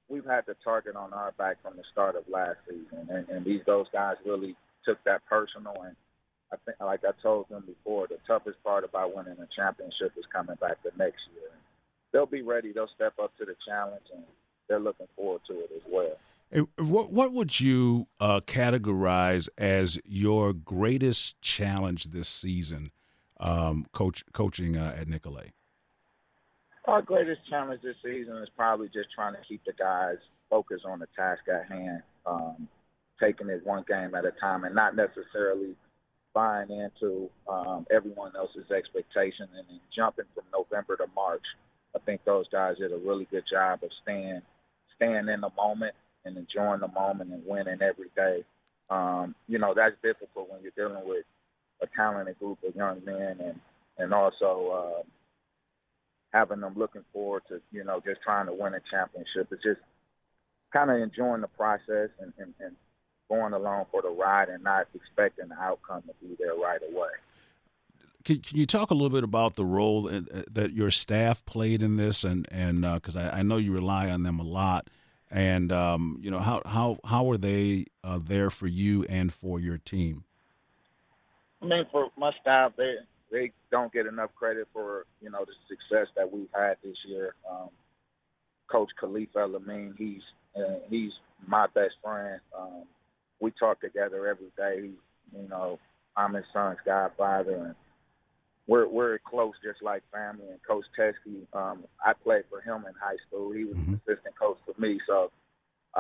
[0.09, 3.45] we've had the target on our back from the start of last season, and, and
[3.45, 4.55] these those guys really
[4.85, 5.75] took that personal.
[5.83, 5.97] And
[6.53, 10.25] I think, like I told them before, the toughest part about winning a championship is
[10.33, 11.51] coming back the next year.
[12.13, 12.73] They'll be ready.
[12.73, 14.25] They'll step up to the challenge, and
[14.69, 16.17] they're looking forward to it as well.
[16.79, 22.93] What what would you uh, categorize as your greatest challenge this season,
[23.41, 25.51] um, coach coaching uh, at Nicolet?
[26.85, 30.19] Our greatest challenge this season is probably just trying to keep the guys
[30.49, 32.69] focused on the task at hand, um,
[33.21, 35.75] taking it one game at a time, and not necessarily
[36.37, 41.43] buying into um, everyone else's expectations and then jumping from November to March.
[41.97, 44.43] I think those guys did a really good job of staying
[44.97, 45.95] staying in the moment
[46.27, 48.45] and enjoying the moment and winning every day.
[48.91, 51.25] Um, you know that's difficult when you're dealing with
[51.81, 53.61] a talented group of young men and
[53.97, 55.03] and also uh,
[56.35, 59.49] having them looking forward to you know just trying to win a championship.
[59.51, 59.81] It's just
[60.71, 62.77] kind of enjoying the process and, and, and
[63.29, 67.09] going along for the ride and not expecting the outcome to be there right away.
[68.25, 71.45] Can, can you talk a little bit about the role in, uh, that your staff
[71.45, 74.91] played in this, and and because I, I know you rely on them a lot,
[75.31, 79.61] and um, you know how how how were they uh, there for you and for
[79.61, 80.25] your team?
[81.63, 82.97] I mean, for my staff, they
[83.31, 87.35] they don't get enough credit for you know the success that we've had this year.
[87.49, 87.69] Um,
[88.69, 90.23] Coach Khalifa Lamine, he's
[90.57, 91.13] uh, he's
[91.47, 92.41] my best friend.
[92.59, 92.85] Um,
[93.41, 94.91] we talk together every day.
[95.37, 95.79] You know,
[96.17, 97.75] I'm his son's godfather, and
[98.67, 100.47] we're we're close, just like family.
[100.51, 103.53] And Coach Teskey, um, I played for him in high school.
[103.53, 105.31] He was an assistant coach for me, so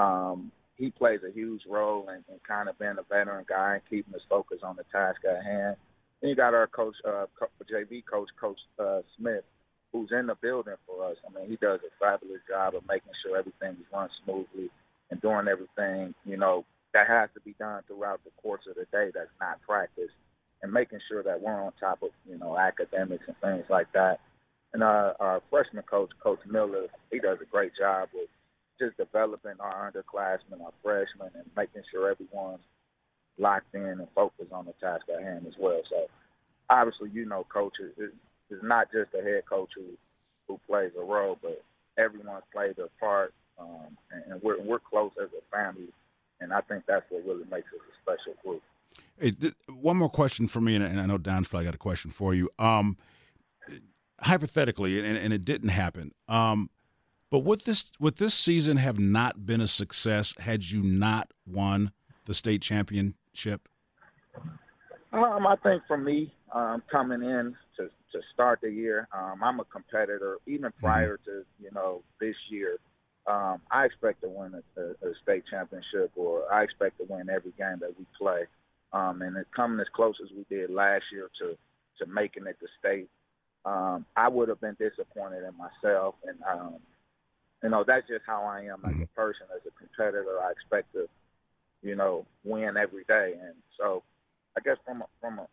[0.00, 3.82] um, he plays a huge role in, in kind of being a veteran guy and
[3.88, 5.76] keeping us focused on the task at hand.
[6.20, 7.26] Then you got our coach, uh,
[7.70, 9.44] JV coach, Coach uh, Smith,
[9.92, 11.16] who's in the building for us.
[11.26, 14.70] I mean, he does a fabulous job of making sure everything runs smoothly
[15.10, 16.64] and doing everything, you know,
[16.96, 20.08] that has to be done throughout the course of the day that's not practice
[20.62, 24.18] and making sure that we're on top of, you know, academics and things like that.
[24.72, 28.30] And uh, our freshman coach, Coach Miller, he does a great job with
[28.80, 32.64] just developing our underclassmen, our freshmen, and making sure everyone's
[33.36, 35.82] locked in and focused on the task at hand as well.
[35.90, 36.06] So
[36.70, 39.84] obviously, you know, coaches is not just a head coach who
[40.48, 41.62] who plays a role, but
[41.98, 45.88] everyone's played their part, um, and, and we're we're close as a family,
[46.40, 48.62] and I think that's what really makes us a special group.
[49.18, 51.78] Hey, th- one more question for me, and, and I know Don's probably got a
[51.78, 52.50] question for you.
[52.58, 52.96] Um,
[54.20, 56.12] hypothetically, and, and it didn't happen.
[56.28, 56.70] Um,
[57.30, 61.92] but would this would this season have not been a success had you not won
[62.24, 63.68] the state championship?
[65.12, 69.08] Um, I think for me, um, coming in to to start the year.
[69.12, 70.38] Um, I'm a competitor.
[70.46, 72.78] Even prior to you know this year,
[73.26, 77.28] um, I expect to win a, a, a state championship, or I expect to win
[77.28, 78.44] every game that we play.
[78.92, 81.56] Um, and coming as close as we did last year to
[81.98, 83.08] to making it to state.
[83.64, 86.76] Um, I would have been disappointed in myself, and um,
[87.62, 90.38] you know that's just how I am as a person, as a competitor.
[90.40, 91.08] I expect to,
[91.82, 94.04] you know, win every day, and so
[94.56, 95.46] I guess from a, from a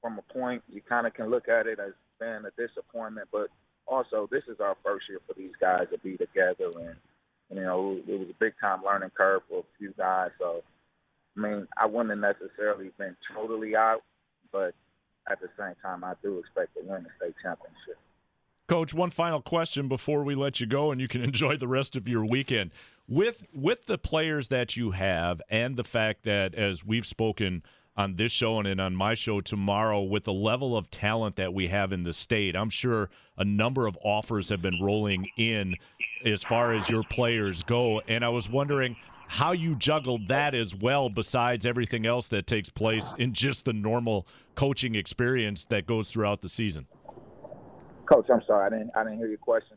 [0.00, 3.48] from a point, you kind of can look at it as being a disappointment, but
[3.88, 6.96] also this is our first year for these guys to be together, and
[7.50, 10.30] you know it was a big time learning curve for a few guys.
[10.38, 10.62] So,
[11.36, 14.02] I mean, I wouldn't have necessarily been totally out,
[14.52, 14.74] but
[15.30, 17.98] at the same time, I do expect to win the state championship.
[18.66, 21.96] Coach, one final question before we let you go, and you can enjoy the rest
[21.96, 22.70] of your weekend.
[23.08, 27.62] With with the players that you have, and the fact that, as we've spoken
[27.96, 31.68] on this show and on my show tomorrow, with the level of talent that we
[31.68, 35.74] have in the state, I'm sure a number of offers have been rolling in
[36.24, 38.00] as far as your players go.
[38.08, 38.96] And I was wondering
[39.28, 43.72] how you juggled that as well, besides everything else that takes place in just the
[43.72, 46.86] normal coaching experience that goes throughout the season.
[48.06, 49.76] Coach, I'm sorry, I didn't I didn't hear your question.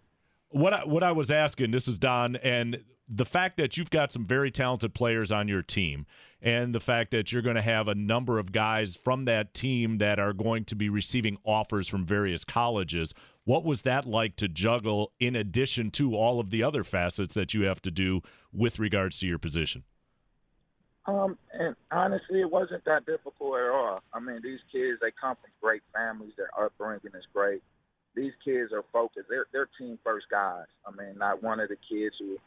[0.51, 4.11] What I, what I was asking, this is Don, and the fact that you've got
[4.11, 6.05] some very talented players on your team,
[6.41, 9.97] and the fact that you're going to have a number of guys from that team
[9.97, 13.13] that are going to be receiving offers from various colleges.
[13.43, 17.53] What was that like to juggle in addition to all of the other facets that
[17.53, 18.21] you have to do
[18.53, 19.83] with regards to your position?
[21.05, 24.03] Um, and honestly, it wasn't that difficult at all.
[24.13, 26.33] I mean, these kids they come from great families.
[26.37, 27.63] Their upbringing is great.
[28.15, 29.27] These kids are focused.
[29.27, 30.67] They're they're team first guys.
[30.85, 32.37] I mean, not one of the kids who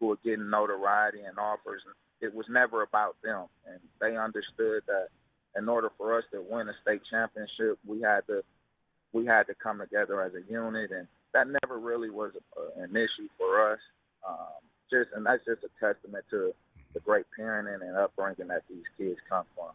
[0.00, 1.82] who are getting notoriety and offers.
[2.20, 5.08] It was never about them, and they understood that
[5.56, 8.42] in order for us to win a state championship, we had to
[9.12, 12.90] we had to come together as a unit, and that never really was a, an
[12.96, 13.78] issue for us.
[14.26, 14.36] Um,
[14.90, 16.52] just and that's just a testament to
[16.94, 19.70] the great parenting and upbringing that these kids come from.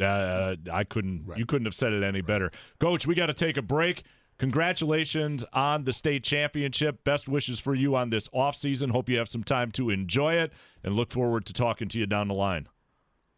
[0.00, 1.26] Uh, I couldn't.
[1.36, 2.50] You couldn't have said it any better,
[2.80, 3.06] Coach.
[3.06, 4.02] We got to take a break.
[4.38, 7.04] Congratulations on the state championship.
[7.04, 8.90] Best wishes for you on this off season.
[8.90, 10.52] Hope you have some time to enjoy it,
[10.82, 12.66] and look forward to talking to you down the line.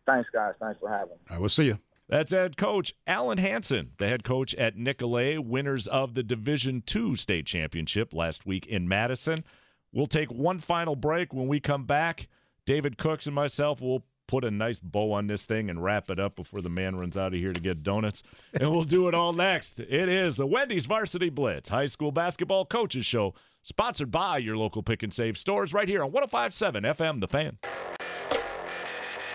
[0.07, 0.55] Thanks, guys.
[0.59, 1.21] Thanks for having me.
[1.29, 1.79] I will see you.
[2.09, 7.17] That's head coach Alan Hanson, the head coach at Nicolet, winners of the Division II
[7.17, 9.45] state championship last week in Madison.
[9.93, 11.33] We'll take one final break.
[11.35, 12.29] When we come back,
[12.65, 16.19] David Cooks and myself will put a nice bow on this thing and wrap it
[16.19, 18.23] up before the man runs out of here to get donuts.
[18.55, 19.81] And we'll do it all next.
[19.81, 24.83] It is the Wendy's Varsity Blitz High School Basketball Coaches Show, sponsored by your local
[24.83, 27.59] pick and save stores right here on 1057 FM The Fan.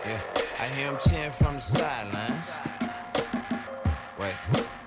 [0.05, 0.21] Yeah,
[0.61, 2.51] I hear him cheering from the sidelines.
[4.19, 4.35] Wait,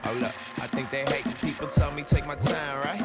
[0.04, 0.32] hold up.
[0.58, 3.00] I think they hate when people tell me take my time, right?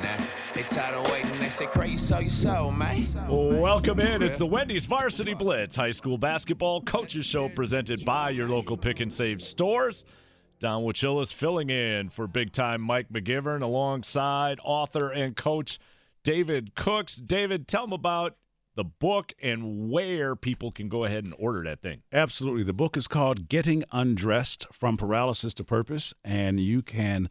[0.00, 0.24] Nah,
[0.54, 1.36] they tired of waiting.
[1.40, 3.04] They say, Craig, you so, you so, man.
[3.28, 4.22] Welcome in.
[4.22, 9.00] It's the Wendy's Varsity Blitz High School Basketball Coaches Show presented by your local pick
[9.00, 10.04] and save stores.
[10.60, 15.80] Don Wachulis filling in for big time Mike McGivern alongside author and coach
[16.22, 17.16] David Cooks.
[17.16, 18.36] David, tell them about
[18.74, 22.02] the book and where people can go ahead and order that thing.
[22.12, 22.64] Absolutely.
[22.64, 27.28] The book is called Getting Undressed From Paralysis to Purpose, and you can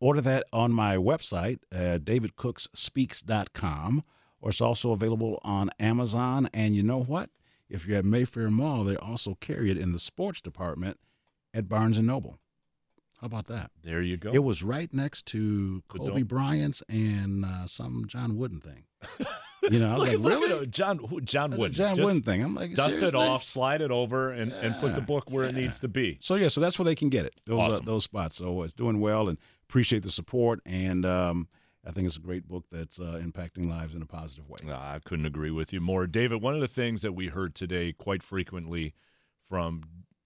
[0.00, 4.04] order that on my website, uh, davidcooksspeaks.com,
[4.40, 6.48] or it's also available on Amazon.
[6.52, 7.30] And you know what?
[7.68, 10.98] If you're at Mayfair Mall, they also carry it in the sports department
[11.54, 12.38] at Barnes & Noble.
[13.20, 13.70] How about that?
[13.84, 14.32] There you go.
[14.32, 16.22] It was right next to Kobe.
[16.22, 18.84] Bryant's and uh, some John Wooden thing.
[19.62, 20.66] You know, I was Look like, look really?
[20.66, 21.74] John John Wooden.
[21.74, 22.42] John Just Wooden thing.
[22.42, 25.54] I'm like, dust it off, slide it over, and, and put the book where it
[25.54, 26.18] needs to be.
[26.20, 27.34] So yeah, so that's where they can get it.
[27.46, 28.36] Those uh, those spots.
[28.36, 29.38] So it's doing well, and
[29.68, 30.60] appreciate the support.
[30.64, 31.48] And um,
[31.86, 34.60] I think it's a great book that's uh, impacting lives in a positive way.
[34.70, 36.06] I couldn't agree with you more.
[36.06, 38.94] David, one of the things that we heard today quite frequently
[39.48, 39.82] from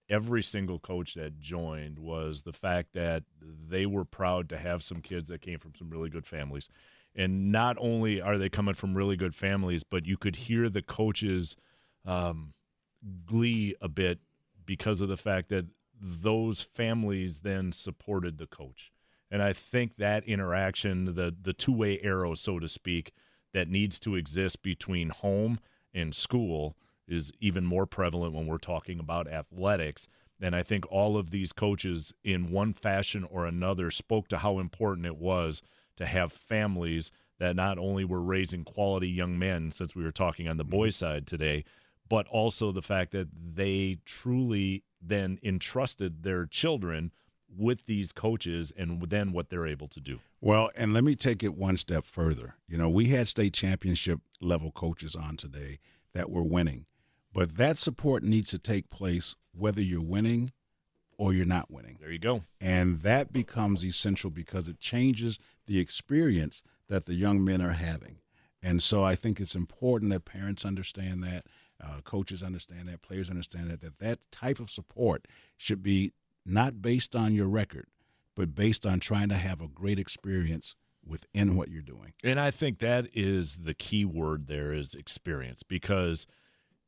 [0.09, 5.01] every single coach that joined was the fact that they were proud to have some
[5.01, 6.69] kids that came from some really good families.
[7.15, 10.81] And not only are they coming from really good families, but you could hear the
[10.81, 11.55] coaches
[12.05, 12.53] um,
[13.25, 14.19] glee a bit
[14.65, 15.65] because of the fact that
[16.01, 18.91] those families then supported the coach.
[19.31, 23.11] And I think that interaction, the the two way arrow, so to speak,
[23.53, 25.59] that needs to exist between home
[25.93, 26.75] and school
[27.07, 30.07] is even more prevalent when we're talking about athletics.
[30.41, 34.59] And I think all of these coaches, in one fashion or another, spoke to how
[34.59, 35.61] important it was
[35.97, 40.47] to have families that not only were raising quality young men, since we were talking
[40.47, 40.71] on the mm-hmm.
[40.71, 41.63] boys' side today,
[42.07, 47.11] but also the fact that they truly then entrusted their children
[47.57, 50.19] with these coaches and then what they're able to do.
[50.41, 52.55] Well, and let me take it one step further.
[52.67, 55.79] You know, we had state championship level coaches on today
[56.13, 56.85] that were winning,
[57.33, 60.51] but that support needs to take place whether you're winning
[61.17, 61.97] or you're not winning.
[61.99, 62.43] There you go.
[62.59, 68.17] And that becomes essential because it changes the experience that the young men are having.
[68.61, 71.45] And so I think it's important that parents understand that,
[71.83, 75.27] uh, coaches understand that, players understand that, that that type of support
[75.57, 76.13] should be
[76.45, 77.87] not based on your record,
[78.35, 80.75] but based on trying to have a great experience
[81.05, 82.13] within what you're doing.
[82.23, 86.25] And I think that is the key word there is experience because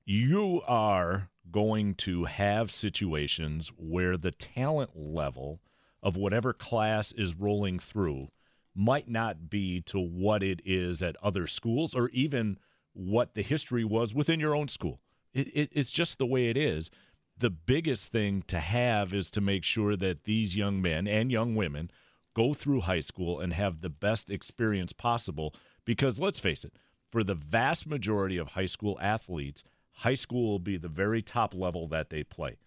[0.05, 5.59] you are going to have situations where the talent level
[6.01, 8.29] of whatever class is rolling through
[8.77, 12.59] might not be to what it is at other schools or even
[12.93, 14.99] what the history was within your own school.
[15.33, 16.91] It, it, it's just the way it is.
[17.39, 21.55] The biggest thing to have is to make sure that these young men and young
[21.55, 21.91] women
[22.35, 25.55] go through high school and have the best experience possible.
[25.83, 26.73] Because let's face it,
[27.11, 31.55] for the vast majority of high school athletes, high school will be the very top
[31.55, 32.57] level that they play.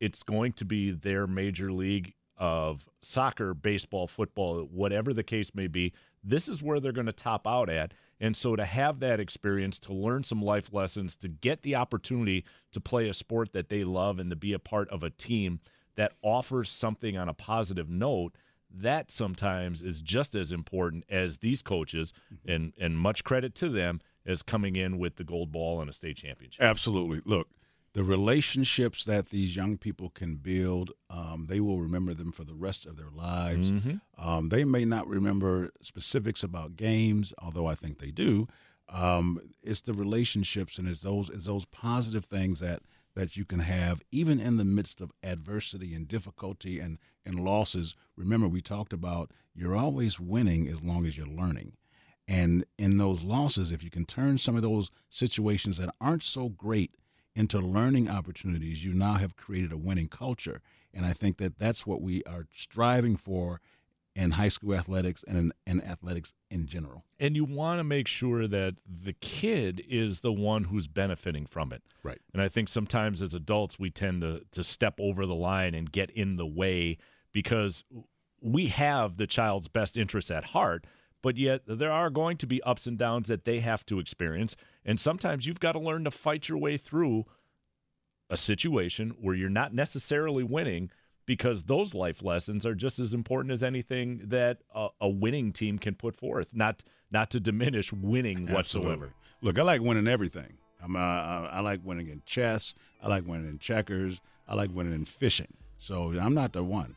[0.00, 5.66] It's going to be their major league of soccer, baseball, football, whatever the case may
[5.66, 5.92] be.
[6.24, 7.92] This is where they're going to top out at.
[8.18, 12.44] And so to have that experience, to learn some life lessons, to get the opportunity
[12.72, 15.60] to play a sport that they love and to be a part of a team
[15.96, 18.34] that offers something on a positive note,
[18.72, 22.50] that sometimes is just as important as these coaches mm-hmm.
[22.50, 25.92] and and much credit to them as coming in with the gold ball and a
[25.92, 26.62] state championship.
[26.62, 27.20] Absolutely.
[27.24, 27.48] Look,
[27.92, 32.54] the relationships that these young people can build, um, they will remember them for the
[32.54, 33.70] rest of their lives.
[33.72, 34.00] Mhm.
[34.16, 38.46] Um, they may not remember specifics about games, although I think they do.
[38.88, 42.82] Um, it's the relationships and it's those it's those positive things that
[43.14, 47.94] that you can have even in the midst of adversity and difficulty and and losses.
[48.16, 51.76] Remember, we talked about you're always winning as long as you're learning.
[52.26, 56.48] And in those losses, if you can turn some of those situations that aren't so
[56.48, 56.94] great
[57.34, 60.60] into learning opportunities, you now have created a winning culture.
[60.92, 63.60] And I think that that's what we are striving for
[64.16, 67.04] in high school athletics and in, athletics in general.
[67.20, 71.72] and you want to make sure that the kid is the one who's benefiting from
[71.72, 71.82] it.
[72.02, 72.20] Right.
[72.32, 75.90] And I think sometimes as adults we tend to to step over the line and
[75.90, 76.98] get in the way
[77.32, 77.84] because
[78.42, 80.86] we have the child's best interests at heart,
[81.22, 84.56] but yet there are going to be ups and downs that they have to experience,
[84.84, 87.24] and sometimes you've got to learn to fight your way through
[88.28, 90.90] a situation where you're not necessarily winning
[91.26, 95.78] because those life lessons are just as important as anything that a, a winning team
[95.78, 96.48] can put forth.
[96.52, 98.90] Not not to diminish winning whatsoever.
[98.90, 99.08] Absolutely.
[99.42, 100.58] Look, I like winning everything.
[100.82, 102.74] I'm, uh, I I like winning in chess.
[103.02, 104.20] I like winning in checkers.
[104.48, 105.54] I like winning in fishing.
[105.78, 106.96] So I'm not the one.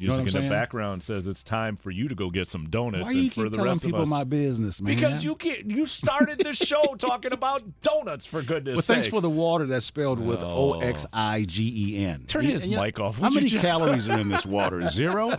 [0.00, 2.70] You know Music in the background says it's time for you to go get some
[2.70, 4.94] donuts Why you and for keep the telling rest people of my business, man?
[4.94, 9.20] because you get, you started the show talking about donuts for goodness Well, thanks for
[9.20, 10.74] the water that's spelled with Oh.
[10.76, 12.24] O X I G E N.
[12.26, 14.86] Turn his mic off, How many calories are in this water?
[14.86, 15.38] Zero.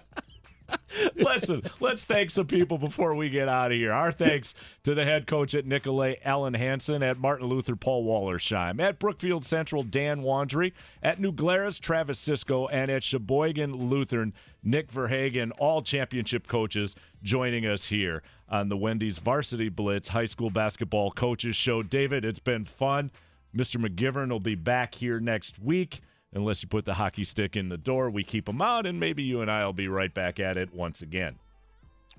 [1.16, 3.94] Listen, let's thank some people before we get out of here.
[3.94, 4.54] Our thanks
[4.84, 9.46] to the head coach at Nicolet, Alan Hanson, at Martin Luther, Paul Wallersheim, at Brookfield
[9.46, 14.34] Central, Dan Wandry, at New Glarus, Travis Cisco, and at Sheboygan Lutheran,
[14.64, 20.50] Nick Verhagen, all championship coaches joining us here on the Wendy's Varsity Blitz High School
[20.50, 21.82] Basketball Coaches Show.
[21.84, 23.12] David, it's been fun.
[23.56, 23.84] Mr.
[23.84, 26.02] McGivern will be back here next week.
[26.34, 29.22] Unless you put the hockey stick in the door, we keep them out, and maybe
[29.22, 31.36] you and I will be right back at it once again.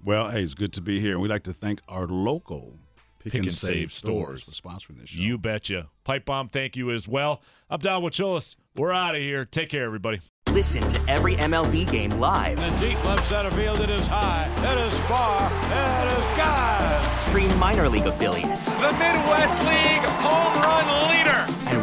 [0.04, 1.12] Well, hey, it's good to be here.
[1.12, 2.74] And we'd like to thank our local
[3.20, 4.60] Pick, Pick and, and Save, Save stores stores.
[4.62, 5.20] for sponsoring this show.
[5.22, 5.88] You betcha.
[6.04, 7.40] Pipe Bomb, thank you as well.
[7.70, 8.56] I'm Don Wachulis.
[8.76, 9.44] We're out of here.
[9.46, 10.20] Take care, everybody.
[10.50, 12.58] Listen to every MLB game live.
[12.58, 17.18] In the deep left center field, it is high, it is far, it is God.
[17.20, 20.61] Stream minor league affiliates The Midwest League home run leader.
[20.61, 20.61] and